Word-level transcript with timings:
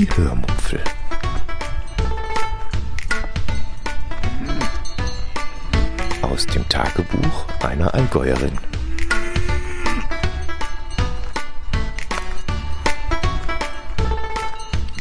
Die 0.00 0.08
Hörmupfel. 0.16 0.80
Aus 6.22 6.46
dem 6.46 6.66
Tagebuch 6.70 7.44
einer 7.62 7.92
Allgäuerin. 7.92 8.52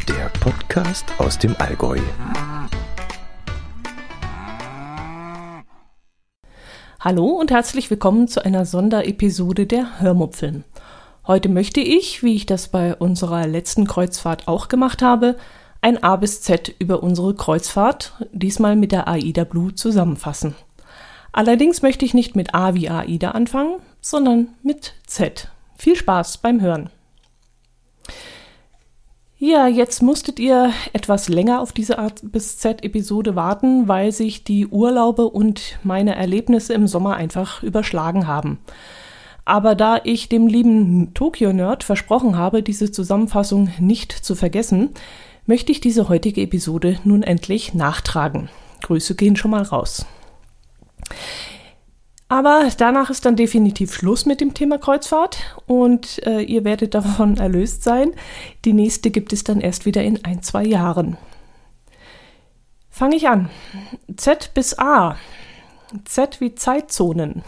Der 0.10 0.30
Podcast 0.42 1.06
aus 1.18 1.40
dem 1.40 1.56
Allgäu. 1.60 2.00
Hallo 7.00 7.28
und 7.28 7.52
herzlich 7.52 7.90
willkommen 7.90 8.28
zu 8.28 8.44
einer 8.44 8.66
Sonderepisode 8.66 9.66
der 9.66 10.02
Hörmupfeln. 10.02 10.66
Heute 11.30 11.48
möchte 11.48 11.80
ich, 11.80 12.24
wie 12.24 12.34
ich 12.34 12.48
das 12.48 12.70
bei 12.70 12.96
unserer 12.96 13.46
letzten 13.46 13.86
Kreuzfahrt 13.86 14.48
auch 14.48 14.68
gemacht 14.68 15.04
habe, 15.04 15.36
ein 15.80 16.02
A 16.04 16.16
bis 16.16 16.42
Z 16.42 16.74
über 16.80 17.04
unsere 17.04 17.36
Kreuzfahrt, 17.36 18.14
diesmal 18.32 18.76
mit 18.76 18.92
der 18.92 19.08
AIDA 19.08 19.44
Blue, 19.44 19.76
zusammenfassen. 19.76 20.56
Allerdings 21.32 21.84
möchte 21.84 22.04
ich 22.04 22.16
nicht 22.16 22.36
mit 22.36 22.56
A 22.56 22.74
wie 22.74 22.90
AIDA 22.90 23.30
anfangen, 23.30 23.76
sondern 24.02 24.48
mit 24.64 24.96
Z. 25.06 25.50
Viel 25.78 25.96
Spaß 25.96 26.40
beim 26.40 26.62
Hören. 26.62 26.90
Ja, 29.38 29.68
jetzt 29.68 30.02
musstet 30.02 30.40
ihr 30.40 30.74
etwas 30.94 31.30
länger 31.30 31.62
auf 31.62 31.74
diese 31.74 32.00
A 32.00 32.08
bis 32.24 32.58
Z-Episode 32.58 33.36
warten, 33.36 33.88
weil 33.88 34.12
sich 34.14 34.46
die 34.46 34.66
Urlaube 34.66 35.30
und 35.30 35.78
meine 35.84 36.16
Erlebnisse 36.16 36.74
im 36.74 36.88
Sommer 36.88 37.18
einfach 37.18 37.62
überschlagen 37.62 38.26
haben. 38.26 38.58
Aber 39.50 39.74
da 39.74 40.00
ich 40.04 40.30
dem 40.30 40.46
lieben 40.46 41.16
Tokyo-Nerd 41.16 41.84
versprochen 41.84 42.38
habe, 42.38 42.62
diese 42.62 42.92
Zusammenfassung 42.92 43.72
nicht 43.80 44.12
zu 44.12 44.36
vergessen, 44.36 44.92
möchte 45.48 45.72
ich 45.72 45.82
diese 45.82 46.08
heutige 46.08 46.42
Episode 46.42 47.00
nun 47.04 47.24
endlich 47.24 47.74
nachtragen. 47.74 48.50
Grüße 48.84 49.16
gehen 49.16 49.36
schon 49.36 49.50
mal 49.50 49.64
raus. 49.64 50.06
Aber 52.28 52.70
danach 52.78 53.10
ist 53.10 53.26
dann 53.26 53.36
definitiv 53.36 53.92
Schluss 53.92 54.28
mit 54.28 54.40
dem 54.40 54.54
Thema 54.54 54.78
Kreuzfahrt 54.78 55.40
und 55.66 56.24
äh, 56.28 56.42
ihr 56.42 56.64
werdet 56.64 56.94
davon 56.94 57.38
erlöst 57.38 57.82
sein. 57.82 58.12
Die 58.66 58.74
nächste 58.74 59.10
gibt 59.10 59.34
es 59.34 59.44
dann 59.44 59.62
erst 59.62 59.88
wieder 59.88 60.04
in 60.04 60.24
ein, 60.26 60.44
zwei 60.44 60.64
Jahren. 60.64 61.18
Fange 62.92 63.16
ich 63.16 63.28
an. 63.28 63.50
Z 64.16 64.52
bis 64.54 64.78
A. 64.78 65.16
Z 66.06 66.40
wie 66.40 66.54
Zeitzonen. 66.54 67.42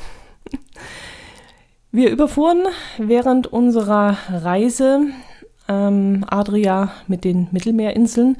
Wir 1.94 2.10
überfuhren 2.10 2.64
während 2.98 3.48
unserer 3.48 4.18
Reise 4.30 5.08
ähm, 5.68 6.24
Adria 6.26 6.94
mit 7.08 7.26
den 7.26 7.50
Mittelmeerinseln 7.52 8.38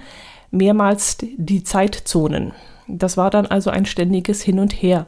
mehrmals 0.52 1.18
die 1.20 1.64
Zeitzonen. 1.64 2.54
Das 2.88 3.18
war 3.18 3.30
dann 3.30 3.46
also 3.46 3.70
ein 3.70 3.86
ständiges 3.86 4.42
Hin 4.42 4.60
und 4.60 4.72
Her. 4.72 5.06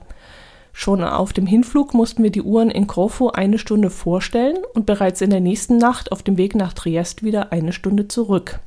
Schon 0.73 1.03
auf 1.03 1.31
dem 1.31 1.45
Hinflug 1.45 1.93
mussten 1.93 2.21
wir 2.21 2.31
die 2.31 2.41
Uhren 2.41 2.69
in 2.69 2.87
Korfu 2.87 3.29
eine 3.29 3.59
Stunde 3.59 3.89
vorstellen 3.89 4.57
und 4.73 4.85
bereits 4.85 5.21
in 5.21 5.29
der 5.29 5.39
nächsten 5.39 5.77
Nacht 5.77 6.11
auf 6.11 6.21
dem 6.21 6.35
Weg 6.37 6.53
nach 6.55 6.73
Triest 6.73 7.23
wieder 7.23 7.53
eine 7.53 7.71
Stunde 7.71 8.09
zurück. 8.09 8.59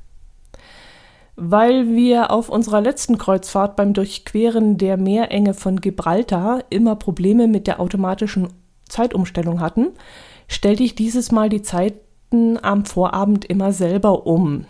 Weil 1.35 1.89
wir 1.95 2.31
auf 2.31 2.49
unserer 2.49 2.81
letzten 2.81 3.19
Kreuzfahrt 3.19 3.77
beim 3.77 3.93
Durchqueren 3.93 4.79
der 4.79 4.97
Meerenge 4.97 5.53
von 5.53 5.83
Gibraltar 5.83 6.65
immer 6.71 6.97
Probleme 6.97 7.47
mit 7.47 7.67
der 7.67 7.79
automatischen 7.79 8.49
Zeitumstellung 8.89 9.61
hatten, 9.61 9.89
stellte 10.49 10.83
ich 10.83 10.95
dieses 10.95 11.33
Mal 11.33 11.49
die 11.49 11.63
Zeiten 11.63 12.59
am 12.63 12.85
Vorabend 12.85 13.45
immer 13.45 13.73
selber 13.73 14.27
um. 14.27 14.67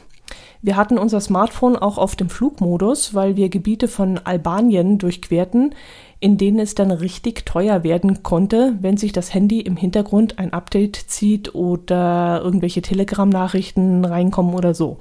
Wir 0.62 0.76
hatten 0.76 0.98
unser 0.98 1.20
Smartphone 1.20 1.76
auch 1.76 1.98
auf 1.98 2.16
dem 2.16 2.28
Flugmodus, 2.28 3.14
weil 3.14 3.36
wir 3.36 3.48
Gebiete 3.48 3.88
von 3.88 4.18
Albanien 4.18 4.98
durchquerten, 4.98 5.74
in 6.18 6.38
denen 6.38 6.58
es 6.58 6.74
dann 6.74 6.90
richtig 6.90 7.44
teuer 7.46 7.84
werden 7.84 8.22
konnte, 8.22 8.76
wenn 8.80 8.96
sich 8.96 9.12
das 9.12 9.32
Handy 9.32 9.60
im 9.60 9.76
Hintergrund 9.76 10.38
ein 10.38 10.52
Update 10.52 10.96
zieht 10.96 11.54
oder 11.54 12.40
irgendwelche 12.42 12.82
Telegram-Nachrichten 12.82 14.04
reinkommen 14.04 14.54
oder 14.54 14.74
so. 14.74 14.96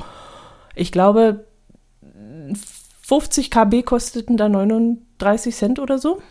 Ich 0.75 0.91
glaube, 0.91 1.45
50 3.01 3.49
KB 3.49 3.83
kosteten 3.83 4.37
da 4.37 4.49
39 4.49 5.55
Cent 5.55 5.79
oder 5.79 5.97
so. 5.97 6.21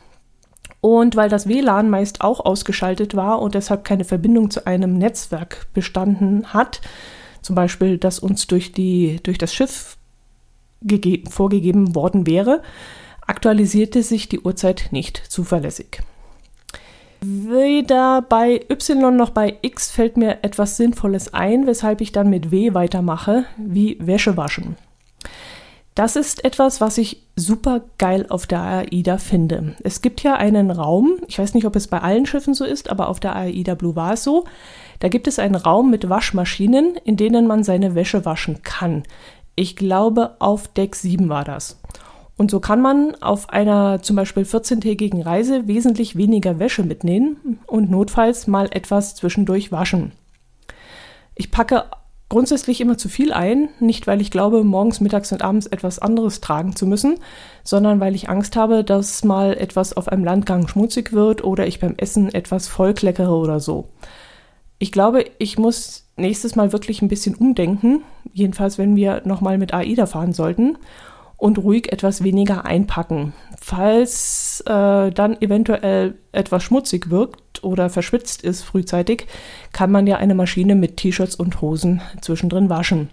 Und 0.85 1.17
weil 1.17 1.31
das 1.31 1.49
WLAN 1.49 1.89
meist 1.89 2.21
auch 2.21 2.45
ausgeschaltet 2.45 3.17
war 3.17 3.41
und 3.41 3.55
deshalb 3.55 3.85
keine 3.85 4.05
Verbindung 4.05 4.51
zu 4.51 4.67
einem 4.67 4.99
Netzwerk 4.99 5.67
bestanden 5.73 6.53
hat, 6.53 6.83
zum 7.41 7.57
Beispiel, 7.57 7.97
das 7.97 8.19
uns 8.19 8.47
durch, 8.49 8.73
die, 8.73 9.19
durch 9.23 9.39
das 9.39 9.55
Schiff 9.55 9.97
vorgegeben 11.31 11.95
worden 11.95 12.27
wäre, 12.27 12.61
aktualisierte 13.27 14.03
sich 14.03 14.29
die 14.29 14.41
Uhrzeit 14.41 14.89
nicht 14.91 15.17
zuverlässig. 15.17 16.03
Weder 17.23 18.21
bei 18.21 18.61
Y 18.69 19.17
noch 19.17 19.31
bei 19.31 19.57
X 19.63 19.91
fällt 19.91 20.19
mir 20.19 20.41
etwas 20.43 20.77
Sinnvolles 20.77 21.33
ein, 21.33 21.67
weshalb 21.67 22.03
ich 22.03 22.13
dann 22.13 22.29
mit 22.29 22.51
W 22.51 22.75
weitermache, 22.75 23.47
wie 23.57 23.97
Wäsche 24.01 24.37
waschen. 24.37 24.77
Das 25.95 26.17
ist 26.17 26.45
etwas, 26.45 26.81
was 26.81 26.99
ich 26.99 27.23
super 27.37 27.83
geil 27.99 28.27
auf 28.29 28.49
der 28.49 28.61
AIDA 28.61 29.17
finde. 29.17 29.77
Es 29.85 30.03
gibt 30.03 30.25
ja 30.25 30.35
einen 30.35 30.73
Raum, 30.73 31.19
ich 31.29 31.39
weiß 31.39 31.55
nicht, 31.55 31.67
ob 31.67 31.77
es 31.77 31.87
bei 31.87 32.01
allen 32.01 32.27
Schiffen 32.27 32.53
so 32.53 32.65
ist, 32.65 32.91
aber 32.91 33.09
auf 33.09 33.21
der 33.21 33.37
AIDA 33.37 33.77
Blue 33.77 33.95
war 33.95 34.15
es 34.15 34.25
so. 34.25 34.45
Da 34.99 35.09
gibt 35.09 35.29
es 35.29 35.39
einen 35.39 35.55
Raum 35.55 35.91
mit 35.91 36.09
Waschmaschinen, 36.09 36.97
in 37.05 37.17
denen 37.17 37.47
man 37.47 37.63
seine 37.63 37.95
Wäsche 37.95 38.25
waschen 38.25 38.63
kann. 38.65 39.05
Ich 39.55 39.77
glaube, 39.77 40.35
auf 40.41 40.67
Deck 40.67 40.97
7 40.97 41.29
war 41.29 41.45
das. 41.45 41.79
Und 42.37 42.51
so 42.51 42.59
kann 42.59 42.83
man 42.83 43.15
auf 43.23 43.51
einer 43.51 44.03
zum 44.03 44.17
Beispiel 44.17 44.43
14-tägigen 44.43 45.23
Reise 45.23 45.69
wesentlich 45.69 46.17
weniger 46.17 46.59
Wäsche 46.59 46.83
mitnehmen 46.83 47.61
und 47.69 47.89
notfalls 47.89 48.49
mal 48.49 48.69
etwas 48.73 49.15
zwischendurch 49.15 49.71
waschen. 49.71 50.11
Ich 51.37 51.53
packe 51.53 51.85
grundsätzlich 52.35 52.81
immer 52.81 52.99
zu 52.99 53.09
viel 53.09 53.33
ein, 53.33 53.69
nicht 53.79 54.09
weil 54.09 54.21
ich 54.21 54.33
glaube, 54.33 54.65
morgens, 54.65 55.01
mittags 55.01 55.31
und 55.31 55.43
abends 55.43 55.69
etwas 55.69 56.01
anderes 56.01 56.41
tragen 56.41 56.75
zu 56.75 56.85
müssen, 56.85 57.21
sondern 57.63 58.01
weil 58.01 58.17
ich 58.17 58.29
Angst 58.29 58.57
habe, 58.57 58.83
dass 58.83 59.23
mal 59.23 59.57
etwas 59.57 59.97
auf 59.97 60.09
einem 60.09 60.25
Landgang 60.25 60.67
schmutzig 60.67 61.13
wird 61.13 61.45
oder 61.45 61.69
ich 61.69 61.79
beim 61.79 61.95
Essen 61.97 62.35
etwas 62.35 62.67
vollkleckere 62.67 63.37
oder 63.37 63.61
so. 63.61 63.91
Ich 64.81 64.91
glaube, 64.91 65.27
ich 65.39 65.59
muss 65.59 66.09
nächstes 66.17 66.57
Mal 66.57 66.73
wirklich 66.73 67.03
ein 67.03 67.09
bisschen 67.09 67.37
umdenken, 67.37 68.03
jedenfalls 68.33 68.79
wenn 68.79 68.97
wir 68.97 69.23
nochmal 69.25 69.57
mit 69.57 69.73
AIDA 69.73 70.07
fahren 70.07 70.33
sollten 70.33 70.77
und 71.45 71.59
ruhig 71.59 71.93
etwas 71.93 72.25
weniger 72.25 72.65
einpacken. 72.65 73.35
Falls 73.61 74.63
äh, 74.67 75.11
dann 75.11 75.37
eventuell 75.43 76.15
etwas 76.33 76.63
schmutzig 76.63 77.11
wirkt 77.11 77.63
oder 77.63 77.91
verschwitzt 77.91 78.43
ist 78.43 78.63
frühzeitig, 78.63 79.27
kann 79.71 79.93
man 79.93 80.07
ja 80.07 80.17
eine 80.17 80.35
Maschine 80.35 80.75
mit 80.75 80.97
T-Shirts 80.97 81.35
und 81.35 81.61
Hosen 81.61 82.01
zwischendrin 82.23 82.71
waschen. 82.71 83.11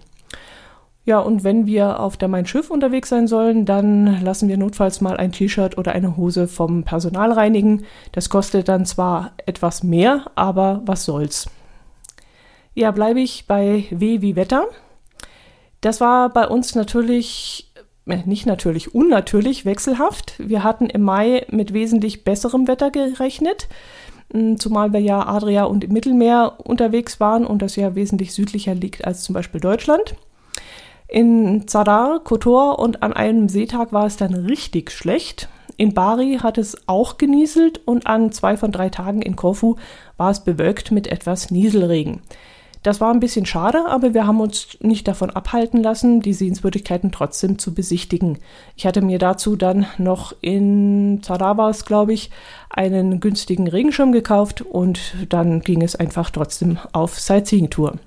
Ja, 1.04 1.18
und 1.18 1.44
wenn 1.44 1.66
wir 1.66 2.00
auf 2.00 2.16
der 2.16 2.28
Mein 2.28 2.46
Schiff 2.46 2.70
unterwegs 2.70 3.10
sein 3.10 3.26
sollen, 3.26 3.66
dann 3.66 4.22
lassen 4.22 4.48
wir 4.48 4.56
notfalls 4.56 5.02
mal 5.02 5.18
ein 5.18 5.32
T-Shirt 5.32 5.76
oder 5.76 5.92
eine 5.92 6.16
Hose 6.16 6.48
vom 6.48 6.84
Personal 6.84 7.32
reinigen. 7.32 7.84
Das 8.12 8.30
kostet 8.30 8.66
dann 8.66 8.86
zwar 8.86 9.32
etwas 9.44 9.82
mehr, 9.82 10.30
aber 10.36 10.80
was 10.86 11.04
soll's. 11.04 11.50
Ja, 12.72 12.92
bleibe 12.92 13.20
ich 13.20 13.46
bei 13.46 13.84
W 13.90 14.22
wie 14.22 14.36
Wetter. 14.36 14.68
Das 15.82 16.00
war 16.00 16.30
bei 16.30 16.46
uns 16.46 16.76
natürlich 16.76 17.71
nicht 18.04 18.46
natürlich, 18.46 18.94
unnatürlich 18.94 19.64
wechselhaft. 19.64 20.34
Wir 20.38 20.64
hatten 20.64 20.86
im 20.86 21.02
Mai 21.02 21.46
mit 21.50 21.72
wesentlich 21.72 22.24
besserem 22.24 22.66
Wetter 22.66 22.90
gerechnet, 22.90 23.68
hm, 24.32 24.58
zumal 24.58 24.92
wir 24.92 25.00
ja 25.00 25.26
Adria 25.26 25.64
und 25.64 25.84
im 25.84 25.92
Mittelmeer 25.92 26.58
unterwegs 26.64 27.20
waren 27.20 27.46
und 27.46 27.62
das 27.62 27.76
ja 27.76 27.94
wesentlich 27.94 28.34
südlicher 28.34 28.74
liegt 28.74 29.04
als 29.04 29.22
zum 29.22 29.34
Beispiel 29.34 29.60
Deutschland. 29.60 30.16
In 31.08 31.68
Zadar, 31.68 32.20
Kotor 32.20 32.78
und 32.78 33.02
an 33.02 33.12
einem 33.12 33.48
Seetag 33.48 33.92
war 33.92 34.06
es 34.06 34.16
dann 34.16 34.34
richtig 34.34 34.90
schlecht. 34.90 35.48
In 35.76 35.94
Bari 35.94 36.38
hat 36.42 36.58
es 36.58 36.88
auch 36.88 37.18
genieselt 37.18 37.80
und 37.86 38.06
an 38.06 38.32
zwei 38.32 38.56
von 38.56 38.72
drei 38.72 38.88
Tagen 38.88 39.20
in 39.20 39.36
Korfu 39.36 39.76
war 40.16 40.30
es 40.30 40.42
bewölkt 40.42 40.90
mit 40.90 41.06
etwas 41.06 41.50
Nieselregen. 41.50 42.22
Das 42.82 43.00
war 43.00 43.12
ein 43.12 43.20
bisschen 43.20 43.46
schade, 43.46 43.86
aber 43.86 44.12
wir 44.12 44.26
haben 44.26 44.40
uns 44.40 44.76
nicht 44.80 45.06
davon 45.06 45.30
abhalten 45.30 45.80
lassen, 45.82 46.20
die 46.20 46.32
Sehenswürdigkeiten 46.32 47.12
trotzdem 47.12 47.58
zu 47.58 47.74
besichtigen. 47.74 48.38
Ich 48.76 48.86
hatte 48.86 49.02
mir 49.02 49.20
dazu 49.20 49.54
dann 49.54 49.86
noch 49.98 50.34
in 50.40 51.20
Zaravas, 51.22 51.84
glaube 51.84 52.12
ich, 52.12 52.30
einen 52.70 53.20
günstigen 53.20 53.68
Regenschirm 53.68 54.10
gekauft 54.10 54.62
und 54.62 55.14
dann 55.28 55.60
ging 55.60 55.82
es 55.82 55.94
einfach 55.94 56.30
trotzdem 56.30 56.78
auf 56.92 57.20
Sightseeing-Tour. 57.20 57.98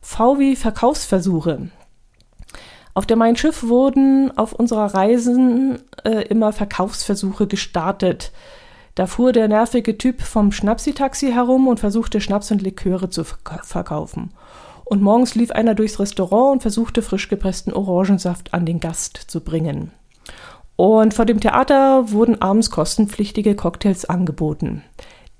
VW 0.00 0.56
Verkaufsversuche. 0.56 1.68
Auf 2.94 3.06
der 3.06 3.16
Mein 3.16 3.36
Schiff 3.36 3.64
wurden 3.64 4.36
auf 4.38 4.52
unserer 4.52 4.94
Reisen 4.94 5.80
äh, 6.04 6.22
immer 6.28 6.52
Verkaufsversuche 6.52 7.46
gestartet. 7.46 8.32
Da 8.94 9.06
fuhr 9.06 9.32
der 9.32 9.48
nervige 9.48 9.98
Typ 9.98 10.22
vom 10.22 10.52
Schnapsi-Taxi 10.52 11.32
herum 11.32 11.66
und 11.66 11.80
versuchte 11.80 12.20
Schnaps 12.20 12.50
und 12.52 12.62
Liköre 12.62 13.10
zu 13.10 13.24
verkaufen. 13.24 14.30
Und 14.84 15.02
morgens 15.02 15.34
lief 15.34 15.50
einer 15.50 15.74
durchs 15.74 15.98
Restaurant 15.98 16.52
und 16.52 16.60
versuchte 16.62 17.02
frisch 17.02 17.28
gepressten 17.28 17.72
Orangensaft 17.72 18.54
an 18.54 18.66
den 18.66 18.80
Gast 18.80 19.16
zu 19.16 19.40
bringen. 19.40 19.90
Und 20.76 21.14
vor 21.14 21.24
dem 21.24 21.40
Theater 21.40 22.10
wurden 22.10 22.40
abends 22.42 22.70
kostenpflichtige 22.70 23.54
Cocktails 23.54 24.04
angeboten. 24.04 24.82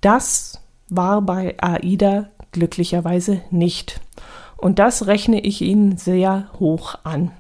Das 0.01 0.61
war 0.89 1.23
bei 1.23 1.57
AIDA 1.61 2.29
glücklicherweise 2.53 3.43
nicht. 3.51 4.01
Und 4.57 4.79
das 4.79 5.07
rechne 5.07 5.41
ich 5.41 5.61
Ihnen 5.61 5.97
sehr 5.97 6.49
hoch 6.59 6.97
an. 7.05 7.33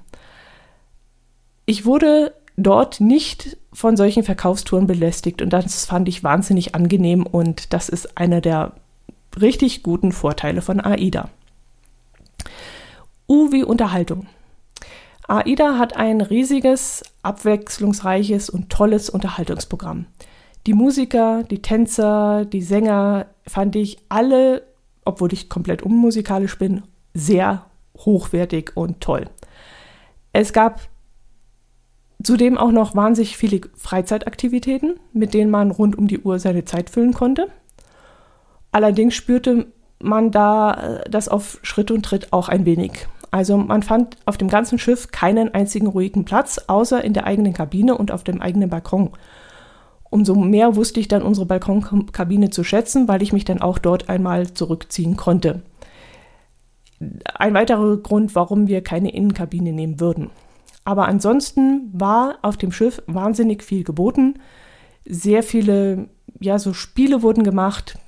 Ich 1.66 1.86
wurde 1.86 2.34
dort 2.56 3.00
nicht 3.00 3.56
von 3.72 3.96
solchen 3.96 4.22
Verkaufstouren 4.22 4.86
belästigt 4.86 5.42
und 5.42 5.50
das 5.50 5.84
fand 5.84 6.08
ich 6.08 6.22
wahnsinnig 6.22 6.74
angenehm 6.74 7.26
und 7.26 7.72
das 7.72 7.88
ist 7.88 8.16
einer 8.16 8.40
der 8.40 8.72
richtig 9.40 9.82
guten 9.82 10.12
Vorteile 10.12 10.62
von 10.62 10.80
AIDA. 10.80 11.28
U 13.28 13.50
wie 13.52 13.64
Unterhaltung. 13.64 14.26
AIDA 15.26 15.78
hat 15.78 15.96
ein 15.96 16.20
riesiges, 16.20 17.02
abwechslungsreiches 17.22 18.50
und 18.50 18.70
tolles 18.70 19.08
Unterhaltungsprogramm. 19.08 20.06
Die 20.66 20.74
Musiker, 20.74 21.42
die 21.44 21.62
Tänzer, 21.62 22.44
die 22.44 22.62
Sänger 22.62 23.26
fand 23.46 23.76
ich 23.76 23.98
alle, 24.08 24.62
obwohl 25.04 25.32
ich 25.32 25.48
komplett 25.48 25.82
unmusikalisch 25.82 26.58
bin, 26.58 26.82
sehr 27.14 27.66
hochwertig 27.98 28.76
und 28.76 29.00
toll. 29.00 29.28
Es 30.32 30.52
gab 30.52 30.80
Zudem 32.24 32.58
auch 32.58 32.72
noch 32.72 32.96
wahnsinnig 32.96 33.36
viele 33.36 33.60
Freizeitaktivitäten, 33.76 34.98
mit 35.12 35.34
denen 35.34 35.50
man 35.50 35.70
rund 35.70 35.96
um 35.96 36.08
die 36.08 36.20
Uhr 36.20 36.38
seine 36.38 36.64
Zeit 36.64 36.90
füllen 36.90 37.12
konnte. 37.12 37.48
Allerdings 38.72 39.14
spürte 39.14 39.66
man 40.00 40.30
da 40.30 40.74
äh, 40.74 41.10
das 41.10 41.28
auf 41.28 41.60
Schritt 41.62 41.90
und 41.90 42.04
Tritt 42.04 42.32
auch 42.32 42.48
ein 42.48 42.64
wenig. 42.64 43.06
Also 43.30 43.56
man 43.56 43.82
fand 43.82 44.16
auf 44.26 44.38
dem 44.38 44.48
ganzen 44.48 44.78
Schiff 44.78 45.10
keinen 45.10 45.52
einzigen 45.54 45.86
ruhigen 45.86 46.24
Platz, 46.24 46.60
außer 46.66 47.04
in 47.04 47.12
der 47.12 47.26
eigenen 47.26 47.52
Kabine 47.52 47.98
und 47.98 48.10
auf 48.10 48.24
dem 48.24 48.40
eigenen 48.40 48.70
Balkon. 48.70 49.10
Umso 50.08 50.34
mehr 50.34 50.76
wusste 50.76 51.00
ich 51.00 51.08
dann 51.08 51.22
unsere 51.22 51.44
Balkonkabine 51.44 52.50
zu 52.50 52.64
schätzen, 52.64 53.08
weil 53.08 53.22
ich 53.22 53.32
mich 53.32 53.44
dann 53.44 53.60
auch 53.60 53.78
dort 53.78 54.08
einmal 54.08 54.54
zurückziehen 54.54 55.16
konnte. 55.16 55.62
Ein 57.34 57.54
weiterer 57.54 57.96
Grund, 57.96 58.34
warum 58.36 58.68
wir 58.68 58.82
keine 58.82 59.12
Innenkabine 59.12 59.72
nehmen 59.72 59.98
würden. 59.98 60.30
Aber 60.84 61.08
ansonsten 61.08 61.90
war 61.92 62.38
auf 62.42 62.56
dem 62.56 62.72
Schiff 62.72 63.02
wahnsinnig 63.06 63.62
viel 63.62 63.84
geboten. 63.84 64.34
Sehr 65.06 65.42
viele, 65.42 66.08
ja, 66.40 66.58
so 66.58 66.72
Spiele 66.72 67.22
wurden 67.22 67.44
gemacht, 67.44 67.98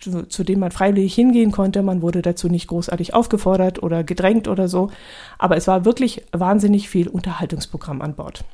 zu, 0.00 0.26
zu 0.26 0.44
denen 0.44 0.60
man 0.60 0.70
freiwillig 0.70 1.14
hingehen 1.14 1.52
konnte. 1.52 1.82
Man 1.82 2.02
wurde 2.02 2.22
dazu 2.22 2.48
nicht 2.48 2.68
großartig 2.68 3.14
aufgefordert 3.14 3.82
oder 3.82 4.02
gedrängt 4.04 4.48
oder 4.48 4.68
so. 4.68 4.90
Aber 5.38 5.56
es 5.56 5.66
war 5.66 5.84
wirklich 5.84 6.24
wahnsinnig 6.32 6.88
viel 6.88 7.08
Unterhaltungsprogramm 7.08 8.02
an 8.02 8.14
Bord 8.14 8.44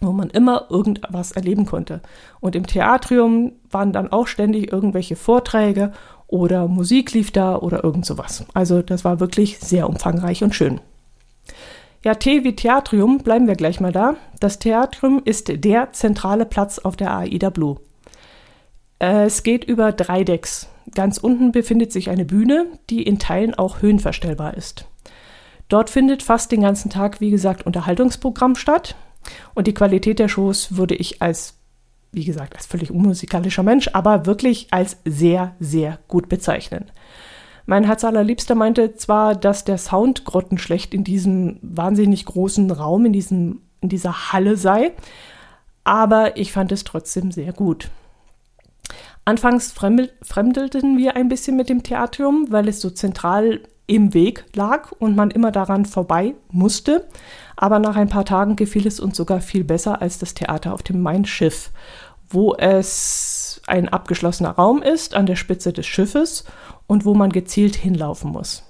wo 0.00 0.12
man 0.12 0.28
immer 0.30 0.66
irgendwas 0.70 1.32
erleben 1.32 1.66
konnte. 1.66 2.00
Und 2.40 2.56
im 2.56 2.66
Theatrium 2.66 3.52
waren 3.70 3.92
dann 3.92 4.10
auch 4.10 4.26
ständig 4.26 4.72
irgendwelche 4.72 5.16
Vorträge 5.16 5.92
oder 6.26 6.68
Musik 6.68 7.12
lief 7.12 7.30
da 7.30 7.56
oder 7.56 7.84
irgend 7.84 8.04
sowas. 8.04 8.44
Also 8.54 8.82
das 8.82 9.04
war 9.04 9.20
wirklich 9.20 9.58
sehr 9.60 9.88
umfangreich 9.88 10.42
und 10.42 10.54
schön. 10.54 10.80
Ja, 12.04 12.14
T 12.14 12.44
wie 12.44 12.54
Theatrium, 12.54 13.18
bleiben 13.18 13.46
wir 13.46 13.54
gleich 13.54 13.80
mal 13.80 13.90
da. 13.90 14.16
Das 14.38 14.58
Theatrium 14.58 15.22
ist 15.24 15.64
der 15.64 15.92
zentrale 15.92 16.44
Platz 16.44 16.78
auf 16.78 16.96
der 16.96 17.16
AIDA 17.16 17.48
Blue. 17.48 17.80
Es 18.98 19.42
geht 19.42 19.64
über 19.64 19.90
drei 19.90 20.22
Decks. 20.22 20.68
Ganz 20.94 21.16
unten 21.16 21.50
befindet 21.50 21.92
sich 21.92 22.10
eine 22.10 22.26
Bühne, 22.26 22.66
die 22.90 23.02
in 23.02 23.18
Teilen 23.18 23.54
auch 23.54 23.80
höhenverstellbar 23.80 24.54
ist. 24.54 24.86
Dort 25.70 25.88
findet 25.88 26.22
fast 26.22 26.52
den 26.52 26.60
ganzen 26.60 26.90
Tag, 26.90 27.22
wie 27.22 27.30
gesagt, 27.30 27.64
Unterhaltungsprogramm 27.64 28.54
statt. 28.54 28.96
Und 29.54 29.66
die 29.66 29.74
Qualität 29.74 30.18
der 30.18 30.28
Shows 30.28 30.76
würde 30.76 30.94
ich 30.94 31.22
als, 31.22 31.54
wie 32.12 32.26
gesagt, 32.26 32.54
als 32.54 32.66
völlig 32.66 32.90
unmusikalischer 32.90 33.62
Mensch, 33.62 33.88
aber 33.94 34.26
wirklich 34.26 34.68
als 34.72 34.98
sehr, 35.06 35.54
sehr 35.58 36.00
gut 36.06 36.28
bezeichnen. 36.28 36.90
Mein 37.66 37.84
Herz 37.84 38.04
allerliebster 38.04 38.54
meinte 38.54 38.94
zwar, 38.94 39.34
dass 39.34 39.64
der 39.64 39.78
Sound 39.78 40.24
grottenschlecht 40.24 40.92
in 40.92 41.04
diesem 41.04 41.58
wahnsinnig 41.62 42.26
großen 42.26 42.70
Raum, 42.70 43.06
in, 43.06 43.12
diesem, 43.12 43.62
in 43.80 43.88
dieser 43.88 44.32
Halle 44.32 44.56
sei, 44.56 44.92
aber 45.82 46.36
ich 46.36 46.52
fand 46.52 46.72
es 46.72 46.84
trotzdem 46.84 47.30
sehr 47.30 47.52
gut. 47.52 47.90
Anfangs 49.24 49.72
fremdelten 49.72 50.98
wir 50.98 51.16
ein 51.16 51.28
bisschen 51.28 51.56
mit 51.56 51.70
dem 51.70 51.82
Theatrium, 51.82 52.46
weil 52.50 52.68
es 52.68 52.80
so 52.80 52.90
zentral 52.90 53.60
im 53.86 54.14
Weg 54.14 54.44
lag 54.54 54.92
und 54.92 55.16
man 55.16 55.30
immer 55.30 55.50
daran 55.50 55.86
vorbei 55.86 56.34
musste. 56.50 57.06
Aber 57.56 57.78
nach 57.78 57.96
ein 57.96 58.08
paar 58.08 58.24
Tagen 58.24 58.56
gefiel 58.56 58.86
es 58.86 59.00
uns 59.00 59.16
sogar 59.16 59.40
viel 59.40 59.64
besser 59.64 60.02
als 60.02 60.18
das 60.18 60.34
Theater 60.34 60.74
auf 60.74 60.82
dem 60.82 61.00
Main-Schiff, 61.02 61.70
wo 62.34 62.54
es 62.54 63.62
ein 63.66 63.88
abgeschlossener 63.88 64.50
Raum 64.50 64.82
ist 64.82 65.14
an 65.14 65.26
der 65.26 65.36
Spitze 65.36 65.72
des 65.72 65.86
Schiffes 65.86 66.44
und 66.86 67.04
wo 67.04 67.14
man 67.14 67.30
gezielt 67.30 67.76
hinlaufen 67.76 68.32
muss. 68.32 68.64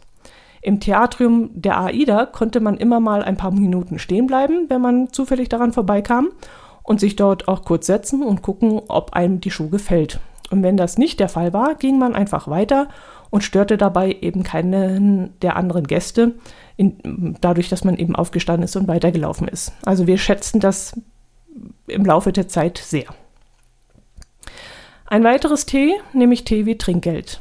Im 0.62 0.80
Theatrium 0.80 1.50
der 1.52 1.78
AIDA 1.78 2.26
konnte 2.26 2.60
man 2.60 2.76
immer 2.76 3.00
mal 3.00 3.22
ein 3.22 3.36
paar 3.36 3.50
Minuten 3.50 3.98
stehen 3.98 4.26
bleiben, 4.26 4.66
wenn 4.68 4.80
man 4.80 5.12
zufällig 5.12 5.48
daran 5.48 5.72
vorbeikam 5.72 6.28
und 6.82 7.00
sich 7.00 7.16
dort 7.16 7.48
auch 7.48 7.64
kurz 7.64 7.86
setzen 7.86 8.22
und 8.22 8.42
gucken, 8.42 8.80
ob 8.88 9.12
einem 9.12 9.40
die 9.40 9.50
Schuhe 9.50 9.68
gefällt. 9.68 10.20
Und 10.50 10.62
wenn 10.62 10.76
das 10.76 10.98
nicht 10.98 11.20
der 11.20 11.28
Fall 11.28 11.52
war, 11.52 11.74
ging 11.74 11.98
man 11.98 12.14
einfach 12.14 12.48
weiter 12.48 12.88
und 13.30 13.42
störte 13.42 13.76
dabei 13.76 14.16
eben 14.20 14.42
keinen 14.42 15.38
der 15.40 15.56
anderen 15.56 15.86
Gäste, 15.86 16.34
in, 16.76 17.36
dadurch, 17.40 17.68
dass 17.68 17.84
man 17.84 17.96
eben 17.96 18.14
aufgestanden 18.14 18.64
ist 18.64 18.76
und 18.76 18.88
weitergelaufen 18.88 19.48
ist. 19.48 19.72
Also 19.84 20.06
wir 20.06 20.18
schätzen 20.18 20.60
das 20.60 20.98
im 21.86 22.04
Laufe 22.04 22.32
der 22.32 22.48
Zeit 22.48 22.78
sehr. 22.78 23.06
Ein 25.14 25.22
weiteres 25.22 25.64
T, 25.64 25.94
nämlich 26.12 26.42
T 26.42 26.66
wie 26.66 26.76
Trinkgeld. 26.76 27.38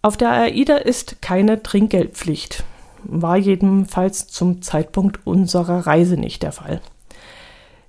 Auf 0.00 0.16
der 0.16 0.30
AIDA 0.30 0.78
ist 0.78 1.20
keine 1.20 1.62
Trinkgeldpflicht. 1.62 2.64
War 3.04 3.36
jedenfalls 3.36 4.28
zum 4.28 4.62
Zeitpunkt 4.62 5.26
unserer 5.26 5.86
Reise 5.86 6.16
nicht 6.16 6.42
der 6.42 6.52
Fall. 6.52 6.80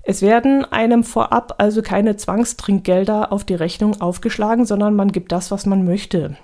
Es 0.01 0.22
werden 0.22 0.66
einem 0.66 1.06
vorab 1.06 1.56
also 1.60 1.81
keine 1.81 2.18
Zwangstrinkgelder 2.18 3.31
auf 3.31 3.45
die 3.45 3.56
Rechnung 3.56 4.01
aufgeschlagen, 4.01 4.66
sondern 4.66 4.94
man 4.94 5.13
gibt 5.13 5.31
das, 5.31 5.50
was 5.50 5.66
man 5.66 5.86
möchte. 5.86 6.36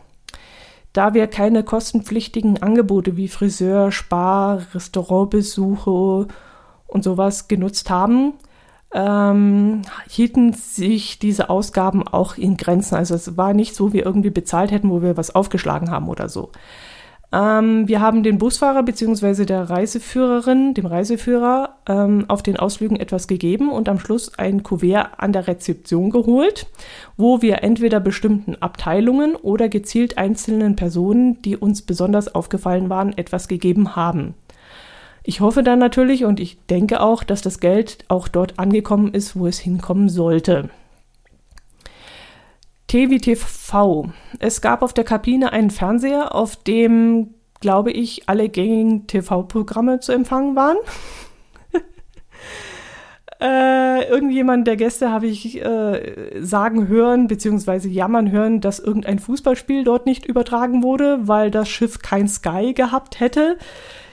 Da 0.94 1.14
wir 1.14 1.28
keine 1.28 1.64
kostenpflichtigen 1.64 2.64
Angebote 2.64 3.18
wie 3.18 3.28
Friseur, 3.28 3.92
Spar, 3.92 4.62
Restaurantbesuche 4.74 6.30
und 6.88 7.04
sowas 7.04 7.50
genutzt 7.50 7.90
haben, 7.90 8.36
ähm, 8.94 9.84
hielten 10.10 10.54
sich 10.54 11.20
diese 11.20 11.50
Ausgaben 11.50 12.08
auch 12.08 12.38
in 12.38 12.58
Grenzen. 12.58 12.96
Also 12.96 13.16
es 13.16 13.38
war 13.38 13.54
nicht 13.54 13.76
so, 13.76 13.94
wie 13.94 14.00
irgendwie 14.00 14.32
bezahlt 14.32 14.72
hätten, 14.72 14.90
wo 14.90 15.02
wir 15.02 15.18
was 15.18 15.34
aufgeschlagen 15.36 15.92
haben 15.92 16.10
oder 16.10 16.30
so. 16.30 16.52
Ähm, 17.32 17.88
wir 17.88 18.02
haben 18.02 18.24
den 18.24 18.40
Busfahrer 18.40 18.82
bzw. 18.82 19.46
der 19.46 19.70
Reiseführerin, 19.70 20.74
dem 20.74 20.88
Reiseführer, 20.88 21.76
ähm, 21.88 22.26
auf 22.28 22.42
den 22.42 22.58
Ausflügen 22.58 22.98
etwas 22.98 23.28
gegeben 23.28 23.70
und 23.70 23.88
am 23.88 24.00
Schluss 24.00 24.34
ein 24.40 24.64
Kuvert 24.64 25.12
an 25.18 25.32
der 25.32 25.48
Rezeption 25.48 26.10
geholt, 26.10 26.66
wo 27.18 27.44
wir 27.44 27.64
entweder 27.64 28.00
bestimmten 28.00 28.56
Abteilungen 28.56 29.36
oder 29.36 29.70
gezielt 29.70 30.18
einzelnen 30.18 30.76
Personen, 30.76 31.40
die 31.44 31.56
uns 31.56 31.84
besonders 31.84 32.34
aufgefallen 32.34 32.90
waren, 32.90 33.16
etwas 33.16 33.48
gegeben 33.48 33.96
haben. 33.96 34.34
Ich 35.24 35.42
hoffe 35.42 35.64
dann 35.64 35.80
natürlich 35.80 36.26
und 36.26 36.40
ich 36.40 36.60
denke 36.68 37.02
auch, 37.02 37.24
dass 37.24 37.42
das 37.42 37.60
Geld 37.60 38.06
auch 38.08 38.28
dort 38.28 38.58
angekommen 38.58 39.14
ist, 39.14 39.36
wo 39.36 39.48
es 39.48 39.60
hinkommen 39.60 40.10
sollte. 40.10 40.70
TVTV. 42.90 44.10
Es 44.40 44.62
gab 44.62 44.82
auf 44.82 44.94
der 44.94 45.04
Kabine 45.04 45.54
einen 45.54 45.70
Fernseher, 45.70 46.34
auf 46.34 46.56
dem, 46.56 47.36
glaube 47.60 47.92
ich, 47.92 48.28
alle 48.28 48.50
gängigen 48.50 49.06
TV-Programme 49.06 50.00
zu 50.00 50.12
empfangen 50.12 50.56
waren. 50.56 50.78
äh, 53.40 54.10
irgendjemand 54.10 54.66
der 54.66 54.76
Gäste 54.76 55.12
habe 55.12 55.28
ich 55.28 55.64
äh, 55.64 56.42
sagen 56.42 56.88
hören, 56.88 57.28
beziehungsweise 57.28 57.90
jammern 57.90 58.32
hören, 58.32 58.60
dass 58.60 58.80
irgendein 58.80 59.20
Fußballspiel 59.20 59.84
dort 59.84 60.08
nicht 60.08 60.26
übertragen 60.26 60.82
wurde, 60.82 61.28
weil 61.28 61.52
das 61.52 61.70
Schiff 61.70 62.00
kein 62.00 62.28
Sky 62.28 62.74
gehabt 62.74 63.20
hätte. 63.20 63.60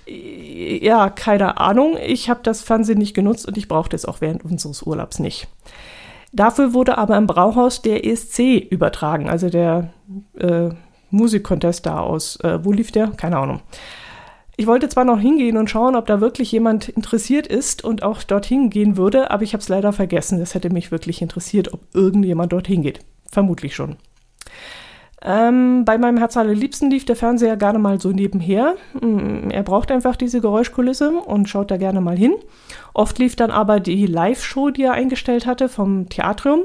Ja, 0.06 1.10
keine 1.10 1.58
Ahnung. 1.58 1.96
Ich 2.04 2.30
habe 2.30 2.40
das 2.42 2.62
Fernsehen 2.62 2.98
nicht 2.98 3.14
genutzt 3.14 3.46
und 3.46 3.58
ich 3.58 3.68
brauchte 3.68 3.96
es 3.96 4.04
auch 4.04 4.20
während 4.20 4.44
unseres 4.44 4.82
Urlaubs 4.82 5.18
nicht. 5.18 5.48
Dafür 6.32 6.75
wurde 6.75 6.98
aber 6.98 7.16
im 7.16 7.26
Brauhaus 7.26 7.82
der 7.82 8.04
ESC 8.04 8.68
übertragen, 8.70 9.28
also 9.28 9.48
der 9.48 9.90
äh, 10.38 10.68
Musikcontest 11.10 11.86
da 11.86 12.00
aus. 12.00 12.36
Äh, 12.40 12.64
wo 12.64 12.72
lief 12.72 12.92
der? 12.92 13.08
Keine 13.08 13.38
Ahnung. 13.38 13.62
Ich 14.58 14.66
wollte 14.66 14.88
zwar 14.88 15.04
noch 15.04 15.18
hingehen 15.18 15.56
und 15.56 15.68
schauen, 15.68 15.96
ob 15.96 16.06
da 16.06 16.20
wirklich 16.20 16.50
jemand 16.50 16.88
interessiert 16.88 17.46
ist 17.46 17.84
und 17.84 18.02
auch 18.02 18.22
dorthin 18.22 18.70
gehen 18.70 18.96
würde, 18.96 19.30
aber 19.30 19.42
ich 19.42 19.52
habe 19.52 19.60
es 19.60 19.68
leider 19.68 19.92
vergessen. 19.92 20.38
Das 20.38 20.54
hätte 20.54 20.70
mich 20.70 20.90
wirklich 20.90 21.20
interessiert, 21.20 21.75
ob 21.75 21.80
irgendjemand 21.92 22.52
dorthin 22.52 22.82
geht. 22.82 23.00
Vermutlich 23.30 23.75
schon. 23.75 23.96
Ähm, 25.23 25.85
bei 25.85 25.96
meinem 25.96 26.18
Herz 26.18 26.37
allerliebsten 26.37 26.90
lief 26.90 27.06
der 27.06 27.16
Fernseher 27.16 27.56
gerne 27.56 27.78
mal 27.78 28.00
so 28.00 28.11
nebenher. 28.11 28.75
Mm, 29.00 29.50
er 29.50 29.62
braucht 29.62 29.90
einfach 29.90 30.14
diese 30.14 30.40
Geräuschkulisse 30.40 31.11
und 31.11 31.49
schaut 31.49 31.70
da 31.70 31.78
gerne 31.78 32.00
mal 32.00 32.16
hin. 32.16 32.35
Oft 32.92 33.18
lief 33.18 33.35
dann 33.35 33.50
aber 33.50 33.80
die 33.80 34.06
Live-Show, 34.06 34.70
die 34.70 34.82
er 34.82 34.92
eingestellt 34.92 35.46
hatte 35.46 35.68
vom 35.68 36.08
Theatrium. 36.08 36.64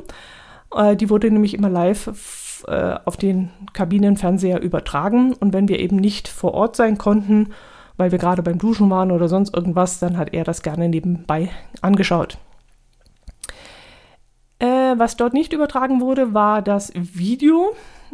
Äh, 0.75 0.96
die 0.98 1.10
wurde 1.10 1.31
nämlich 1.31 1.53
immer 1.53 1.70
live 1.70 2.63
äh, 2.67 2.96
auf 3.05 3.17
den 3.17 3.51
Kabinenfernseher 3.74 4.62
übertragen. 4.62 5.34
Und 5.34 5.53
wenn 5.53 5.70
wir 5.70 5.79
eben 5.79 5.96
nicht 5.96 6.27
vor 6.27 6.53
Ort 6.53 6.75
sein 6.75 6.98
konnten, 6.98 7.53
weil 7.96 8.12
wir 8.12 8.20
gerade 8.20 8.43
beim 8.43 8.58
Duschen 8.58 8.89
waren 8.89 9.12
oder 9.12 9.29
sonst 9.29 9.55
irgendwas, 9.55 10.00
dann 10.00 10.17
hat 10.17 10.34
er 10.34 10.43
das 10.43 10.62
gerne 10.62 10.89
nebenbei 10.89 11.50
angeschaut. 11.81 12.38
Äh, 14.60 14.93
was 14.98 15.15
dort 15.15 15.34
nicht 15.34 15.53
übertragen 15.53 16.01
wurde, 16.01 16.34
war 16.34 16.62
das 16.62 16.91
Video. 16.96 17.74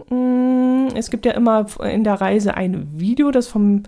Mm, 0.10 0.88
es 0.96 1.10
gibt 1.10 1.26
ja 1.26 1.34
immer 1.34 1.66
in 1.84 2.04
der 2.04 2.16
Reise 2.16 2.56
ein 2.56 2.88
Video, 3.00 3.32
das 3.32 3.48
vom 3.48 3.84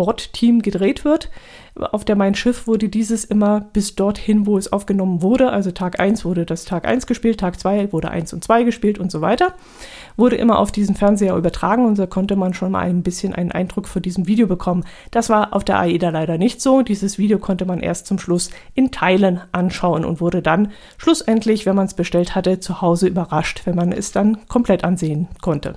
Bordteam 0.00 0.62
gedreht 0.62 1.04
wird. 1.04 1.28
Auf 1.74 2.06
der 2.06 2.16
Mein 2.16 2.34
Schiff 2.34 2.66
wurde 2.66 2.88
dieses 2.88 3.26
immer 3.26 3.60
bis 3.60 3.96
dorthin, 3.96 4.46
wo 4.46 4.56
es 4.56 4.72
aufgenommen 4.72 5.20
wurde. 5.20 5.50
Also 5.50 5.72
Tag 5.72 6.00
1 6.00 6.24
wurde 6.24 6.46
das 6.46 6.64
Tag 6.64 6.88
1 6.88 7.06
gespielt, 7.06 7.38
Tag 7.38 7.60
2 7.60 7.92
wurde 7.92 8.10
1 8.10 8.32
und 8.32 8.42
2 8.42 8.62
gespielt 8.62 8.98
und 8.98 9.12
so 9.12 9.20
weiter. 9.20 9.52
Wurde 10.16 10.36
immer 10.36 10.58
auf 10.58 10.72
diesen 10.72 10.94
Fernseher 10.96 11.36
übertragen 11.36 11.84
und 11.84 11.98
da 11.98 12.06
konnte 12.06 12.34
man 12.34 12.54
schon 12.54 12.72
mal 12.72 12.88
ein 12.88 13.02
bisschen 13.02 13.34
einen 13.34 13.52
Eindruck 13.52 13.88
von 13.88 14.00
diesem 14.00 14.26
Video 14.26 14.46
bekommen. 14.46 14.86
Das 15.10 15.28
war 15.28 15.54
auf 15.54 15.64
der 15.64 15.78
AIDA 15.78 16.08
leider 16.08 16.38
nicht 16.38 16.62
so. 16.62 16.80
Dieses 16.80 17.18
Video 17.18 17.38
konnte 17.38 17.66
man 17.66 17.80
erst 17.80 18.06
zum 18.06 18.18
Schluss 18.18 18.48
in 18.74 18.92
Teilen 18.92 19.42
anschauen 19.52 20.06
und 20.06 20.22
wurde 20.22 20.40
dann 20.40 20.72
schlussendlich, 20.96 21.66
wenn 21.66 21.76
man 21.76 21.84
es 21.84 21.94
bestellt 21.94 22.34
hatte, 22.34 22.58
zu 22.58 22.80
Hause 22.80 23.06
überrascht, 23.06 23.66
wenn 23.66 23.76
man 23.76 23.92
es 23.92 24.12
dann 24.12 24.38
komplett 24.48 24.82
ansehen 24.82 25.28
konnte. 25.42 25.76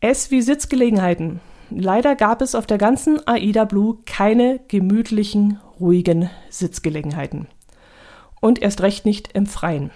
Es 0.00 0.30
wie 0.30 0.42
Sitzgelegenheiten. 0.42 1.40
Leider 1.70 2.16
gab 2.16 2.42
es 2.42 2.54
auf 2.54 2.66
der 2.66 2.78
ganzen 2.78 3.26
AIDA 3.26 3.64
Blue 3.64 3.98
keine 4.06 4.60
gemütlichen, 4.68 5.60
ruhigen 5.78 6.30
Sitzgelegenheiten. 6.50 7.46
Und 8.40 8.60
erst 8.60 8.82
recht 8.82 9.04
nicht 9.04 9.32
im 9.34 9.46
Freien. 9.46 9.90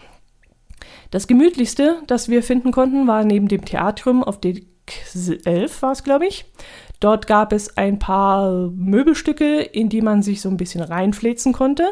Das 1.10 1.26
gemütlichste, 1.26 2.02
das 2.06 2.28
wir 2.28 2.42
finden 2.42 2.72
konnten, 2.72 3.06
war 3.06 3.24
neben 3.24 3.48
dem 3.48 3.64
Theatrium 3.64 4.22
auf 4.22 4.40
Deck 4.40 4.66
11 5.44 5.82
war 5.82 5.92
es, 5.92 6.04
glaube 6.04 6.26
ich. 6.26 6.44
Dort 7.00 7.26
gab 7.26 7.52
es 7.52 7.76
ein 7.76 7.98
paar 7.98 8.70
Möbelstücke, 8.70 9.60
in 9.60 9.88
die 9.88 10.02
man 10.02 10.22
sich 10.22 10.40
so 10.40 10.48
ein 10.48 10.56
bisschen 10.56 10.82
reinfläzen 10.82 11.52
konnte. 11.52 11.90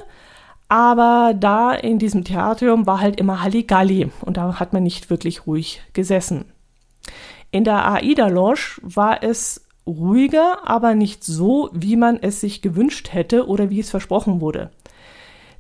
Aber 0.69 1.35
da 1.35 1.73
in 1.73 1.99
diesem 1.99 2.25
Theatrium 2.25 2.87
war 2.87 3.01
halt 3.01 3.21
immer 3.21 3.43
Halligalli 3.43 4.11
und 4.23 4.37
da 4.37 4.59
hat 4.59 4.73
man 4.73 4.83
nicht 4.83 5.11
wirklich 5.11 5.47
ruhig 5.47 5.83
gesessen. 5.93 6.47
In 7.51 7.65
der 7.65 7.87
AIDA 7.87 8.29
Lounge 8.29 8.81
war 8.81 9.23
es 9.23 9.62
ruhiger, 9.87 10.69
aber 10.69 10.95
nicht 10.95 11.25
so, 11.25 11.71
wie 11.73 11.97
man 11.97 12.19
es 12.21 12.41
sich 12.41 12.63
gewünscht 12.63 13.13
hätte 13.13 13.47
oder 13.47 13.71
wie 13.71 13.81
es 13.81 13.91
versprochen 13.91 14.41
wurde. 14.41 14.71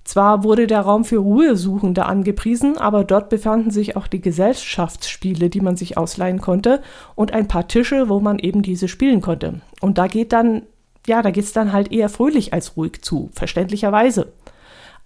Zwar 0.05 0.43
wurde 0.43 0.67
der 0.67 0.81
Raum 0.81 1.05
für 1.05 1.19
Ruhesuchende 1.19 2.07
angepriesen, 2.07 2.77
aber 2.77 3.05
dort 3.05 3.29
befanden 3.29 3.71
sich 3.71 3.97
auch 3.97 4.09
die 4.09 4.21
Gesellschaftsspiele, 4.21 5.49
die 5.49 5.61
man 5.61 5.77
sich 5.77 5.97
ausleihen 5.97 6.41
konnte 6.41 6.83
und 7.15 7.33
ein 7.33 7.47
paar 7.47 7.69
Tische, 7.69 8.09
wo 8.09 8.19
man 8.19 8.39
eben 8.39 8.63
diese 8.63 8.89
spielen 8.89 9.21
konnte. 9.21 9.61
Und 9.81 9.99
da 9.99 10.09
geht 10.09 10.33
dann, 10.33 10.63
ja, 11.07 11.23
da 11.23 11.31
geht's 11.31 11.53
dann 11.53 11.73
halt 11.73 11.93
eher 11.93 12.09
fröhlich 12.09 12.53
als 12.53 12.77
ruhig 12.77 13.03
zu, 13.03 13.31
verständlicherweise. 13.33 14.33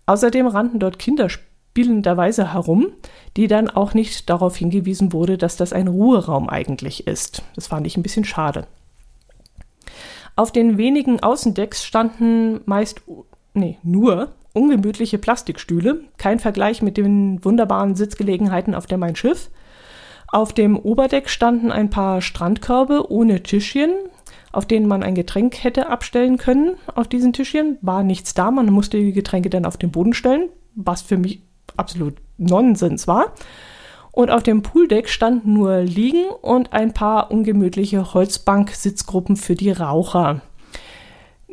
Außerdem 0.07 0.47
rannten 0.47 0.79
dort 0.79 0.99
Kinder 0.99 1.29
spielenderweise 1.29 2.55
herum, 2.55 2.87
die 3.37 3.49
dann 3.49 3.69
auch 3.69 3.93
nicht 3.93 4.31
darauf 4.31 4.57
hingewiesen 4.57 5.13
wurde, 5.13 5.37
dass 5.37 5.57
das 5.57 5.75
ein 5.75 5.89
Ruheraum 5.89 6.49
eigentlich 6.49 7.07
ist. 7.07 7.43
Das 7.55 7.67
fand 7.67 7.87
ich 7.87 7.99
ein 7.99 8.03
bisschen 8.03 8.25
schade. 8.25 8.67
Auf 10.37 10.53
den 10.53 10.77
wenigen 10.77 11.21
Außendecks 11.21 11.85
standen 11.85 12.61
meist, 12.67 13.01
nee, 13.55 13.79
nur 13.83 14.33
ungemütliche 14.53 15.19
Plastikstühle, 15.19 16.05
kein 16.19 16.39
Vergleich 16.39 16.83
mit 16.83 16.99
den 16.99 17.43
wunderbaren 17.45 17.95
Sitzgelegenheiten 17.95 18.75
auf 18.75 18.87
der 18.87 18.99
Mein 18.99 19.17
Schiff. 19.17 19.51
Auf 20.29 20.53
dem 20.53 20.77
Oberdeck 20.79 21.31
standen 21.31 21.73
ein 21.73 21.89
paar 21.89 22.21
Strandkörbe 22.21 23.11
ohne 23.11 23.43
Tischchen, 23.43 23.93
auf 24.53 24.67
denen 24.67 24.87
man 24.87 25.03
ein 25.03 25.15
Getränk 25.15 25.63
hätte 25.63 25.89
abstellen 25.89 26.37
können. 26.37 26.77
Auf 26.95 27.09
diesen 27.09 27.33
Tischchen 27.33 27.79
war 27.81 28.03
nichts 28.03 28.35
da, 28.35 28.51
man 28.51 28.67
musste 28.71 28.99
die 28.99 29.13
Getränke 29.13 29.51
dann 29.51 29.65
auf 29.65 29.77
den 29.77 29.91
Boden 29.91 30.13
stellen, 30.13 30.49
was 30.75 31.01
für 31.01 31.17
mich 31.17 31.43
absolut 31.77 32.15
Nonsens 32.39 33.09
war. 33.09 33.33
Und 34.17 34.31
auf 34.31 34.43
dem 34.43 34.63
Pooldeck 34.63 35.11
standen 35.11 35.53
nur 35.53 35.81
Liegen 35.81 36.25
und 36.41 36.73
ein 36.73 36.95
paar 36.95 37.31
ungemütliche 37.31 38.15
Holzbank-Sitzgruppen 38.15 39.37
für 39.37 39.55
die 39.55 39.71
Raucher. 39.71 40.41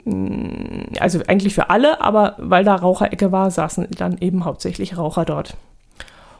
Mm, 0.05 0.93
also 0.97 1.19
eigentlich 1.27 1.53
für 1.55 1.69
alle, 1.69 1.99
aber 1.99 2.37
weil 2.37 2.63
da 2.63 2.75
Raucherecke 2.75 3.33
war, 3.33 3.51
saßen 3.51 3.89
dann 3.97 4.17
eben 4.19 4.45
hauptsächlich 4.45 4.97
Raucher 4.97 5.25
dort. 5.25 5.57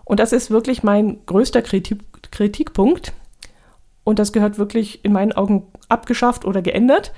Und 0.06 0.22
das 0.22 0.32
ist 0.32 0.50
wirklich 0.50 0.82
mein 0.82 1.18
größter 1.26 1.62
Kritik 1.62 2.00
Kritikpunkt. 2.32 3.12
Und 4.06 4.18
das 4.18 4.32
gehört 4.32 4.58
wirklich 4.58 5.04
in 5.04 5.12
meinen 5.12 5.34
Augen 5.34 5.68
abgeschafft 5.90 6.46
oder 6.46 6.62
geändert. 6.62 7.12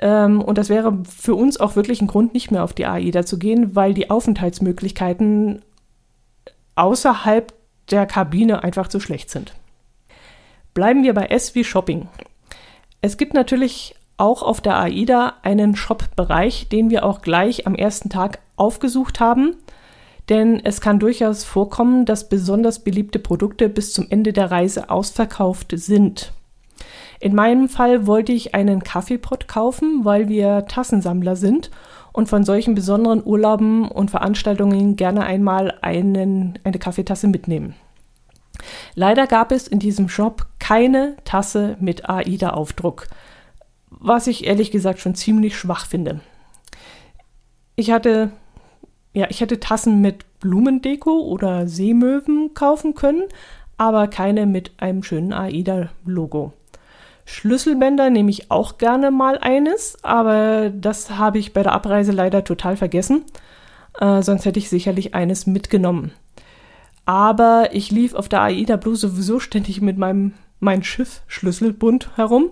Ähm, 0.00 0.40
und 0.40 0.56
das 0.56 0.70
wäre 0.70 0.96
für 1.04 1.34
uns 1.34 1.60
auch 1.60 1.76
wirklich 1.76 2.00
ein 2.00 2.06
Grund, 2.06 2.32
nicht 2.32 2.50
mehr 2.50 2.64
auf 2.64 2.72
die 2.72 2.86
AIDA 2.86 3.26
zu 3.26 3.38
gehen, 3.38 3.76
weil 3.76 3.92
die 3.92 4.08
Aufenthaltsmöglichkeiten 4.08 5.60
außerhalb 6.74 7.52
der 7.90 8.06
Kabine 8.06 8.62
einfach 8.64 8.88
zu 8.88 9.00
schlecht 9.00 9.30
sind. 9.30 9.54
Bleiben 10.74 11.02
wir 11.02 11.14
bei 11.14 11.26
S 11.26 11.54
wie 11.54 11.64
Shopping. 11.64 12.08
Es 13.00 13.16
gibt 13.16 13.34
natürlich 13.34 13.94
auch 14.16 14.42
auf 14.42 14.60
der 14.60 14.78
AIDA 14.78 15.34
einen 15.42 15.76
Shop-Bereich, 15.76 16.68
den 16.68 16.90
wir 16.90 17.04
auch 17.04 17.22
gleich 17.22 17.66
am 17.66 17.74
ersten 17.74 18.08
Tag 18.08 18.40
aufgesucht 18.56 19.20
haben, 19.20 19.56
denn 20.28 20.60
es 20.64 20.80
kann 20.80 20.98
durchaus 20.98 21.44
vorkommen, 21.44 22.04
dass 22.04 22.28
besonders 22.28 22.80
beliebte 22.80 23.18
Produkte 23.18 23.68
bis 23.68 23.92
zum 23.92 24.06
Ende 24.10 24.32
der 24.32 24.50
Reise 24.50 24.90
ausverkauft 24.90 25.72
sind. 25.76 26.32
In 27.20 27.34
meinem 27.34 27.68
Fall 27.68 28.06
wollte 28.06 28.32
ich 28.32 28.54
einen 28.54 28.82
Kaffeepot 28.82 29.48
kaufen, 29.48 30.04
weil 30.04 30.28
wir 30.28 30.66
Tassensammler 30.66 31.36
sind 31.36 31.70
und 32.16 32.30
von 32.30 32.44
solchen 32.44 32.74
besonderen 32.74 33.22
Urlauben 33.22 33.86
und 33.88 34.10
Veranstaltungen 34.10 34.96
gerne 34.96 35.24
einmal 35.24 35.76
einen, 35.82 36.58
eine 36.64 36.78
Kaffeetasse 36.78 37.28
mitnehmen. 37.28 37.74
Leider 38.94 39.26
gab 39.26 39.52
es 39.52 39.68
in 39.68 39.80
diesem 39.80 40.08
Shop 40.08 40.46
keine 40.58 41.16
Tasse 41.24 41.76
mit 41.78 42.08
AIDA-Aufdruck, 42.08 43.08
was 43.90 44.28
ich 44.28 44.46
ehrlich 44.46 44.70
gesagt 44.70 45.00
schon 45.00 45.14
ziemlich 45.14 45.58
schwach 45.58 45.84
finde. 45.84 46.20
Ich 47.74 47.90
hatte, 47.90 48.30
ja, 49.12 49.26
ich 49.28 49.42
hätte 49.42 49.60
Tassen 49.60 50.00
mit 50.00 50.24
Blumendeko 50.40 51.20
oder 51.20 51.68
Seemöwen 51.68 52.54
kaufen 52.54 52.94
können, 52.94 53.24
aber 53.76 54.08
keine 54.08 54.46
mit 54.46 54.72
einem 54.78 55.02
schönen 55.02 55.34
AIDA-Logo. 55.34 56.54
Schlüsselbänder 57.26 58.08
nehme 58.08 58.30
ich 58.30 58.50
auch 58.50 58.78
gerne 58.78 59.10
mal 59.10 59.36
eines, 59.38 60.02
aber 60.04 60.70
das 60.70 61.10
habe 61.10 61.38
ich 61.38 61.52
bei 61.52 61.62
der 61.62 61.72
Abreise 61.72 62.12
leider 62.12 62.44
total 62.44 62.76
vergessen. 62.76 63.24
Äh, 64.00 64.22
sonst 64.22 64.44
hätte 64.44 64.60
ich 64.60 64.70
sicherlich 64.70 65.14
eines 65.14 65.46
mitgenommen. 65.46 66.12
Aber 67.04 67.70
ich 67.72 67.90
lief 67.90 68.14
auf 68.14 68.28
der 68.28 68.42
AIDA 68.42 68.76
Blue 68.76 68.96
sowieso 68.96 69.40
ständig 69.40 69.80
mit 69.80 69.98
meinem 69.98 70.34
mein 70.60 70.82
Schiff 70.84 71.22
Schlüsselbund 71.26 72.16
herum 72.16 72.50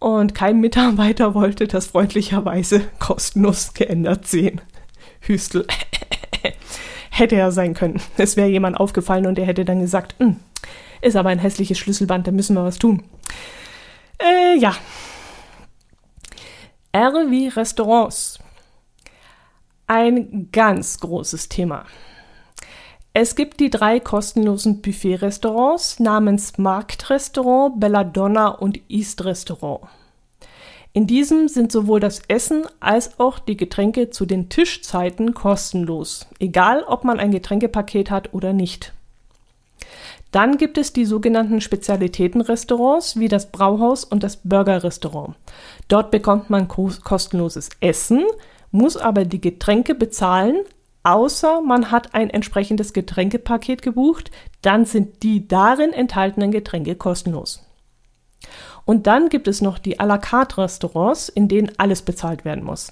und 0.00 0.34
kein 0.34 0.60
Mitarbeiter 0.60 1.34
wollte 1.34 1.68
das 1.68 1.86
freundlicherweise 1.86 2.82
kostenlos 2.98 3.74
geändert 3.74 4.26
sehen. 4.26 4.60
Hüstel. 5.20 5.66
hätte 7.10 7.36
ja 7.36 7.52
sein 7.52 7.74
können. 7.74 8.00
Es 8.16 8.36
wäre 8.36 8.48
jemand 8.48 8.78
aufgefallen 8.78 9.26
und 9.26 9.38
der 9.38 9.46
hätte 9.46 9.64
dann 9.64 9.80
gesagt, 9.80 10.16
hm, 10.18 10.36
ist 11.00 11.16
aber 11.16 11.28
ein 11.28 11.38
hässliches 11.38 11.78
Schlüsselband, 11.78 12.26
da 12.26 12.32
müssen 12.32 12.56
wir 12.56 12.64
was 12.64 12.78
tun. 12.78 13.04
Äh, 14.20 14.58
ja. 14.58 14.74
R 16.92 17.12
wie 17.30 17.48
Restaurants. 17.48 18.38
Ein 19.86 20.48
ganz 20.52 21.00
großes 21.00 21.48
Thema. 21.48 21.84
Es 23.12 23.34
gibt 23.34 23.58
die 23.58 23.70
drei 23.70 23.98
kostenlosen 23.98 24.82
Buffet-Restaurants 24.82 25.98
namens 25.98 26.58
Marktrestaurant, 26.58 27.80
Belladonna 27.80 28.48
und 28.48 28.80
East 28.88 29.24
Restaurant. 29.24 29.88
In 30.92 31.06
diesem 31.06 31.48
sind 31.48 31.72
sowohl 31.72 32.00
das 32.00 32.22
Essen 32.28 32.64
als 32.78 33.18
auch 33.18 33.38
die 33.38 33.56
Getränke 33.56 34.10
zu 34.10 34.26
den 34.26 34.48
Tischzeiten 34.48 35.34
kostenlos, 35.34 36.28
egal 36.38 36.82
ob 36.84 37.04
man 37.04 37.18
ein 37.18 37.30
Getränkepaket 37.30 38.10
hat 38.10 38.34
oder 38.34 38.52
nicht. 38.52 38.92
Dann 40.30 40.58
gibt 40.58 40.78
es 40.78 40.92
die 40.92 41.04
sogenannten 41.04 41.60
Spezialitätenrestaurants 41.60 43.18
wie 43.18 43.28
das 43.28 43.50
Brauhaus 43.50 44.04
und 44.04 44.22
das 44.22 44.36
Burgerrestaurant. 44.36 45.36
Dort 45.88 46.10
bekommt 46.10 46.50
man 46.50 46.68
kostenloses 46.68 47.68
Essen, 47.80 48.24
muss 48.70 48.96
aber 48.96 49.24
die 49.24 49.40
Getränke 49.40 49.94
bezahlen, 49.94 50.60
außer 51.02 51.60
man 51.62 51.90
hat 51.90 52.14
ein 52.14 52.30
entsprechendes 52.30 52.92
Getränkepaket 52.92 53.82
gebucht, 53.82 54.30
dann 54.62 54.84
sind 54.84 55.22
die 55.22 55.48
darin 55.48 55.92
enthaltenen 55.92 56.52
Getränke 56.52 56.94
kostenlos. 56.94 57.64
Und 58.84 59.06
dann 59.06 59.28
gibt 59.28 59.48
es 59.48 59.60
noch 59.60 59.78
die 59.78 60.00
à 60.00 60.06
la 60.06 60.18
carte 60.18 60.58
Restaurants, 60.58 61.28
in 61.28 61.48
denen 61.48 61.72
alles 61.78 62.02
bezahlt 62.02 62.44
werden 62.44 62.64
muss. 62.64 62.90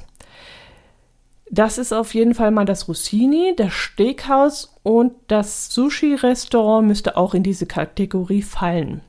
Das 1.51 1.79
ist 1.79 1.93
auf 1.93 2.15
jeden 2.15 2.35
Fall 2.35 2.51
mal 2.51 2.65
das 2.65 2.89
Rossini, 2.89 3.55
das 3.57 3.73
Steakhouse 3.73 4.75
und 4.83 5.13
das 5.29 5.73
Sushi-Restaurant 5.73 6.87
müsste 6.87 7.17
auch 7.17 7.35
in 7.35 7.43
diese 7.43 7.67
Kategorie 7.67 8.43
fallen. 8.43 9.01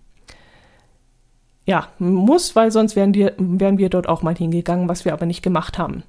Ja, 1.65 1.89
muss, 1.99 2.55
weil 2.55 2.71
sonst 2.71 2.95
wären 2.95 3.13
wir, 3.13 3.33
wären 3.37 3.77
wir 3.77 3.89
dort 3.89 4.07
auch 4.07 4.23
mal 4.23 4.35
hingegangen, 4.35 4.89
was 4.89 5.05
wir 5.05 5.13
aber 5.13 5.25
nicht 5.25 5.43
gemacht 5.43 5.77
haben. 5.77 6.03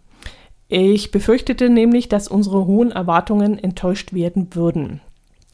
Ich 0.69 1.11
befürchtete 1.11 1.69
nämlich, 1.69 2.09
dass 2.09 2.29
unsere 2.29 2.65
hohen 2.65 2.93
Erwartungen 2.93 3.59
enttäuscht 3.59 4.13
werden 4.13 4.55
würden. 4.55 5.01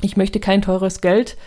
Ich 0.02 0.16
möchte 0.16 0.40
kein 0.40 0.60
teures 0.60 1.00
Geld 1.00 1.38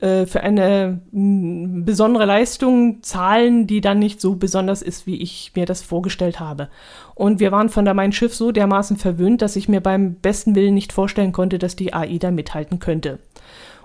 äh, 0.00 0.26
für 0.26 0.40
eine 0.40 1.00
besondere 1.12 2.26
Leistung 2.26 3.02
zahlen, 3.02 3.66
die 3.66 3.80
dann 3.80 3.98
nicht 3.98 4.20
so 4.20 4.36
besonders 4.36 4.82
ist, 4.82 5.06
wie 5.06 5.22
ich 5.22 5.52
mir 5.54 5.64
das 5.64 5.80
vorgestellt 5.80 6.38
habe. 6.38 6.68
Und 7.14 7.40
wir 7.40 7.50
waren 7.50 7.70
von 7.70 7.86
der 7.86 7.94
Mein 7.94 8.12
Schiff 8.12 8.34
so 8.34 8.52
dermaßen 8.52 8.98
verwöhnt, 8.98 9.40
dass 9.40 9.56
ich 9.56 9.68
mir 9.68 9.80
beim 9.80 10.14
besten 10.16 10.54
Willen 10.54 10.74
nicht 10.74 10.92
vorstellen 10.92 11.32
konnte, 11.32 11.58
dass 11.58 11.76
die 11.76 11.94
AIDA 11.94 12.30
mithalten 12.30 12.78
könnte. 12.78 13.20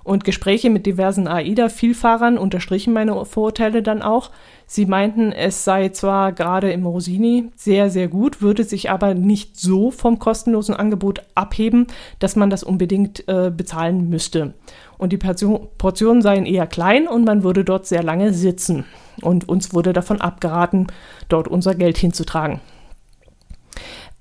Und 0.03 0.23
Gespräche 0.23 0.69
mit 0.69 0.85
diversen 0.85 1.27
AIDA-Vielfahrern 1.27 2.37
unterstrichen 2.37 2.91
meine 2.91 3.23
Vorurteile 3.23 3.81
dann 3.81 4.01
auch. 4.01 4.31
Sie 4.73 4.85
meinten, 4.85 5.33
es 5.33 5.65
sei 5.65 5.89
zwar 5.89 6.31
gerade 6.31 6.71
im 6.71 6.85
Rosini 6.85 7.49
sehr, 7.57 7.89
sehr 7.89 8.07
gut, 8.07 8.41
würde 8.41 8.63
sich 8.63 8.89
aber 8.89 9.13
nicht 9.13 9.59
so 9.59 9.91
vom 9.91 10.17
kostenlosen 10.17 10.73
Angebot 10.73 11.23
abheben, 11.35 11.87
dass 12.19 12.37
man 12.37 12.49
das 12.49 12.63
unbedingt 12.63 13.27
äh, 13.27 13.51
bezahlen 13.53 14.07
müsste. 14.07 14.53
Und 14.97 15.11
die 15.11 15.17
Portionen 15.17 16.21
seien 16.21 16.45
eher 16.45 16.67
klein 16.67 17.09
und 17.09 17.25
man 17.25 17.43
würde 17.43 17.65
dort 17.65 17.85
sehr 17.85 18.01
lange 18.01 18.31
sitzen. 18.31 18.85
Und 19.21 19.49
uns 19.49 19.73
wurde 19.73 19.91
davon 19.91 20.21
abgeraten, 20.21 20.87
dort 21.27 21.49
unser 21.49 21.75
Geld 21.75 21.97
hinzutragen. 21.97 22.61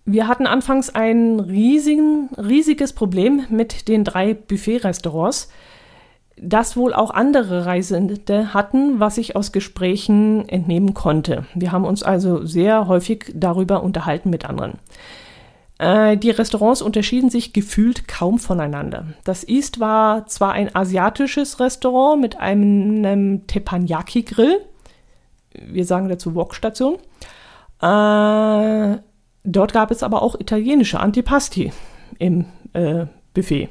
Wir 0.04 0.26
hatten 0.26 0.48
anfangs 0.48 0.92
ein 0.92 1.38
riesigen, 1.38 2.28
riesiges 2.36 2.92
Problem 2.92 3.46
mit 3.50 3.86
den 3.86 4.02
drei 4.02 4.34
Buffet-Restaurants 4.34 5.48
das 6.36 6.76
wohl 6.76 6.94
auch 6.94 7.10
andere 7.10 7.66
Reisende 7.66 8.54
hatten, 8.54 9.00
was 9.00 9.18
ich 9.18 9.36
aus 9.36 9.52
Gesprächen 9.52 10.48
entnehmen 10.48 10.94
konnte. 10.94 11.44
Wir 11.54 11.72
haben 11.72 11.84
uns 11.84 12.02
also 12.02 12.44
sehr 12.46 12.88
häufig 12.88 13.32
darüber 13.34 13.82
unterhalten 13.82 14.30
mit 14.30 14.46
anderen. 14.46 14.78
Äh, 15.78 16.16
die 16.16 16.30
Restaurants 16.30 16.82
unterschieden 16.82 17.30
sich 17.30 17.52
gefühlt 17.52 18.08
kaum 18.08 18.38
voneinander. 18.38 19.06
Das 19.24 19.46
East 19.46 19.80
war 19.80 20.26
zwar 20.26 20.52
ein 20.52 20.74
asiatisches 20.74 21.60
Restaurant 21.60 22.20
mit 22.20 22.38
einem 22.38 23.46
Teppanyaki-Grill, 23.46 24.60
wir 25.52 25.84
sagen 25.84 26.08
dazu 26.08 26.34
Wokstation. 26.34 26.94
Äh, 27.80 28.98
dort 29.44 29.72
gab 29.72 29.90
es 29.90 30.02
aber 30.02 30.22
auch 30.22 30.38
italienische 30.38 31.00
Antipasti 31.00 31.72
im 32.18 32.44
äh, 32.72 33.06
Buffet. 33.34 33.68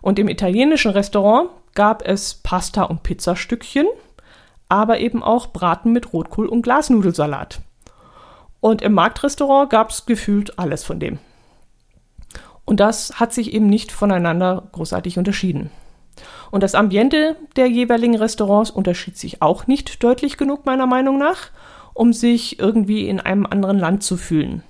Und 0.00 0.18
im 0.18 0.28
italienischen 0.28 0.92
Restaurant 0.92 1.50
gab 1.76 2.02
es 2.06 2.34
Pasta 2.34 2.82
und 2.82 3.04
Pizzastückchen, 3.04 3.86
aber 4.68 4.98
eben 4.98 5.22
auch 5.22 5.52
Braten 5.52 5.92
mit 5.92 6.12
Rotkohl 6.12 6.48
und 6.48 6.62
Glasnudelsalat. 6.62 7.60
Und 8.60 8.82
im 8.82 8.94
Marktrestaurant 8.94 9.70
gab 9.70 9.90
es 9.90 10.06
gefühlt 10.06 10.58
alles 10.58 10.82
von 10.82 10.98
dem. 10.98 11.20
Und 12.64 12.80
das 12.80 13.20
hat 13.20 13.32
sich 13.32 13.52
eben 13.52 13.68
nicht 13.68 13.92
voneinander 13.92 14.64
großartig 14.72 15.18
unterschieden. 15.18 15.70
Und 16.50 16.62
das 16.62 16.74
Ambiente 16.74 17.36
der 17.54 17.68
jeweiligen 17.68 18.16
Restaurants 18.16 18.70
unterschied 18.70 19.16
sich 19.16 19.42
auch 19.42 19.66
nicht 19.66 20.02
deutlich 20.02 20.36
genug 20.36 20.66
meiner 20.66 20.86
Meinung 20.86 21.18
nach, 21.18 21.50
um 21.94 22.12
sich 22.12 22.58
irgendwie 22.58 23.08
in 23.08 23.20
einem 23.20 23.46
anderen 23.46 23.78
Land 23.78 24.02
zu 24.02 24.16
fühlen. 24.16 24.62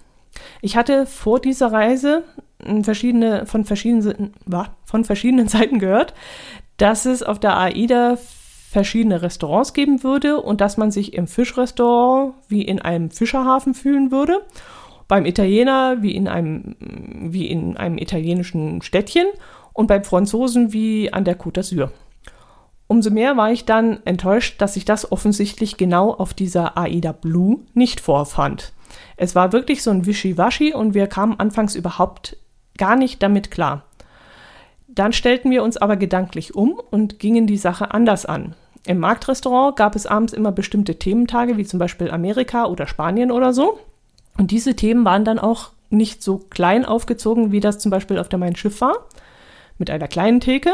Ich 0.61 0.77
hatte 0.77 1.07
vor 1.07 1.41
dieser 1.41 1.73
Reise 1.73 2.23
verschiedene, 2.83 3.47
von, 3.47 3.65
verschiedenen, 3.65 4.35
von 4.85 5.05
verschiedenen 5.05 5.49
Seiten 5.49 5.79
gehört, 5.79 6.15
dass 6.77 7.07
es 7.07 7.23
auf 7.23 7.39
der 7.39 7.57
AIDA 7.57 8.19
verschiedene 8.71 9.23
Restaurants 9.23 9.73
geben 9.73 10.03
würde 10.03 10.41
und 10.41 10.61
dass 10.61 10.77
man 10.77 10.91
sich 10.91 11.15
im 11.15 11.27
Fischrestaurant 11.27 12.35
wie 12.49 12.63
in 12.63 12.81
einem 12.81 13.11
Fischerhafen 13.11 13.75
fühlen 13.75 14.11
würde, 14.11 14.43
beim 15.09 15.25
Italiener 15.25 16.03
wie 16.03 16.15
in 16.15 16.29
einem, 16.29 16.77
wie 16.79 17.47
in 17.47 17.77
einem 17.77 17.97
italienischen 17.97 18.83
Städtchen 18.83 19.27
und 19.73 19.87
beim 19.87 20.05
Franzosen 20.05 20.73
wie 20.73 21.13
an 21.13 21.25
der 21.25 21.39
Côte 21.39 21.61
d'Azur. 21.61 21.91
Umso 22.89 23.11
mehr 23.11 23.37
war 23.37 23.51
ich 23.51 23.65
dann 23.65 24.01
enttäuscht, 24.05 24.61
dass 24.61 24.77
ich 24.77 24.85
das 24.85 25.11
offensichtlich 25.11 25.77
genau 25.77 26.13
auf 26.13 26.35
dieser 26.35 26.79
AIDA 26.79 27.13
Blue 27.13 27.61
nicht 27.75 28.01
vorfand. 28.01 28.73
Es 29.17 29.35
war 29.35 29.53
wirklich 29.53 29.83
so 29.83 29.91
ein 29.91 30.07
Wischiwaschi 30.07 30.73
und 30.73 30.95
wir 30.95 31.07
kamen 31.07 31.39
anfangs 31.39 31.75
überhaupt 31.75 32.37
gar 32.79 32.97
nicht 32.97 33.23
damit 33.23 33.51
klar. 33.51 33.85
Dann 34.97 35.13
stellten 35.13 35.51
wir 35.51 35.63
uns 35.63 35.77
aber 35.77 35.97
gedanklich 35.97 36.55
um 36.55 36.81
und 36.91 37.21
gingen 37.21 37.47
die 37.47 37.59
Sache 37.59 37.93
anders 37.93 38.27
an. 38.27 38.55
Im 38.87 38.99
Marktrestaurant 38.99 39.77
gab 39.77 39.95
es 39.95 40.07
abends 40.07 40.33
immer 40.33 40.53
bestimmte 40.53 40.99
Thementage, 40.99 41.57
wie 41.59 41.65
zum 41.65 41.79
Beispiel 41.79 42.11
Amerika 42.11 42.65
oder 42.65 42.87
Spanien 42.87 43.31
oder 43.31 43.53
so. 43.53 43.79
Und 44.39 44.51
diese 44.51 44.75
Themen 44.75 45.05
waren 45.05 45.25
dann 45.25 45.39
auch 45.39 45.71
nicht 45.91 46.23
so 46.23 46.39
klein 46.39 46.85
aufgezogen, 46.87 47.53
wie 47.53 47.61
das 47.61 47.79
zum 47.79 47.91
Beispiel 47.91 48.19
auf 48.19 48.29
der 48.29 48.39
Mein 48.39 48.57
Schiff 48.57 48.81
war, 48.81 48.95
mit 49.77 49.91
einer 49.91 50.09
kleinen 50.09 50.41
Theke, 50.41 50.73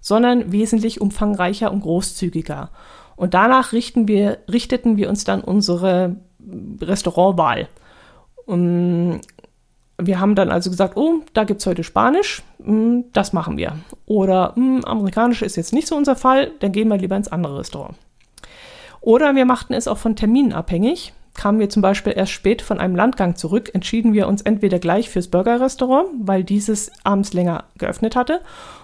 sondern 0.00 0.52
wesentlich 0.52 1.00
umfangreicher 1.00 1.72
und 1.72 1.80
großzügiger. 1.80 2.70
Und 3.16 3.32
danach 3.32 3.72
wir, 3.72 4.38
richteten 4.50 4.98
wir 4.98 5.08
uns 5.08 5.24
dann 5.24 5.40
unsere 5.40 6.16
Restaurantwahl. 6.82 7.68
Um, 8.44 9.20
wir 9.96 10.20
haben 10.20 10.34
dann 10.34 10.50
also 10.50 10.70
gesagt, 10.70 10.96
oh, 10.96 11.22
da 11.32 11.44
gibt 11.44 11.60
es 11.60 11.66
heute 11.66 11.84
Spanisch, 11.84 12.42
das 13.12 13.32
machen 13.32 13.56
wir. 13.56 13.76
Oder 14.06 14.52
hm, 14.54 14.84
Amerikanisch 14.84 15.42
ist 15.42 15.56
jetzt 15.56 15.72
nicht 15.72 15.86
so 15.86 15.96
unser 15.96 16.16
Fall, 16.16 16.52
dann 16.60 16.72
gehen 16.72 16.88
wir 16.88 16.96
lieber 16.96 17.16
ins 17.16 17.28
andere 17.28 17.58
Restaurant. 17.58 17.96
Oder 19.00 19.34
wir 19.34 19.44
machten 19.44 19.74
es 19.74 19.86
auch 19.86 19.98
von 19.98 20.16
Terminen 20.16 20.52
abhängig. 20.52 21.12
Kamen 21.34 21.58
wir 21.58 21.68
zum 21.68 21.82
Beispiel 21.82 22.14
erst 22.16 22.32
spät 22.32 22.62
von 22.62 22.78
einem 22.78 22.94
Landgang 22.94 23.34
zurück, 23.36 23.70
entschieden 23.74 24.12
wir 24.12 24.28
uns 24.28 24.40
entweder 24.40 24.78
gleich 24.78 25.10
fürs 25.10 25.28
Burgerrestaurant, 25.28 26.08
weil 26.20 26.44
dieses 26.44 26.92
abends 27.02 27.32
länger 27.32 27.64
geöffnet 27.76 28.14
hatte, 28.14 28.40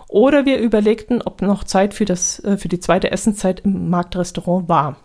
oder 0.08 0.44
wir 0.44 0.58
überlegten, 0.58 1.22
ob 1.22 1.40
noch 1.40 1.62
Zeit 1.62 1.94
für, 1.94 2.04
das, 2.04 2.40
äh, 2.40 2.56
für 2.56 2.68
die 2.68 2.80
zweite 2.80 3.12
Essenszeit 3.12 3.60
im 3.60 3.88
Marktrestaurant 3.88 4.68
war. 4.68 4.96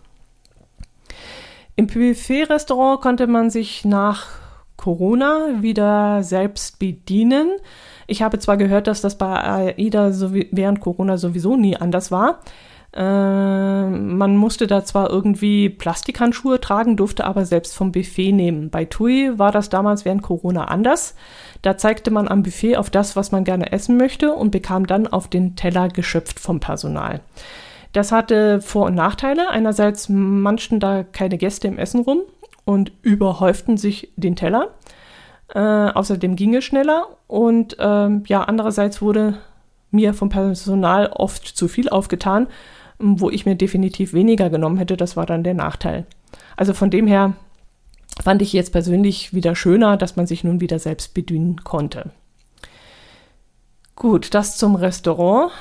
Im 1.76 1.88
Buffet-Restaurant 1.88 3.02
konnte 3.02 3.28
man 3.28 3.52
sich 3.52 3.86
nach 3.86 4.28
Corona 4.78 5.62
wieder 5.62 6.24
selbst 6.24 6.80
bedienen. 6.80 7.52
Ich 8.08 8.22
habe 8.22 8.40
zwar 8.40 8.58
gehört, 8.58 8.88
dass 8.88 9.02
das 9.02 9.18
bei 9.18 9.28
AIDA 9.28 10.12
während 10.52 10.80
Corona 10.80 11.18
sowieso 11.18 11.56
nie 11.56 11.76
anders 11.76 12.12
war. 12.12 12.40
Äh, 12.96 13.90
man 13.90 14.38
musste 14.38 14.68
da 14.68 14.86
zwar 14.86 15.10
irgendwie 15.10 15.70
Plastikhandschuhe 15.70 16.62
tragen, 16.62 16.96
durfte 16.96 17.26
aber 17.26 17.46
selbst 17.46 17.76
vom 17.76 17.92
Buffet 17.92 18.32
nehmen. 18.32 18.70
Bei 18.70 18.86
TUI 18.86 19.38
war 19.38 19.52
das 19.52 19.70
damals 19.70 20.06
während 20.06 20.22
Corona 20.22 20.66
anders. 20.66 21.16
Da 21.62 21.78
zeigte 21.78 22.10
man 22.10 22.28
am 22.30 22.44
Buffet 22.44 22.78
auf 22.78 22.90
das, 22.90 23.16
was 23.16 23.32
man 23.32 23.44
gerne 23.44 23.74
essen 23.74 23.98
möchte 23.98 24.32
und 24.32 24.52
bekam 24.52 24.88
dann 24.88 25.08
auf 25.08 25.28
den 25.28 25.56
Teller 25.58 25.90
geschöpft 25.90 26.40
vom 26.40 26.62
Personal. 26.62 27.20
Das 27.92 28.12
hatte 28.12 28.62
Vor- 28.62 28.86
und 28.86 28.96
Nachteile. 28.96 29.50
Einerseits 29.50 30.08
manschten 30.10 30.80
da 30.80 31.04
keine 31.04 31.38
Gäste 31.38 31.68
im 31.68 31.78
Essen 31.78 32.02
rum 32.02 32.22
und 32.64 32.92
überhäuften 33.02 33.78
sich 33.78 34.12
den 34.16 34.36
Teller. 34.36 34.70
Äh, 35.54 35.60
außerdem 35.60 36.36
ging 36.36 36.56
es 36.56 36.64
schneller 36.64 37.08
und 37.28 37.78
äh, 37.78 38.10
ja, 38.26 38.44
andererseits 38.44 39.02
wurde 39.02 39.38
mir 39.92 40.14
vom 40.14 40.30
Personal 40.30 41.08
oft 41.08 41.46
zu 41.46 41.68
viel 41.68 41.90
aufgetan, 41.90 42.48
wo 43.00 43.30
ich 43.30 43.46
mir 43.46 43.56
definitiv 43.56 44.14
weniger 44.14 44.50
genommen 44.50 44.78
hätte. 44.78 44.98
Das 44.98 45.16
war 45.16 45.26
dann 45.26 45.44
der 45.44 45.54
Nachteil. 45.54 46.06
Also 46.56 46.74
von 46.74 46.90
dem 46.90 47.08
her 47.08 47.34
fand 48.22 48.42
ich 48.42 48.54
jetzt 48.54 48.72
persönlich 48.72 49.34
wieder 49.34 49.56
schöner, 49.56 49.98
dass 49.98 50.16
man 50.16 50.28
sich 50.28 50.44
nun 50.44 50.62
wieder 50.62 50.80
selbst 50.80 51.14
bedienen 51.14 51.64
konnte. 51.64 52.12
Gut, 53.96 54.34
das 54.34 54.58
zum 54.58 54.76
Restaurant. 54.76 55.52